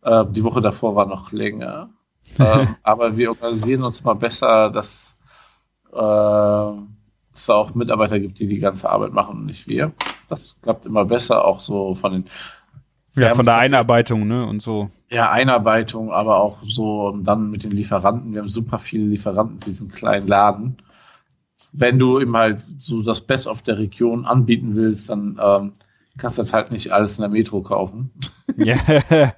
[0.02, 1.90] Äh, die Woche davor war noch länger.
[2.40, 5.18] ähm, aber wir organisieren uns mal besser, dass
[5.92, 6.72] äh,
[7.34, 9.92] es auch Mitarbeiter gibt, die die ganze Arbeit machen und nicht wir.
[10.28, 12.26] Das klappt immer besser, auch so von den
[13.22, 14.90] Ja, von der Einarbeitung, ne, und so.
[15.10, 18.34] ja, Einarbeitung, aber auch so dann mit den Lieferanten.
[18.34, 20.78] Wir haben super viele Lieferanten für diesen kleinen Laden.
[21.72, 25.72] Wenn du eben halt so das Best of der Region anbieten willst, dann ähm,
[26.18, 28.12] kannst du das halt nicht alles in der Metro kaufen.
[28.58, 28.76] Ja.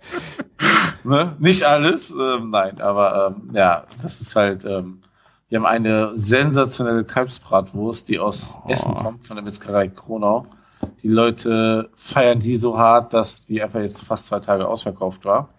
[1.04, 1.36] ne?
[1.40, 5.02] Nicht alles, ähm, nein, aber ähm, ja, das ist halt, ähm,
[5.50, 8.70] wir haben eine sensationelle Kalbsbratwurst, die aus Oh.
[8.70, 10.46] Essen kommt, von der Metzgerei Kronau.
[11.04, 15.50] Die Leute feiern die so hart, dass die einfach jetzt fast zwei Tage ausverkauft war.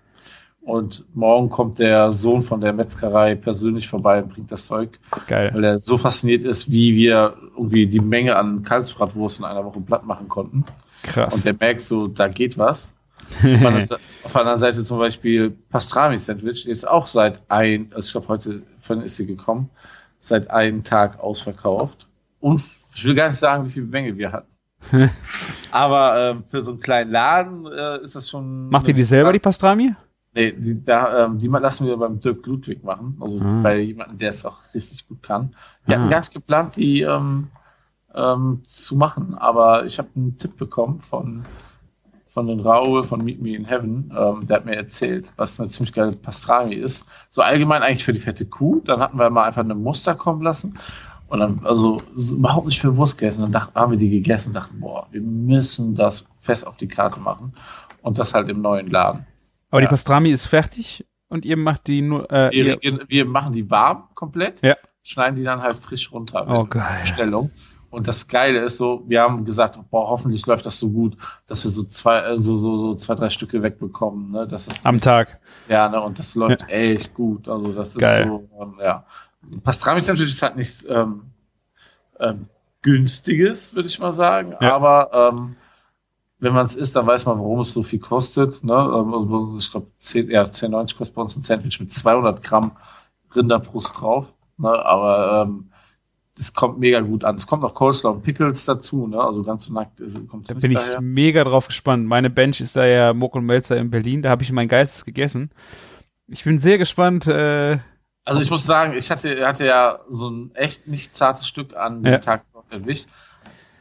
[0.62, 5.50] Und morgen kommt der Sohn von der Metzgerei persönlich vorbei und bringt das Zeug, Geil.
[5.52, 9.80] weil er so fasziniert ist, wie wir irgendwie die Menge an Kalbsbratwurst in einer Woche
[9.80, 10.64] platt machen konnten.
[11.02, 11.34] Krass.
[11.34, 12.94] Und der merkt so, da geht was.
[13.42, 18.62] Auf der anderen Seite zum Beispiel Pastrami-Sandwich, jetzt auch seit ein, also ich glaube heute
[18.78, 19.68] vorhin ist sie gekommen,
[20.20, 22.06] seit einem Tag ausverkauft.
[22.38, 22.62] Und
[22.94, 24.48] ich will gar nicht sagen, wie viel Menge wir hatten.
[25.70, 28.68] Aber ähm, für so einen kleinen Laden äh, ist das schon.
[28.68, 29.94] Macht ihr die selber, die Pastrami?
[30.34, 33.18] Nee, die, da, ähm, die lassen wir beim Dirk Ludwig machen.
[33.20, 33.60] Also Ah.
[33.62, 35.54] bei jemandem, der es auch richtig gut kann.
[35.84, 36.00] Wir Ah.
[36.00, 37.48] hatten gar nicht geplant, die ähm,
[38.14, 41.44] ähm, zu machen, aber ich habe einen Tipp bekommen von,
[42.28, 44.10] von den Raoul von Meet Me in Heaven.
[44.16, 47.06] Ähm, der hat mir erzählt, was eine ziemlich geile Pastrami ist.
[47.30, 48.80] So allgemein eigentlich für die fette Kuh.
[48.86, 50.78] Dann hatten wir mal einfach eine Muster kommen lassen.
[51.32, 53.40] Und dann, also so überhaupt nicht für Wurst gegessen.
[53.40, 56.88] Dann dachten, haben wir die gegessen und dachten, boah, wir müssen das fest auf die
[56.88, 57.54] Karte machen.
[58.02, 59.24] Und das halt im neuen Laden.
[59.70, 59.88] Aber die Ja.
[59.90, 62.30] Pastrami ist fertig und ihr macht die nur.
[62.30, 64.76] Äh, Wir, wir machen die warm komplett, Ja.
[65.02, 66.44] schneiden die dann halt frisch runter.
[66.48, 66.98] Oh, geil.
[67.00, 67.50] Bestellung.
[67.88, 71.64] Und das Geile ist so, wir haben gesagt, boah, hoffentlich läuft das so gut, dass
[71.64, 74.30] wir so zwei, äh, so, so, so zwei, drei Stücke wegbekommen.
[74.32, 74.46] Ne?
[74.46, 75.40] Das ist am nicht- Tag.
[75.68, 76.02] Ja, ne?
[76.02, 77.48] und das läuft echt gut.
[77.48, 78.26] Also das ist Geil.
[78.26, 79.04] so, ähm, ja.
[79.62, 81.22] Pastrami ist halt nichts ähm,
[82.20, 82.46] ähm,
[82.82, 84.54] günstiges, würde ich mal sagen.
[84.60, 84.74] Ja.
[84.74, 85.56] Aber ähm,
[86.38, 88.64] wenn man es isst, dann weiß man, warum es so viel kostet.
[88.64, 88.72] Ne?
[88.74, 92.72] Ähm, Also, ich glaube, 10, ja, 10,90 kostet bei uns ein Sandwich mit 200 Gramm
[93.34, 94.32] Rinderbrust drauf.
[94.58, 94.68] Ne?
[94.70, 95.70] Aber ähm,
[96.38, 97.36] es kommt mega gut an.
[97.36, 99.06] Es kommt noch Coleslaw und Pickles dazu.
[99.06, 99.20] Ne?
[99.20, 101.00] Also ganz so nackt kommt Da bin nicht ich daher.
[101.00, 102.06] mega drauf gespannt.
[102.06, 104.22] Meine Bench ist da ja Muck und Melzer in Berlin.
[104.22, 105.50] Da habe ich mein Geistes gegessen.
[106.26, 107.26] Ich bin sehr gespannt.
[107.26, 107.78] Äh,
[108.24, 112.02] Also ich muss sagen, ich hatte, hatte ja so ein echt nicht zartes Stück an
[112.02, 112.18] dem Ja.
[112.18, 113.08] Tag erwischt.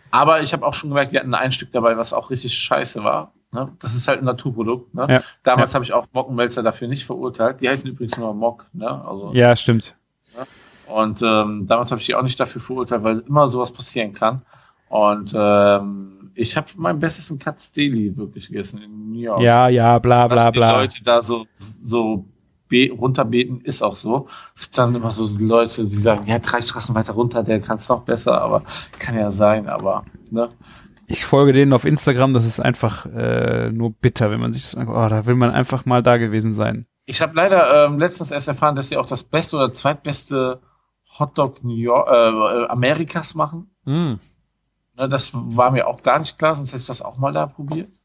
[0.10, 3.04] Aber ich habe auch schon gemerkt, wir hatten ein Stück dabei, was auch richtig scheiße
[3.04, 3.34] war.
[3.54, 3.72] Ne?
[3.80, 4.94] Das ist halt ein Naturprodukt.
[4.94, 5.08] Ne?
[5.10, 5.22] Ja.
[5.44, 7.62] Damals habe ich auch Mockenmelzer dafür nicht verurteilt.
[7.62, 8.66] Die heißen übrigens nur Mock.
[8.74, 9.06] Ne?
[9.06, 9.96] Also, ja, stimmt.
[10.88, 14.42] Und ähm, damals habe ich die auch nicht dafür verurteilt, weil immer sowas passieren kann.
[14.90, 19.42] Und ähm, ich habe mein bestes in Katz Deli wirklich gegessen in New York.
[19.42, 20.78] Ja, ja, bla bla Was die bla.
[20.78, 22.26] Leute da so, so
[22.72, 24.28] be runterbeten, ist auch so.
[24.56, 27.78] Es gibt dann immer so Leute, die sagen, ja, drei Straßen weiter runter, der kann
[27.78, 28.64] es noch besser, aber
[28.98, 30.50] kann ja sein, aber ne?
[31.06, 34.76] Ich folge denen auf Instagram, das ist einfach äh, nur bitter, wenn man sich das
[34.76, 34.98] anguckt.
[34.98, 36.88] Oh, da will man einfach mal da gewesen sein.
[37.06, 40.62] Ich habe leider ähm, letztens erst erfahren, dass sie auch das beste oder zweitbeste
[41.20, 43.76] Hotdog New York, äh, Amerikas machen.
[43.84, 44.14] Mm.
[44.98, 47.46] Ne, das war mir auch gar nicht klar, sonst hätte ich das auch mal da
[47.46, 48.00] probiert.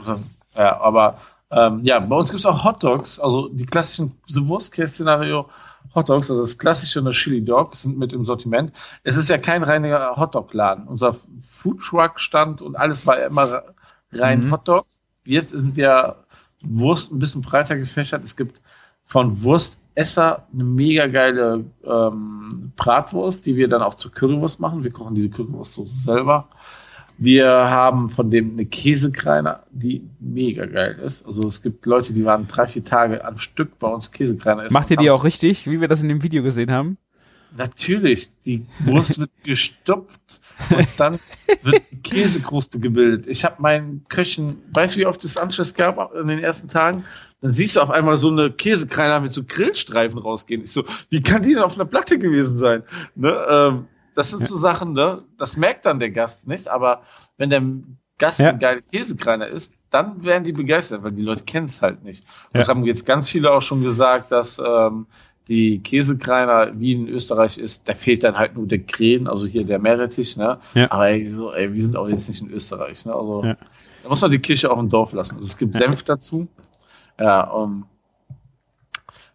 [0.00, 0.20] Oder,
[0.56, 1.18] ja, aber
[1.50, 5.48] ähm, ja, bei uns gibt es auch Hotdogs, also die klassischen so Wurstkäse-Szenario
[5.94, 8.72] Hotdogs, also das klassische und das Chili Dog sind mit im Sortiment.
[9.04, 10.88] Es ist ja kein reiner Hotdog-Laden.
[10.88, 13.62] Unser Foodtruck stand und alles war immer
[14.12, 14.52] rein Mhm.
[14.52, 14.86] Hotdog.
[15.24, 16.24] Jetzt sind wir
[16.62, 18.24] Wurst ein bisschen breiter gefächert.
[18.24, 18.60] Es gibt
[19.04, 24.82] von Wurstesser eine mega geile ähm, Bratwurst, die wir dann auch zur Currywurst machen.
[24.82, 26.48] Wir kochen diese Currywurstsoße selber.
[27.18, 31.24] Wir haben von dem eine Käsekreiner, die mega geil ist.
[31.24, 34.74] Also es gibt Leute, die waren drei, vier Tage am Stück bei uns Käsekreiner essen.
[34.74, 36.98] Macht ihr die auch richtig, wie wir das in dem Video gesehen haben?
[37.56, 40.40] Natürlich, die Wurst wird gestopft
[40.70, 41.18] und dann
[41.62, 43.26] wird die Käsekruste gebildet.
[43.26, 47.04] Ich habe meinen Köchen, weißt du, wie oft es Anschluss gab in den ersten Tagen?
[47.40, 50.64] Dann siehst du auf einmal so eine Käsekreiner mit so Grillstreifen rausgehen.
[50.64, 52.82] Ich so, wie kann die denn auf einer Platte gewesen sein?
[53.14, 53.46] Ne?
[53.48, 53.86] Ähm,
[54.16, 55.22] das sind so Sachen, ne?
[55.38, 57.02] Das merkt dann der Gast nicht, aber
[57.36, 57.62] wenn der
[58.18, 58.48] Gast Ja.
[58.50, 62.24] ein geiler Käsekreiner ist, dann werden die begeistert, weil die Leute kennen es halt nicht.
[62.46, 62.58] Und Ja.
[62.60, 65.06] das haben jetzt ganz viele auch schon gesagt, dass ähm,
[65.48, 69.64] die Käsekreiner, wie in Österreich ist, da fehlt dann halt nur der Krähen, also hier
[69.64, 70.58] der Meerrettich, ne?
[70.74, 70.90] Ja.
[70.90, 73.14] Aber ey, so, ey, wir sind auch jetzt nicht in Österreich, ne?
[73.14, 73.56] Also Ja.
[74.02, 75.34] da muss man die Kirche auch im Dorf lassen.
[75.36, 75.80] Also, es gibt Ja.
[75.80, 76.48] Senf dazu.
[77.20, 77.86] Ja, um,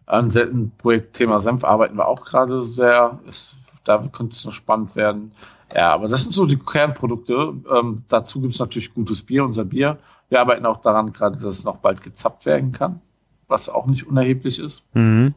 [0.06, 3.20] an dem Projekt Thema Senf arbeiten wir auch gerade sehr.
[3.26, 3.54] Ist,
[3.84, 5.32] da könnte es noch spannend werden.
[5.74, 7.54] Ja, aber das sind so die Kernprodukte.
[7.70, 9.98] Ähm, dazu gibt es natürlich gutes Bier, unser Bier.
[10.28, 13.00] Wir arbeiten auch daran gerade, dass es noch bald gezappt werden kann,
[13.48, 14.86] was auch nicht unerheblich ist.
[14.94, 15.34] Mhm.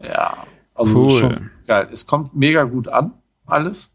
[0.00, 0.36] Ja,
[0.74, 1.10] also Cool.
[1.10, 1.88] schon geil.
[1.92, 3.12] Es kommt mega gut an,
[3.46, 3.92] alles.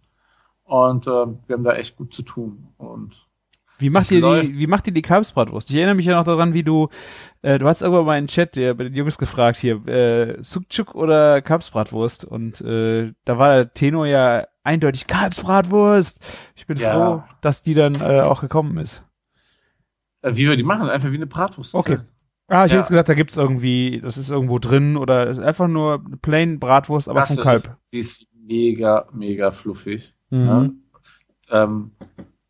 [0.66, 2.68] Und ähm, wir haben da echt gut zu tun.
[2.78, 3.28] Und
[3.80, 5.70] Wie macht ihr die, wie macht ihr die Kalbsbratwurst?
[5.70, 6.90] Ich erinnere mich ja noch daran, wie du,
[7.42, 10.38] äh, du hast irgendwann mal in den Chat der, bei den Jungs gefragt hier, äh,
[10.42, 12.24] Sukchuk oder Kalbsbratwurst?
[12.24, 16.20] Und äh, da war der Tenor ja eindeutig Kalbsbratwurst.
[16.56, 16.94] Ich bin Ja.
[16.94, 19.04] froh, dass die dann äh, auch gekommen ist.
[20.22, 21.76] äh, wie wir die machen, einfach wie eine Bratwurst.
[21.76, 21.98] Okay.
[22.48, 22.76] Ah, ich Ja.
[22.76, 26.60] hätte jetzt gesagt, da gibt's irgendwie, das ist irgendwo drin oder ist einfach nur plain
[26.60, 27.58] Bratwurst, aber vom Klasse Kalb.
[27.58, 30.16] Ist, die ist mega, mega fluffig.
[30.30, 30.46] Mhm.
[31.50, 31.64] Ja.
[31.64, 31.92] Ähm,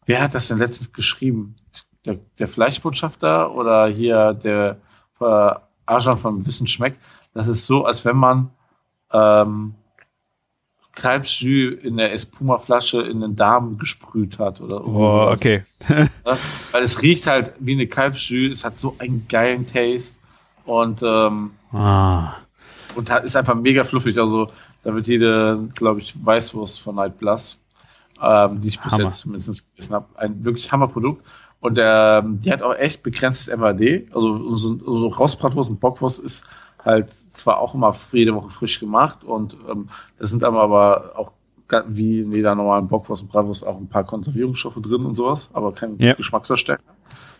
[0.05, 1.55] wer hat das denn letztens geschrieben?
[2.05, 4.77] Der, der Fleischbotschafter oder hier der
[5.21, 5.51] äh,
[5.85, 6.97] Arjan von Wissen schmeckt?
[7.33, 8.49] Das ist so, als wenn man
[9.11, 9.75] ähm,
[10.95, 15.63] Kalbsjü in der Espuma-Flasche in den Darm gesprüht hat oder Oh, okay.
[16.71, 20.19] Weil es riecht halt wie eine Kalbsjü, es hat so einen geilen Taste
[20.65, 22.35] und ähm, Ah.
[22.95, 24.19] und ist einfach mega fluffig.
[24.19, 24.51] Also
[24.83, 27.59] da wird jede, glaube ich, Weißwurst von Night Plus,
[28.21, 29.03] ähm, die ich bis Hammer.
[29.03, 31.25] jetzt zumindest gegessen habe, ein wirklich Hammerprodukt.
[31.59, 34.07] Und ähm, die hat auch echt begrenztes MAD.
[34.13, 36.45] Also so, so Rostbratwurst und Bockwurst ist
[36.83, 39.87] halt zwar auch immer jede Woche frisch gemacht und ähm,
[40.17, 41.31] das sind aber, auch
[41.87, 45.71] wie in jeder normalen Bockwurst und Bratwurst auch ein paar Konservierungsstoffe drin und sowas, aber
[45.71, 46.13] kein Ja.
[46.13, 46.83] Geschmacksverstärker.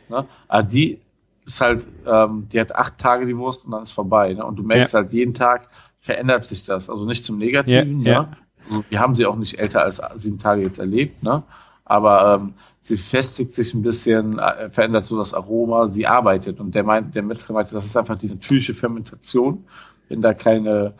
[0.10, 0.26] Ne?
[0.48, 1.02] Aber die
[1.46, 4.34] ist halt, ähm, die hat acht Tage die Wurst und dann ist vorbei.
[4.34, 4.46] Ne?
[4.46, 5.68] Und du merkst halt jeden Tag
[6.00, 6.90] verändert sich das.
[6.90, 8.02] Also nicht zum Negativen.
[8.02, 8.30] Ja, ja.
[8.66, 11.44] Also wir haben sie auch nicht älter als sieben Tage jetzt erlebt, ne?
[11.86, 16.60] Aber ähm, sie festigt sich ein bisschen, äh, verändert so das Aroma, sie arbeitet.
[16.60, 19.66] Und der meint, der Metzger meinte, das ist einfach die natürliche Fermentation,
[20.08, 20.94] wenn da keine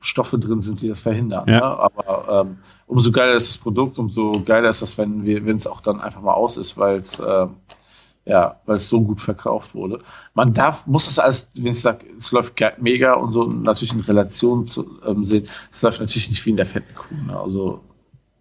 [0.00, 1.44] Stoffe drin sind, die das verhindern.
[1.48, 1.60] Ja.
[1.60, 1.64] Ne?
[1.64, 5.66] Aber ähm, umso geiler ist das Produkt, umso geiler ist das, wenn wir, wenn es
[5.66, 7.56] auch dann einfach mal aus ist, weil es ähm,
[8.28, 10.00] ja, weil es so gut verkauft wurde.
[10.34, 14.00] Man darf, muss das alles, wenn ich sage, es läuft mega und so natürlich in
[14.00, 17.14] Relation zu ähm, sehen, es läuft natürlich nicht wie in der fetten Kuh.
[17.26, 17.40] Ne?
[17.40, 17.80] Also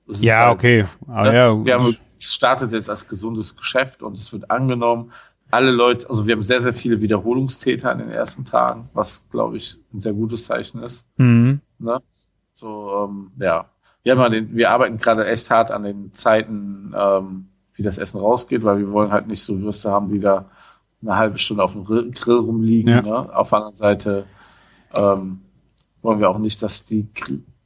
[0.08, 0.86] Ja, halt, okay.
[1.08, 1.36] Ah, ne?
[1.36, 5.14] ja, wir haben, es startet jetzt als gesundes Geschäft und es wird angenommen.
[5.52, 9.56] Alle Leute, also wir haben sehr, sehr viele Wiederholungstäter in den ersten Tagen, was glaube
[9.56, 11.06] ich ein sehr gutes Zeichen ist.
[11.16, 11.62] mhm.
[11.80, 12.02] Ne?
[12.56, 13.70] So, ähm, ja.
[14.04, 18.20] Wir, haben den, wir arbeiten gerade echt hart an den Zeiten, ähm, wie das Essen
[18.20, 20.46] rausgeht, weil wir wollen halt nicht so Würste haben, die da
[21.02, 22.92] eine halbe Stunde auf dem Grill rumliegen.
[22.92, 23.02] Ja.
[23.02, 23.36] Ne?
[23.36, 24.26] Auf der anderen Seite
[24.94, 25.40] ähm,
[26.02, 27.08] wollen wir auch nicht, dass die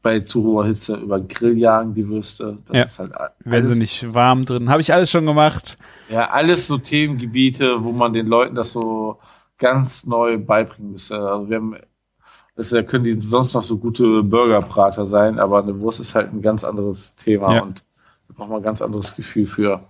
[0.01, 2.57] bei zu hoher Hitze über den Grill jagen, die Würste.
[2.67, 2.83] Das Ja.
[2.85, 3.11] ist halt
[3.43, 4.69] Wenn alles, sie nicht warm drin.
[4.69, 5.77] Habe ich alles schon gemacht.
[6.09, 9.17] ja, alles so Themengebiete, wo man den Leuten das so
[9.59, 11.17] ganz neu beibringen müsste.
[11.19, 11.75] Also wir haben,
[12.55, 16.33] das ja- können die sonst noch so gute Burgerbrater sein, aber eine Wurst ist halt
[16.33, 17.61] ein ganz anderes Thema Ja.
[17.61, 17.83] und
[18.27, 19.81] da braucht man ein ganz anderes Gefühl für.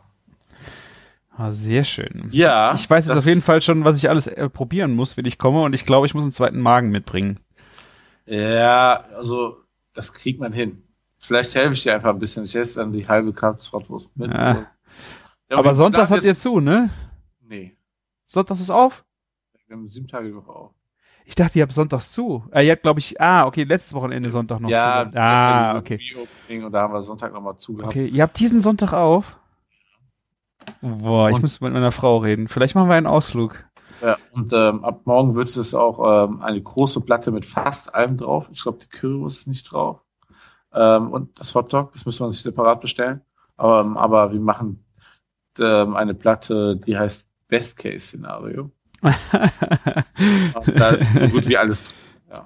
[1.35, 2.27] Ah, sehr schön.
[2.31, 2.73] Ja.
[2.75, 5.37] Ich weiß jetzt auf jeden Fall schon, was ich alles äh, probieren muss, wenn ich
[5.37, 7.39] komme und ich glaube, ich muss einen zweiten Magen mitbringen.
[8.25, 9.57] Ja, also
[9.93, 10.83] das kriegt man hin.
[11.17, 12.43] Vielleicht helfe ich dir einfach ein bisschen.
[12.43, 14.37] Ich esse dann die halbe Kalbsbratwurst mit.
[14.37, 14.67] Ja.
[15.49, 16.89] Ja, Aber planen habt ihr zu, ne?
[17.41, 17.75] Nee,
[18.25, 19.03] Sonntags ist auf?
[19.67, 20.71] wir haben sieben Tage die Woche auf.
[21.25, 22.43] Ich dachte, ihr habt sonntags zu.
[22.51, 25.17] Äh, ihr habt, glaube ich, ah, okay, letztes Wochenende Sonntag noch ja, zu.
[25.17, 25.99] Ah, wir okay.
[26.63, 27.93] Und da haben wir Sonntag nochmal zugehabt.
[27.93, 29.37] Okay, ihr habt diesen Sonntag auf?
[30.81, 32.47] Boah, ich Und- muss mit meiner Frau reden.
[32.47, 33.63] Vielleicht machen wir einen Ausflug.
[34.01, 38.17] Ja, und ähm, ab morgen wird es auch ähm, eine große Platte mit fast allem
[38.17, 38.47] drauf.
[38.51, 39.99] Ich glaube, die Currywurst ist nicht drauf.
[40.73, 43.21] Ähm, und das Hotdog, das müssen wir sich separat bestellen.
[43.57, 44.83] Aber, ähm, aber wir machen
[45.59, 48.71] ähm, eine Platte, die heißt Best Case Szenario.
[50.75, 51.97] Da ist so gut wie alles drin.
[52.29, 52.45] Ja.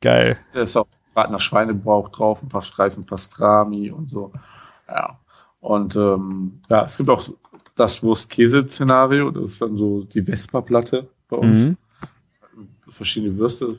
[0.00, 0.38] Geil.
[0.52, 4.32] Da ist auch Bratener Schweinebauch drauf, ein paar Streifen Pastrami und so.
[4.88, 5.18] Ja.
[5.62, 7.26] Und ähm, ja, es gibt auch
[7.76, 9.30] das Wurst-Käse-Szenario.
[9.30, 11.66] Das ist dann so die Vespa-Platte bei uns.
[11.66, 11.76] Mhm.
[12.90, 13.78] verschiedene Würste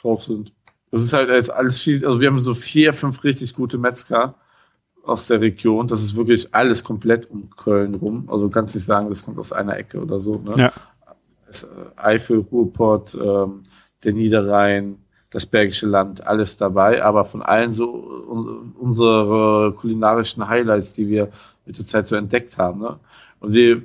[0.00, 0.52] drauf sind.
[0.92, 4.36] Das ist halt jetzt alles viel, also wir haben so vier, fünf richtig gute Metzger
[5.02, 5.88] aus der Region.
[5.88, 8.28] Das ist wirklich alles komplett um Köln rum.
[8.30, 10.38] Also kannst nicht sagen, das kommt aus einer Ecke oder so.
[10.38, 10.54] Ne?
[10.56, 10.72] Ja.
[11.50, 13.64] Äh, Eifel, Ruhrpott, ähm,
[14.04, 14.98] der Niederrhein,
[15.36, 17.04] das Bergische Land, alles dabei.
[17.04, 21.28] Aber von allen so un unsere kulinarischen Highlights, die wir
[21.66, 22.80] mit der Zeit so entdeckt haben.
[22.80, 22.98] Ne?
[23.40, 23.82] Und wir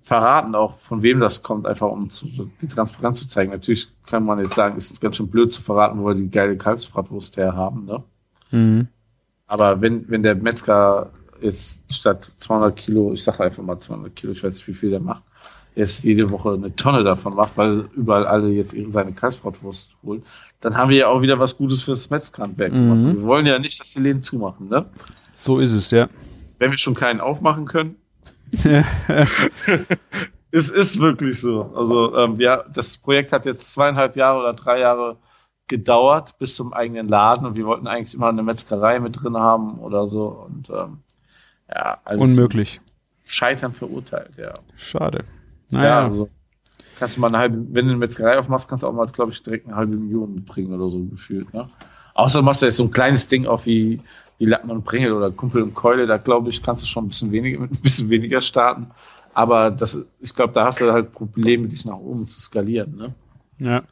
[0.00, 3.52] verraten auch, von wem das kommt, einfach um zu, die Transparenz zu zeigen.
[3.52, 6.30] Natürlich kann man jetzt sagen, es ist ganz schön blöd zu verraten, wo wir die
[6.30, 7.84] geile Kalbsbratwurst her haben.
[7.84, 8.02] Ne?
[8.50, 8.88] Mhm.
[9.46, 11.10] Aber wenn, wenn der Metzger
[11.42, 14.88] jetzt statt 200 Kilo, ich sage einfach mal 200 Kilo, ich weiß nicht, wie viel
[14.88, 15.24] der macht,
[15.78, 20.22] jetzt jede Woche eine Tonne davon macht, weil überall alle jetzt ihre, seine Kalbsbratwurst holen,
[20.60, 22.76] dann haben wir ja auch wieder was Gutes fürs Metzgerhandwerk Mhm.
[22.76, 23.16] gemacht.
[23.18, 24.68] Wir wollen ja nicht, dass die Läden zumachen.
[24.68, 24.86] Ne?
[25.32, 26.08] So ist es, ja.
[26.58, 27.96] Wenn wir schon keinen aufmachen können,
[30.50, 31.72] es ist wirklich so.
[31.74, 35.16] Also ähm, ja, das Projekt hat jetzt zweieinhalb Jahre oder drei Jahre
[35.68, 39.78] gedauert bis zum eigenen Laden und wir wollten eigentlich immer eine Metzgerei mit drin haben
[39.78, 40.98] oder so und ähm,
[41.68, 42.80] ja, alles Unmöglich.
[43.24, 44.54] Scheitern verurteilt, ja.
[44.76, 45.24] Schade.
[45.70, 46.04] Ja, Naja.
[46.06, 46.28] also
[46.98, 49.32] kannst du mal eine halbe, wenn du eine Metzgerei aufmachst, kannst du auch mal, glaube
[49.32, 51.66] ich, direkt eine halbe Million mitbringen oder so gefühlt, ne?
[52.14, 54.00] Außer du machst ja jetzt so ein kleines Ding auf wie,
[54.38, 57.08] wie Lattmann und Pringel oder Kumpel und Keule, da glaube ich, kannst du schon ein
[57.08, 58.88] bisschen weniger, mit ein bisschen weniger starten.
[59.34, 62.96] Aber das, ich glaube, da hast du halt Probleme, dich nach oben zu skalieren.
[62.96, 63.14] Ne?
[63.58, 63.82] Ja.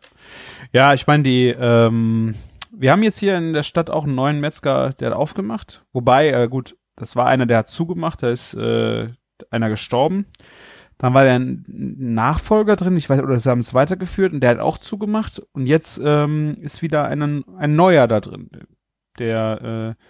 [0.73, 2.35] Ja, ich meine, die, ähm,
[2.73, 5.85] wir haben jetzt hier in der Stadt auch einen neuen Metzger, der hat aufgemacht.
[5.93, 9.09] Wobei, äh, gut, das war einer, der hat zugemacht, da ist äh,
[9.51, 10.27] einer gestorben.
[10.99, 14.51] Dann war der ein Nachfolger drin, ich weiß, oder sie haben es weitergeführt und der
[14.51, 15.43] hat auch zugemacht.
[15.53, 18.49] Und jetzt ähm, ist wieder ein, ein neuer da drin.
[19.19, 20.03] Der, äh,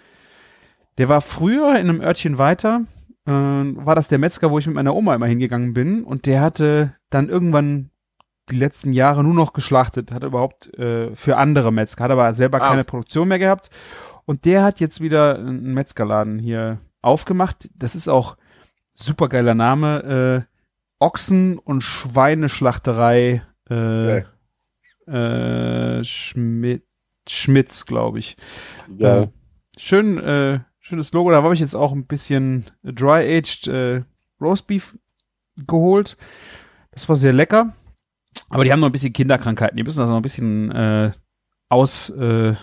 [0.98, 2.82] der war früher in einem Örtchen weiter,
[3.26, 6.04] äh, war das der Metzger, wo ich mit meiner Oma immer hingegangen bin.
[6.04, 7.90] Und der hatte dann irgendwann
[8.50, 12.62] die letzten Jahre nur noch geschlachtet, hat überhaupt äh, für andere Metzger, hat aber selber
[12.62, 12.68] ah.
[12.68, 13.70] keine Produktion mehr gehabt.
[14.24, 17.68] Und der hat jetzt wieder einen Metzgerladen hier aufgemacht.
[17.74, 18.36] Das ist auch
[18.94, 20.46] super geiler Name.
[20.48, 20.55] Äh,
[20.98, 24.22] Ochsen- und Schweineschlachterei äh,
[25.04, 25.98] okay.
[26.00, 26.84] äh, Schmidt,
[27.28, 28.36] Schmitz, glaube ich.
[28.96, 29.22] Ja.
[29.22, 29.28] Äh,
[29.76, 31.30] schön, äh, schönes Logo.
[31.30, 34.02] Da habe ich jetzt auch ein bisschen Dry-Aged äh,
[34.40, 34.96] Roastbeef
[35.66, 36.16] geholt.
[36.92, 37.74] Das war sehr lecker.
[38.48, 39.76] Aber die haben noch ein bisschen Kinderkrankheiten.
[39.76, 41.12] Die müssen das noch ein bisschen äh,
[41.68, 42.54] aus äh,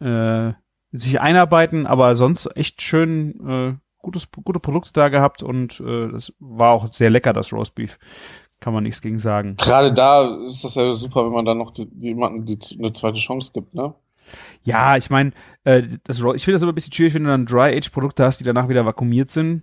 [0.00, 0.52] äh,
[0.92, 3.74] sich einarbeiten, aber sonst echt schön äh,
[4.06, 7.98] gutes, gute Produkte da gehabt und äh, das war auch sehr lecker, das Roastbeef.
[8.60, 9.56] Kann man nichts gegen sagen.
[9.56, 13.18] Gerade da ist das ja super, wenn man dann noch die, jemanden die, eine zweite
[13.18, 13.94] Chance gibt, ne?
[14.62, 15.32] Ja, ich meine,
[15.64, 18.44] äh, das, ich finde das immer ein bisschen schwierig, wenn du dann Dry-Age-Produkte hast, die
[18.44, 19.62] danach wieder vakuumiert sind.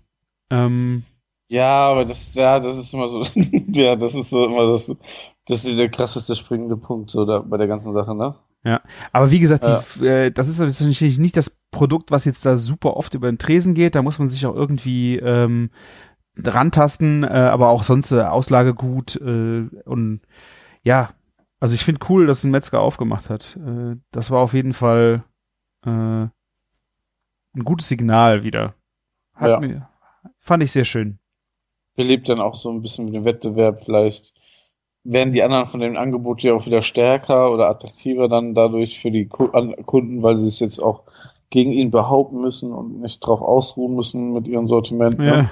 [0.50, 1.04] Ähm,
[1.48, 3.22] ja, aber das, ja, das ist immer so,
[3.74, 4.96] ja, das ist so immer das,
[5.48, 8.36] das ist der krasseste springende Punkt so da, bei der ganzen Sache, ne?
[8.66, 8.82] Ja,
[9.12, 12.96] aber wie gesagt, die, äh, das ist natürlich nicht das Produkt, was jetzt da super
[12.96, 13.96] oft über den Tresen geht.
[13.96, 15.70] Da muss man sich auch irgendwie ähm,
[16.38, 20.22] rantasten, äh, aber auch sonst äh, Auslage gut äh, und
[20.84, 21.14] ja,
[21.60, 23.58] also ich finde cool, dass ein Metzger aufgemacht hat.
[23.58, 25.24] Äh, das war auf jeden Fall
[25.86, 26.32] äh, ein
[27.64, 28.76] gutes Signal wieder.
[29.34, 29.60] Hat ja.
[29.60, 29.90] mir,
[30.40, 31.20] fand ich sehr schön.
[31.96, 34.34] Belebt dann auch so ein bisschen mit dem Wettbewerb vielleicht
[35.04, 39.12] werden die anderen von dem Angebot ja auch wieder stärker oder attraktiver dann dadurch für
[39.12, 41.04] die Kunden, weil sie sich jetzt auch
[41.50, 45.20] gegen ihn behaupten müssen und nicht drauf ausruhen müssen mit ihrem Sortiment.
[45.20, 45.26] Ne?
[45.28, 45.50] Ja.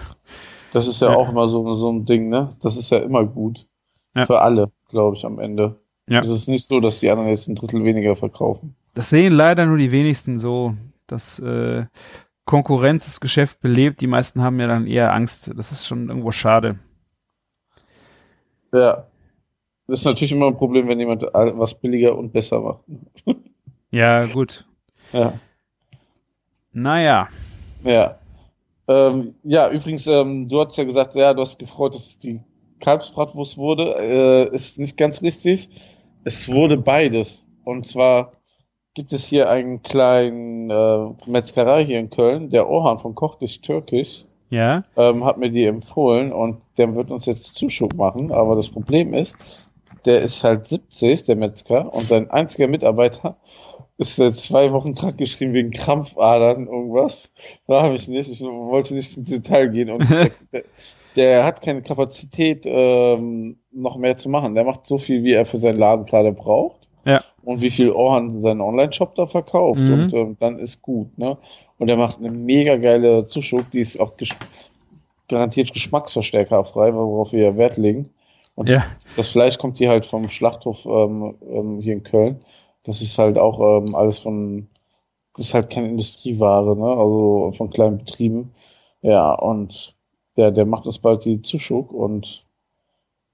[0.73, 2.55] Das ist ja, ja, auch immer so, so ein Ding, ne?
[2.61, 3.67] Das ist ja immer gut.
[4.15, 4.25] Ja.
[4.25, 5.79] Für alle, glaube ich, am Ende.
[6.07, 6.21] Ja.
[6.21, 8.75] Es ist nicht so, dass die anderen jetzt ein Drittel weniger verkaufen.
[8.93, 10.73] Das sehen leider nur die wenigsten so,
[11.07, 11.85] dass äh,
[12.45, 14.01] Konkurrenz das Geschäft belebt.
[14.01, 15.51] Die meisten haben ja dann eher Angst.
[15.55, 16.79] Das ist schon irgendwo schade.
[18.73, 19.05] Ja,
[19.91, 22.79] das ist natürlich immer ein Problem, wenn jemand was billiger und besser macht.
[23.91, 24.65] ja, gut.
[25.11, 25.33] Ja.
[26.71, 27.27] Naja.
[27.83, 28.15] Ja.
[28.87, 32.39] Ähm, ja, übrigens, ähm, du hast ja gesagt, ja, du hast gefreut, dass es die
[32.79, 33.93] Kalbsbratwurst wurde.
[33.99, 35.69] Äh, ist nicht ganz richtig.
[36.23, 37.45] Es wurde beides.
[37.65, 38.29] Und zwar
[38.93, 44.23] gibt es hier einen kleinen äh, Metzgerei hier in Köln, der Orhan von Kochtisch Türkisch.
[44.49, 44.85] Ja.
[44.95, 48.31] Ähm, hat mir die empfohlen und der wird uns jetzt Zuschub machen.
[48.31, 49.37] Aber das Problem ist,
[50.05, 53.37] der ist halt 70, der Metzger, und sein einziger Mitarbeiter
[53.97, 57.31] ist seit zwei Wochen krank geschrieben wegen Krampfadern, irgendwas.
[57.67, 60.09] Da habe ich nicht, ich wollte nicht ins Detail gehen und
[60.53, 60.63] der,
[61.15, 64.55] der, hat keine Kapazität, ähm, noch mehr zu machen.
[64.55, 66.87] Der macht so viel, wie er für seinen Laden gerade braucht.
[67.05, 67.23] Ja.
[67.43, 69.79] Und wie viel Orhan seinen Online-Shop da verkauft.
[69.79, 69.93] Mhm.
[69.93, 71.37] Und ähm, dann ist gut, ne?
[71.77, 74.29] Und er macht eine mega geile Zuschub, die ist auch ges
[75.27, 78.09] garantiert geschmacksverstärkerfrei, worauf wir ja Wert legen.
[78.61, 78.85] Und ja.
[79.15, 82.41] das Fleisch kommt hier halt vom Schlachthof ähm, ähm, hier in Köln.
[82.83, 84.67] Das ist halt auch ähm, alles von,
[85.35, 86.85] das ist halt keine Industrieware, ne?
[86.85, 88.51] Also von kleinen Betrieben.
[89.01, 89.95] Ja, und
[90.37, 92.45] der, der macht uns bald die Zuschuk und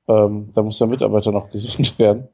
[0.07, 2.29] ähm, da muss der Mitarbeiter noch gesund werden.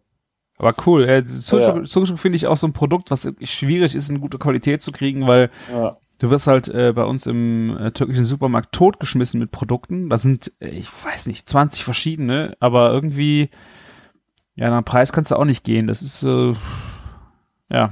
[0.60, 1.10] Aber cool.
[1.10, 2.16] Äh, Zuschuk, ja.
[2.16, 5.50] finde ich auch so ein Produkt, was schwierig ist, in gute Qualität zu kriegen, weil
[5.72, 5.98] ja.
[6.24, 10.10] Du wirst halt äh, bei uns im äh, türkischen Supermarkt totgeschmissen mit Produkten.
[10.10, 13.50] Das sind, äh, ich weiß nicht, 20 verschiedene, aber irgendwie,
[14.56, 15.86] ja, nach Preis kannst du auch nicht gehen.
[15.86, 16.54] Das ist, äh,
[17.70, 17.90] ja.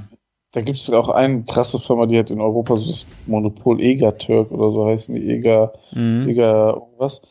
[0.53, 4.17] Da gibt es auch eine krasse Firma, die hat in Europa so das Monopol Eger
[4.17, 6.29] Türk oder so heißen die Eger, mhm.
[6.29, 7.21] Eger irgendwas.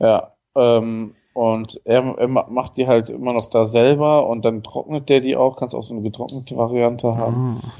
[0.00, 5.08] Ja, ähm, und er, er, macht die halt immer noch da selber und dann trocknet
[5.08, 7.60] der die auch, kannst auch so eine getrocknete Variante haben.
[7.62, 7.72] Ah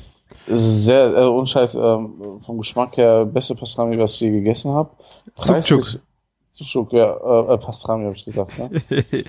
[0.49, 4.91] sehr, äh, unscheiß, ähm, vom Geschmack her, beste Pastrami, was ich je gegessen habe.
[5.37, 6.01] Sucuk.
[6.53, 8.71] Sucuk, ja, äh, äh Pastrami habe ich gesagt, ne?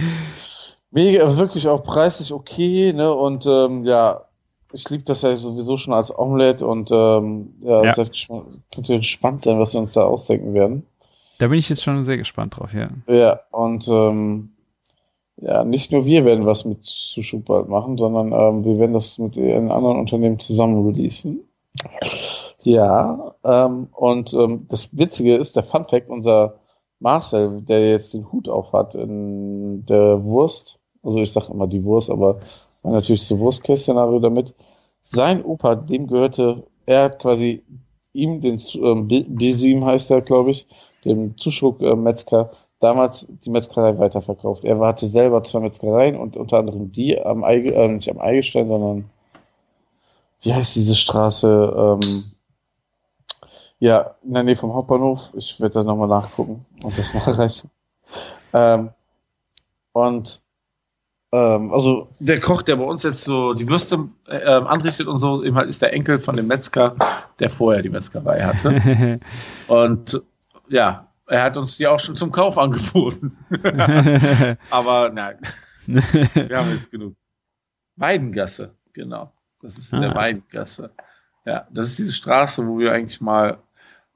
[0.91, 4.21] Mega, wirklich auch preislich okay, ne, und, ähm, ja,
[4.71, 7.93] ich liebe das ja sowieso schon als Omelette und, ähm, ja, ja.
[7.93, 8.09] Das
[8.73, 10.85] könnte gespannt sein, was wir uns da ausdenken werden.
[11.39, 12.89] Da bin ich jetzt schon sehr gespannt drauf, ja.
[13.07, 14.51] Ja, und, ähm,
[15.41, 19.17] ja, nicht nur wir werden was mit Sushi bald machen, sondern ähm, wir werden das
[19.17, 21.41] mit einem anderen Unternehmen zusammen releasen.
[22.63, 26.55] Ja, ähm, und ähm, das Witzige ist, der Fun Fact, unser
[26.99, 31.85] Marcel, der jetzt den Hut auf hat in der Wurst, also ich sag immer die
[31.85, 32.39] Wurst, aber
[32.83, 34.53] natürlich so Wurstcase-Szenario damit.
[35.01, 37.63] Sein Opa, dem gehörte, er hat quasi
[38.11, 40.67] ihm, den ähm, Bisim heißt er, glaube ich,
[41.05, 44.64] dem Zuschruck-Metzger, damals die Metzgerei weiterverkauft.
[44.64, 48.68] Er hatte selber zwei Metzgereien und unter anderem die am Eige, äh, nicht am Eigestein,
[48.68, 49.10] sondern
[50.41, 51.97] wie heißt diese Straße?
[52.01, 52.31] Ähm,
[53.80, 55.34] ja, in der Nähe vom Hauptbahnhof.
[55.35, 57.69] Ich werde da nochmal nachgucken und das nachreichen.
[58.53, 58.89] Ähm,
[59.93, 60.41] und
[61.31, 65.43] ähm, also der Koch, der bei uns jetzt so die Würste äh, anrichtet und so,
[65.43, 66.95] eben halt ist der Enkel von dem Metzger,
[67.39, 69.19] der vorher die Metzgerei hatte.
[69.68, 70.22] und
[70.69, 73.38] ja, er hat uns die auch schon zum Kauf angeboten.
[74.69, 75.38] Aber nein,
[75.85, 77.15] wir haben jetzt genug.
[77.95, 79.31] Weidengasse, genau.
[79.61, 80.07] Das ist in ah.
[80.07, 80.91] der Weidengasse.
[81.45, 83.60] Ja, das ist diese Straße, wo wir eigentlich mal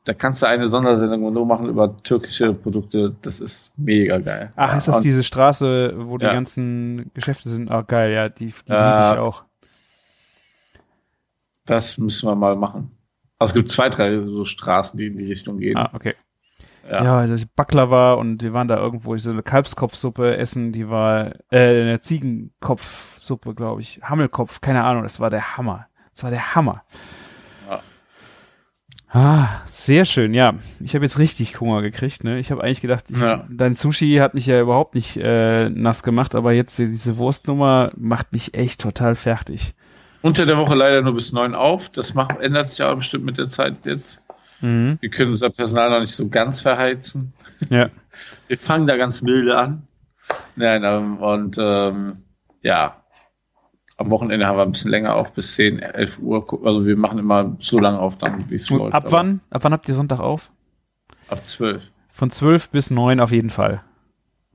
[0.06, 3.15] da kannst du eine Sondersendung nur machen über türkische Produkte.
[3.22, 4.52] Das ist mega geil.
[4.56, 6.34] Ach, ja, ist das diese Straße, wo die ja.
[6.34, 7.72] ganzen Geschäfte sind?
[7.72, 9.45] Ah, oh, geil, ja, die, die äh, liebe ich auch.
[11.65, 12.91] Das müssen wir mal machen.
[13.40, 15.77] Also es gibt zwei, drei so Straßen, die in die Richtung gehen.
[15.77, 16.15] Ah, okay.
[16.89, 21.81] Ja, ja Baklava und wir waren da irgendwo so eine Kalbskopfsuppe essen, die war äh,
[21.81, 24.01] eine Ziegenkopfsuppe, glaube ich.
[24.03, 25.88] Hammelkopf, keine Ahnung, das war der Hammer.
[26.11, 26.84] Das war der Hammer.
[29.15, 30.55] Ah, sehr schön, ja.
[30.80, 32.39] Ich habe jetzt richtig Hunger gekriegt, ne?
[32.39, 33.45] Ich habe eigentlich gedacht, ich, ja.
[33.47, 38.31] dein Sushi hat mich ja überhaupt nicht äh, nass gemacht, aber jetzt diese Wurstnummer macht
[38.31, 39.76] mich echt total fertig.
[40.23, 41.89] Unter der Woche leider nur bis neun auf.
[41.89, 44.22] Das macht, ändert sich aber bestimmt mit der Zeit jetzt.
[44.64, 44.98] Mhm.
[45.02, 47.34] Wir können unser Personal noch nicht so ganz verheizen.
[47.69, 47.90] Ja.
[48.48, 49.88] Wir fangen da ganz milde an.
[50.56, 52.14] Nein, ähm, und ähm,
[52.61, 53.03] ja,
[53.98, 56.45] am Wochenende haben wir ein bisschen länger auf, bis 10, 11 Uhr.
[56.65, 58.94] Also wir machen immer so lange auf, dann wie es läuft.
[58.94, 59.41] Ab wann?
[59.49, 60.49] Ab wann habt ihr Sonntag auf?
[61.27, 61.91] Ab 12.
[62.11, 63.84] Von 12 bis 9 auf jeden Fall.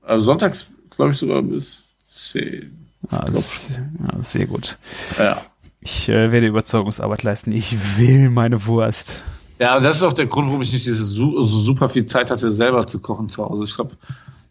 [0.01, 2.87] Also sonntags, glaube ich, sogar bis 10.
[3.09, 4.77] Ah, das, ja, sehr gut.
[5.17, 5.41] Ja.
[5.81, 7.51] Ich äh, werde Überzeugungsarbeit leisten.
[7.51, 9.23] Ich will meine Wurst.
[9.59, 12.49] Ja, und das ist auch der Grund, warum ich nicht diese super viel Zeit hatte,
[12.49, 13.65] selber zu kochen zu Hause.
[13.65, 13.91] Ich glaube,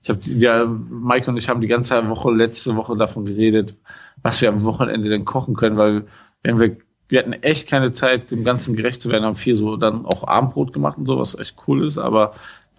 [0.02, 3.74] ich habe, ja, Mike und ich haben die ganze Woche, letzte Woche davon geredet,
[4.22, 6.04] was wir am Wochenende denn kochen können, weil
[6.42, 6.76] wenn wir,
[7.08, 10.28] wir hatten echt keine Zeit, dem Ganzen gerecht zu werden, haben viel so dann auch
[10.28, 12.34] Abendbrot gemacht und so, was echt cool ist, aber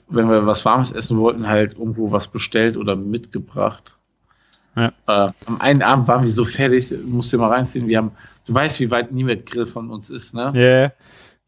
[0.08, 3.98] wenn wir was Warmes essen wollten, halt irgendwo was bestellt oder mitgebracht.
[4.76, 4.94] Ja.
[5.08, 8.12] Äh, am einen Abend waren wir so fertig, musst du mal reinziehen, wir haben,
[8.48, 10.52] du weißt, wie weit Niemet Grill von uns ist, ne?
[10.54, 10.62] Ja.
[10.62, 10.92] Yeah.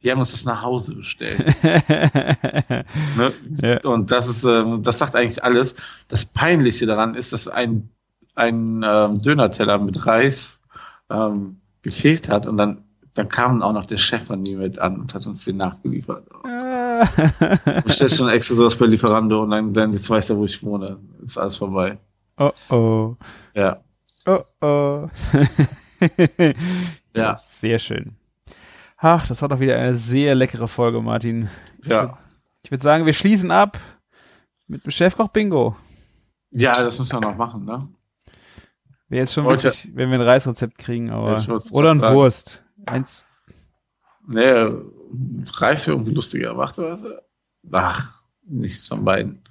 [0.04, 1.46] Die haben uns das nach Hause bestellt.
[1.64, 3.34] ne?
[3.62, 3.80] ja.
[3.84, 5.76] Und das ist, äh, das sagt eigentlich alles.
[6.08, 7.90] Das Peinliche daran ist, dass ein
[8.34, 10.62] ein ähm, Dönerteller mit Reis
[11.10, 12.84] ähm, gefehlt hat und dann
[13.14, 16.26] dann kam auch noch der Chef von nie mit an und hat uns den nachgeliefert.
[17.86, 20.64] ich stelle schon extra sowas bei Lieferando und dann, dann jetzt weiß er, wo ich
[20.64, 20.98] wohne.
[21.22, 21.98] Ist alles vorbei.
[22.38, 23.16] Oh oh.
[23.54, 23.82] Ja.
[24.26, 25.08] Oh oh.
[27.14, 27.36] ja.
[27.36, 28.16] Sehr schön.
[29.04, 31.50] Ach, das war doch wieder eine sehr leckere Folge, Martin.
[31.84, 32.20] Ja.
[32.62, 33.80] Ich würde sagen, wir schließen ab
[34.68, 35.76] mit dem Chefkoch Bingo.
[36.52, 37.90] Ja, das müssen wir noch machen, ne?
[39.10, 41.44] Wäre jetzt schon Heute, witzig, wenn wir ein Reisrezept kriegen, aber.
[41.72, 42.02] Oder ein.
[42.02, 42.64] Wurst.
[42.86, 43.26] Eins.
[44.28, 44.70] Nee,
[45.56, 46.56] Reis wäre lustiger.
[46.56, 47.24] Warte,
[47.72, 49.44] Ach, nichts von beiden.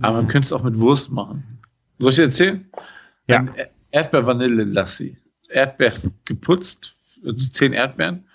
[0.00, 1.60] Aber man könnte es auch mit Wurst machen.
[2.00, 2.70] Soll ich dir erzählen?
[3.28, 3.46] Ja.
[3.92, 5.18] Erdbeer-Vanille-Lassi.
[5.48, 5.92] Erdbeer
[6.24, 8.26] geputzt, also zehn Erdbeeren,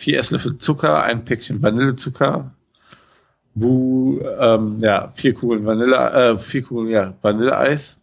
[0.00, 2.54] vier Esslöffel Zucker, ein Päckchen Vanillezucker,
[3.54, 8.00] Bu, ähm, ja, vier Kugeln Vanille, äh, vier Kugeln, ja, Vanilleeis,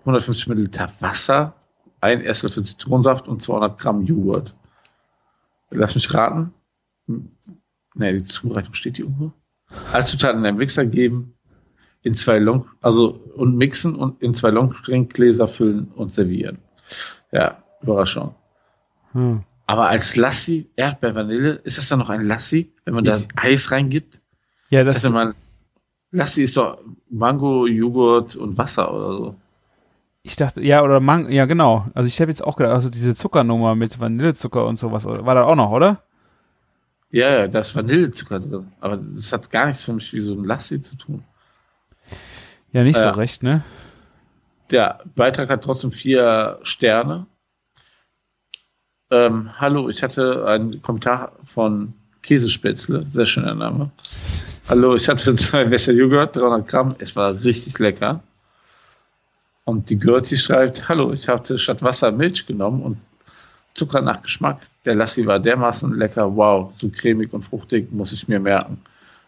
[0.00, 1.54] 150 Milliliter Wasser,
[2.00, 4.56] ein Esslöffel Zitronensaft und 200 Gramm Joghurt.
[5.70, 6.52] Lass mich raten.
[7.06, 9.32] Ne, die Zubereitung steht hier irgendwo.
[9.92, 11.34] Alle Zutaten in einen Mixer geben,
[12.02, 16.58] in zwei Long, also und mixen und in zwei Longdrinkgläser füllen und servieren.
[17.30, 18.34] Ja, Überraschung.
[19.12, 19.44] Hm.
[19.70, 23.70] Aber als Lassi, Erdbeer, Vanille, ist das dann noch ein Lassi, wenn man da Eis
[23.70, 24.20] reingibt?
[24.68, 25.34] Ja, das, das heißt, man,
[26.10, 26.78] Lassi ist doch
[27.08, 29.36] Mango, Joghurt und Wasser oder so.
[30.24, 31.86] Ich dachte, ja, oder Mang, ja, genau.
[31.94, 35.44] Also ich habe jetzt auch gedacht, also diese Zuckernummer mit Vanillezucker und sowas, war da
[35.44, 36.02] auch noch, oder?
[37.12, 38.72] Ja, ja, da ist Vanillezucker drin.
[38.80, 41.22] Aber das hat gar nichts für mich wie so ein Lassi zu tun.
[42.72, 43.62] Ja, nicht äh, so recht, ne?
[44.72, 47.26] Der Beitrag hat trotzdem vier Sterne.
[49.10, 51.92] Ähm, hallo, ich hatte einen Kommentar von
[52.22, 53.90] Käsespätzle, sehr schöner Name.
[54.68, 58.22] Hallo, ich hatte zwei Becher Joghurt, 300 Gramm, es war richtig lecker.
[59.64, 62.98] Und die Gertie schreibt, hallo, ich hatte statt Wasser Milch genommen und
[63.74, 64.66] Zucker nach Geschmack.
[64.84, 68.80] Der Lassi war dermaßen lecker, wow, so cremig und fruchtig, muss ich mir merken.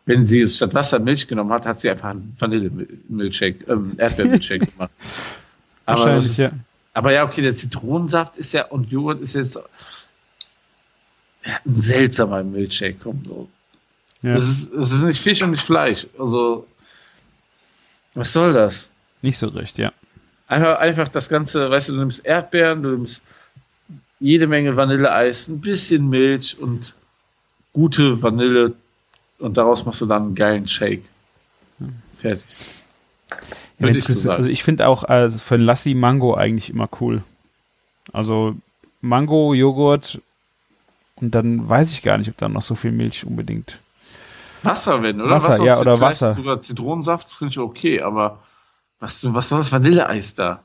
[0.04, 4.90] wenn sie statt Wasser Milch genommen hat, hat sie einfach einen Vanille-Milchshake, ähm, Erdbeermilchshake gemacht.
[5.86, 6.50] Aber, ist, ja.
[6.94, 9.62] Aber ja, okay, der Zitronensaft ist ja und Joghurt ist jetzt ein
[11.64, 12.98] seltsamer Milchshake.
[13.02, 13.48] Komm, so.
[14.22, 14.34] Ja.
[14.34, 16.06] Es, ist, es ist nicht Fisch und nicht Fleisch.
[16.18, 16.66] Also,
[18.14, 18.90] was soll das?
[19.22, 19.92] Nicht so recht, ja.
[20.46, 23.22] Einfach, einfach das Ganze, weißt du, du nimmst Erdbeeren, du nimmst
[24.20, 26.94] jede Menge Vanilleeis, ein bisschen Milch und
[27.72, 28.74] gute Vanille
[29.38, 31.04] und daraus machst du dann einen geilen Shake.
[32.16, 32.56] Fertig.
[33.82, 37.22] Ja, ich so also ich finde auch also für ein Lassi Mango eigentlich immer cool.
[38.12, 38.54] Also
[39.00, 40.20] Mango, Joghurt
[41.16, 43.78] und dann weiß ich gar nicht, ob da noch so viel Milch unbedingt.
[44.62, 45.30] Wasser, wenn, oder?
[45.30, 46.32] Wasser, und ja, oder Wasser.
[46.32, 48.38] Sogar Zitronensaft finde ich okay, aber
[49.00, 50.62] was, was soll das Vanilleeis da?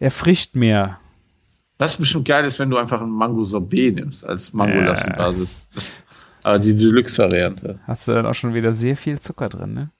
[0.00, 1.00] Erfrischt mehr.
[1.78, 4.56] Was bestimmt geil ist, wenn du einfach ein Mango-Sorbet nimmst als Ja.
[4.58, 5.66] Mango-Lassi-Basis.
[5.74, 6.00] Das-
[6.44, 7.80] Aber die Deluxe-Variante.
[7.86, 9.90] Hast du dann auch schon wieder sehr viel Zucker drin, ne?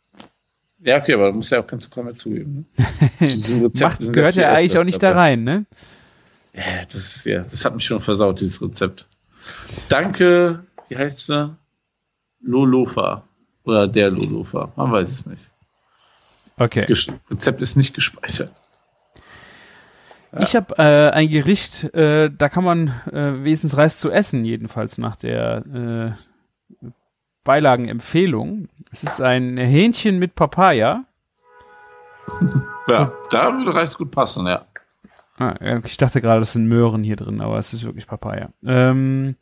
[0.80, 2.66] Ja, okay, aber du musst ja auch kein Zucker mehr zugeben.
[2.76, 2.84] Ne?
[3.80, 5.20] Macht, gehört ja eigentlich auch nicht da dabei.
[5.20, 5.66] rein, ne?
[6.54, 9.08] Ja, das ist ja, das hat mich schon versaut, dieses Rezept.
[9.88, 11.56] Danke, wie heißt sie?
[12.40, 13.24] Lolofa.
[13.64, 14.72] Oder der Lolofa.
[14.76, 15.50] Man weiß es nicht.
[16.56, 16.84] Okay.
[16.86, 18.52] Ges Rezept ist nicht gespeichert.
[20.38, 24.98] Ich habe äh, ein Gericht, äh, da kann man äh, wenigstens Reis zu essen, jedenfalls
[24.98, 25.64] nach der
[26.18, 26.27] äh,
[27.48, 28.68] Beilagenempfehlung.
[28.92, 31.04] Es ist ein Hähnchen mit Papaya.
[32.88, 34.64] Ja, da würde Reis gut passen, ja.
[35.38, 35.54] Ah,
[35.84, 38.48] ich dachte gerade, das sind Möhren hier drin, aber es ist wirklich Papaya.
[38.64, 39.36] Ähm,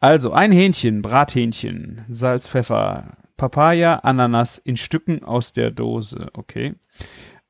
[0.00, 6.28] also ein Hähnchen, Brathähnchen, Salz, Pfeffer, Papaya, Ananas in Stücken aus der Dose.
[6.32, 6.74] Okay.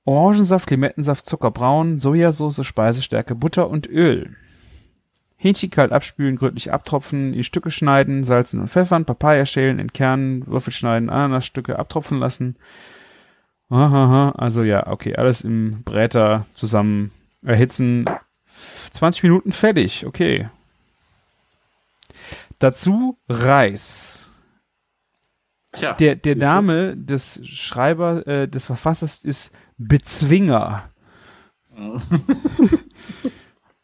[0.05, 4.37] Orangensaft, Limettensaft, Zucker braun, Sojasauce, Speisestärke, Butter und Öl.
[5.37, 10.73] Hähnchen kalt abspülen, gründlich abtropfen, in Stücke schneiden, salzen und pfeffern, Papaya schälen, entkernen, Würfel
[10.73, 12.57] schneiden, Ananasstücke abtropfen lassen.
[13.69, 17.11] Aha, also ja, okay, alles im Bräter zusammen
[17.43, 18.07] erhitzen.
[18.93, 20.49] 20 Minuten fertig, okay.
[22.59, 24.31] Dazu Reis.
[25.73, 26.37] Tja, Der, der?
[26.37, 30.89] Name des Schreiber, äh, des Verfassers ist Bezwinger.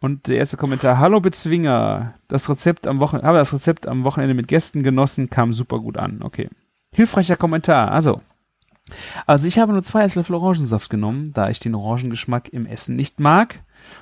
[0.03, 4.35] Und der erste Kommentar, hallo Bezwinger, das Rezept am Wochenende, habe das Rezept am Wochenende
[4.35, 6.51] mit Gästen genossen, kam super gut an, okay.
[6.93, 8.21] Hilfreicher Kommentar, also.
[9.29, 13.21] Also ich habe nur zwei Esslöffel Orangensaft genommen, da ich den Orangengeschmack im Essen nicht
[13.21, 13.61] mag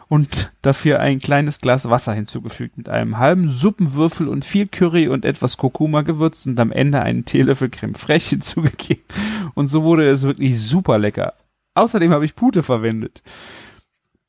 [0.09, 5.27] und dafür ein kleines Glas Wasser hinzugefügt mit einem halben Suppenwürfel und viel Curry und
[5.27, 9.05] etwas Kurkuma gewürzt und am Ende einen Teelöffel Creme fraiche hinzugegeben.
[9.53, 11.35] Und so wurde es wirklich super lecker.
[11.75, 13.23] Außerdem habe ich Pute verwendet.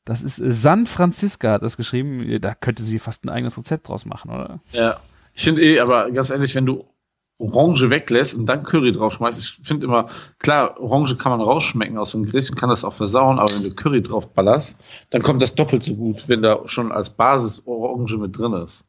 [0.04, 2.40] Das ist äh, San Francisca hat das geschrieben.
[2.40, 4.60] Da könnte sie fast ein eigenes Rezept draus machen, oder?
[4.72, 4.96] Ja.
[5.34, 6.84] Ich finde eh, aber ganz ehrlich, wenn du
[7.38, 10.08] Orange weglässt und dann Curry drauf schmeißt, ich finde immer,
[10.38, 13.62] klar, Orange kann man rausschmecken aus dem Gericht und kann das auch versauen, aber wenn
[13.62, 14.76] du Curry drauf ballerst,
[15.10, 18.84] dann kommt das doppelt so gut, wenn da schon als Basis Orange mit drin ist.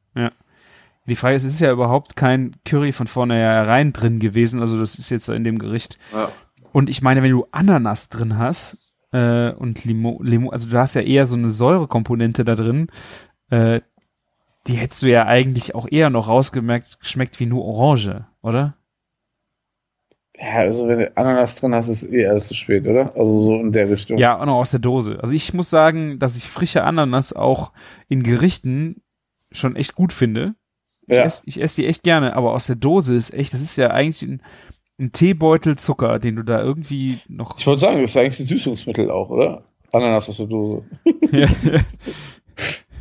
[1.05, 4.61] Die Frage ist, es ist ja überhaupt kein Curry von vornherein drin gewesen.
[4.61, 5.97] Also das ist jetzt in dem Gericht.
[6.13, 6.31] Ja.
[6.71, 10.95] Und ich meine, wenn du Ananas drin hast äh, und Limo, Limo, also du hast
[10.95, 12.87] ja eher so eine Säurekomponente da drin,
[13.49, 13.79] äh,
[14.67, 18.75] die hättest du ja eigentlich auch eher noch rausgemerkt, schmeckt wie nur Orange, oder?
[20.35, 23.15] Ja, also wenn du Ananas drin hast, ist eh alles zu spät, oder?
[23.15, 24.17] Also so in der Richtung.
[24.17, 25.19] Ja, auch noch aus der Dose.
[25.21, 27.71] Also ich muss sagen, dass ich frische Ananas auch
[28.09, 29.03] in Gerichten
[29.51, 30.55] schon echt gut finde.
[31.05, 31.23] Ich ja.
[31.23, 33.91] esse ich ess die echt gerne, aber aus der Dose ist echt, das ist ja
[33.91, 34.41] eigentlich ein,
[34.99, 37.57] ein Teebeutel Zucker, den du da irgendwie noch.
[37.57, 39.63] Ich wollte sagen, das ist eigentlich ein Süßungsmittel auch, oder?
[39.91, 40.83] Ananas aus der Dose.
[41.31, 41.47] ja,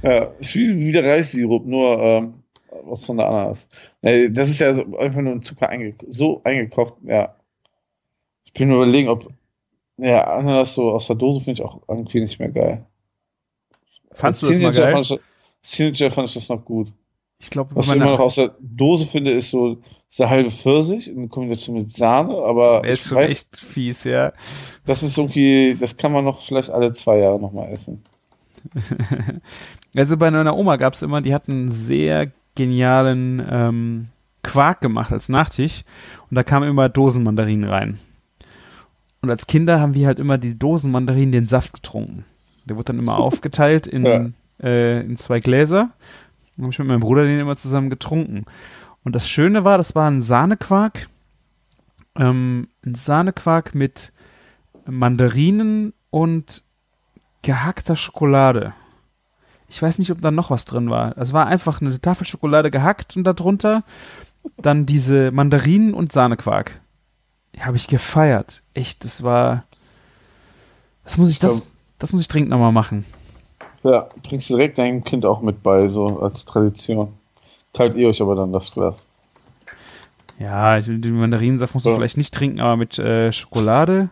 [0.02, 2.42] Ja, ist wie, wie der Reissirup, nur ähm,
[2.84, 3.68] was von der Ananas.
[4.00, 7.36] Das ist ja so, einfach nur ein Zucker einge so eingekocht, ja.
[8.44, 9.32] Ich bin nur überlegen, ob
[9.98, 12.86] ja, Ananas so aus der Dose finde ich auch irgendwie nicht mehr geil.
[14.10, 14.92] Fandst du Als das mal Teenager geil?
[14.92, 16.92] Fand ich, als Teenager fand ich das noch gut.
[17.42, 19.78] Ich glaube, Was ich immer noch aus der Dose finde, ist so
[20.08, 24.04] ist der halbe Pfirsich in Kombination mit Sahne, aber der ist schon weiß, echt fies,
[24.04, 24.32] ja.
[24.84, 28.02] das ist irgendwie, das kann man noch vielleicht alle zwei Jahre nochmal essen.
[29.94, 34.08] Also bei meiner Oma gab's immer, die hatten einen sehr genialen ähm,
[34.42, 35.84] Quark gemacht als Nachtisch
[36.30, 37.98] und da kamen immer Dosenmandarinen rein.
[39.20, 42.24] Und als Kinder haben wir halt immer die Dosenmandarinen den Saft getrunken.
[42.64, 44.26] Der wurde dann immer aufgeteilt in, Ja.
[44.62, 45.90] äh, in zwei Gläser.
[46.62, 48.44] Und habe ich mit meinem Bruder den immer zusammen getrunken.
[49.04, 51.08] Und das Schöne war, das war ein Sahnequark.
[52.14, 54.12] Ähm, ein Sahnequark mit
[54.86, 56.62] Mandarinen und
[57.42, 58.74] gehackter Schokolade.
[59.68, 61.16] Ich weiß nicht, ob da noch was drin war.
[61.18, 63.82] Es war einfach eine Tafel Schokolade gehackt und darunter
[64.56, 66.80] dann diese Mandarinen und Sahnequark.
[67.54, 68.62] Die habe ich gefeiert.
[68.74, 69.64] Echt, das war.
[71.04, 71.62] Das muss ich, das,
[71.98, 73.04] das muss ich dringend nochmal machen.
[73.84, 77.12] Ja, bringst du direkt deinem Kind auch mit bei, so als Tradition.
[77.72, 79.06] Teilt ihr euch aber dann das Glas.
[80.38, 81.96] Ja, den Mandarinensaft musst du Ja.
[81.96, 84.08] vielleicht nicht trinken, aber mit äh, Schokolade.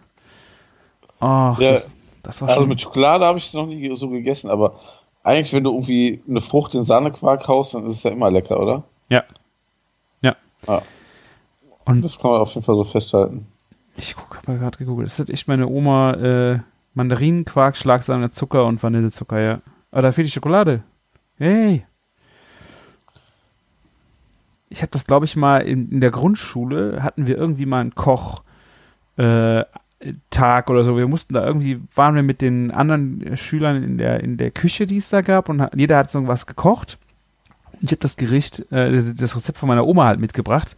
[1.19, 1.89] Ach, Ja, das,
[2.23, 2.69] das war Also schon.
[2.69, 4.79] mit Schokolade habe ich es noch nie so gegessen, aber
[5.23, 8.59] eigentlich, wenn du irgendwie eine Frucht in Sahnequark haust, dann ist es ja immer lecker,
[8.61, 8.85] oder?
[9.09, 9.25] Ja.
[10.23, 10.37] Ja.
[10.67, 10.83] Ja.
[11.85, 13.47] Und- das kann man auf jeden Fall so festhalten.
[13.97, 15.09] Ich gucke, habe gerade gegoogelt.
[15.09, 16.59] Das hat echt meine Oma äh,
[16.95, 19.61] Mandarinenquark, Schlagsahne, Zucker und Vanillezucker, ja.
[19.91, 20.83] Aber da fehlt die Schokolade.
[21.37, 21.85] Hey.
[24.69, 27.95] Ich habe das, glaube ich, mal in, in der Grundschule, hatten wir irgendwie mal einen
[27.95, 28.43] Koch.
[29.17, 29.65] Äh,
[30.69, 30.97] oder so.
[30.97, 34.87] Wir mussten da irgendwie, waren wir mit den anderen Schülern in der, in der Küche,
[34.87, 36.99] die es da gab und jeder hat so was gekocht.
[37.73, 40.77] Und ich habe das Gericht, äh, das, das Rezept von meiner Oma halt mitgebracht.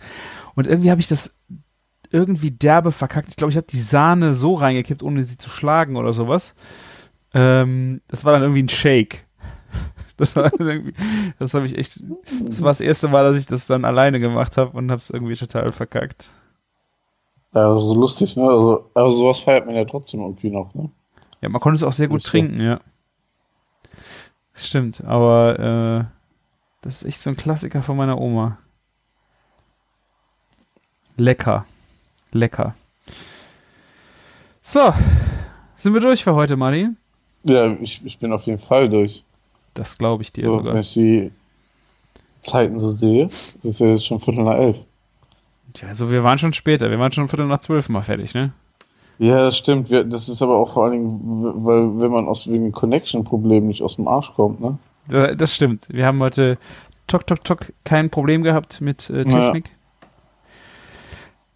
[0.54, 1.36] Und irgendwie habe ich das
[2.12, 3.28] irgendwie derbe verkackt.
[3.30, 6.54] Ich glaube, ich habe die Sahne so reingekippt, ohne sie zu schlagen oder sowas.
[7.34, 9.26] Ähm, das war dann irgendwie ein Shake.
[10.18, 10.94] Das war irgendwie,
[11.38, 12.00] das habe ich echt,
[12.44, 15.10] das war das erste Mal, dass ich das dann alleine gemacht habe und habe es
[15.10, 16.28] irgendwie total verkackt.
[17.54, 18.44] Ja, also so lustig, ne?
[18.44, 20.90] Also, also sowas feiert man ja trotzdem irgendwie noch, ne?
[21.40, 22.78] Ja, man konnte es auch sehr gut trinken, ja.
[24.52, 26.04] Stimmt, aber äh,
[26.82, 28.58] das ist echt so ein Klassiker von meiner Oma.
[31.16, 31.64] Lecker.
[32.32, 32.74] Lecker.
[34.62, 34.92] So,
[35.76, 36.96] sind wir durch für heute, Martin?
[37.44, 39.24] Ja, ich, ich bin auf jeden Fall durch.
[39.74, 40.74] Das glaube ich dir So, sogar.
[40.74, 41.32] wenn ich die
[42.40, 44.84] Zeiten so sehe, das ist ja jetzt schon Viertel nach elf.
[45.76, 48.52] Ja, also wir waren schon später, wir waren schon Viertel nach zwölf mal fertig, ne?
[49.18, 49.90] Ja, das stimmt.
[49.90, 53.96] Das ist aber auch vor allen Dingen, weil wenn man aus wegen Connection-Problemen nicht aus
[53.96, 54.78] dem Arsch kommt, ne?
[55.36, 55.88] Das stimmt.
[55.88, 56.58] Wir haben heute
[57.06, 59.70] Tok Tok Tok kein Problem gehabt mit äh, Technik.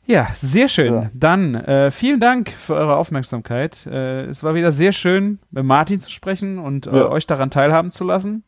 [0.07, 0.95] Ja, sehr schön.
[0.95, 1.11] Ja.
[1.15, 3.87] Dann äh, vielen Dank für eure Aufmerksamkeit.
[3.87, 7.09] Äh, es war wieder sehr schön, mit Martin zu sprechen und äh, Ja.
[7.09, 8.45] euch daran teilhaben zu lassen.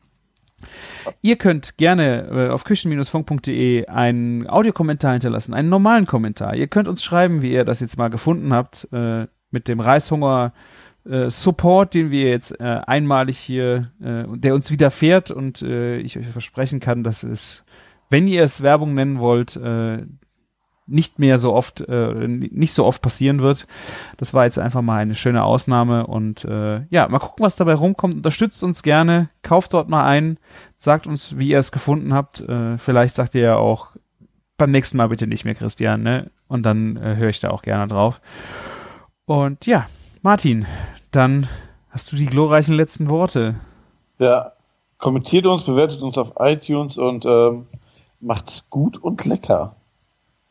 [1.23, 6.55] Ihr könnt gerne äh, auf küchen-funk.de einen Audiokommentar hinterlassen, einen normalen Kommentar.
[6.55, 10.53] Ihr könnt uns schreiben, wie ihr das jetzt mal gefunden habt äh, mit dem Reishunger
[11.29, 16.27] Support, den wir jetzt äh, einmalig hier, äh, der uns widerfährt und äh, ich euch
[16.27, 17.65] versprechen kann, dass es,
[18.11, 20.01] wenn ihr es Werbung nennen wollt, äh,
[20.89, 23.67] nicht mehr so oft, äh, nicht so oft passieren wird.
[24.17, 27.75] Das war jetzt einfach mal eine schöne Ausnahme und äh, ja, mal gucken, was dabei
[27.75, 28.15] rumkommt.
[28.15, 30.39] Unterstützt uns gerne, kauft dort mal ein,
[30.77, 32.41] sagt uns, wie ihr es gefunden habt.
[32.41, 33.89] Äh, vielleicht sagt ihr ja auch
[34.57, 36.31] beim nächsten Mal bitte nicht mehr, Christian, ne?
[36.49, 38.21] Und dann äh, höre ich da auch gerne drauf.
[39.27, 39.87] Und ja,
[40.23, 40.67] Martin,
[41.11, 41.47] dann
[41.91, 43.57] hast du die glorreichen letzten Worte.
[44.19, 44.53] Ja,
[44.99, 47.67] kommentiert uns, bewertet uns auf iTunes und ähm,
[48.21, 49.75] macht's gut und lecker.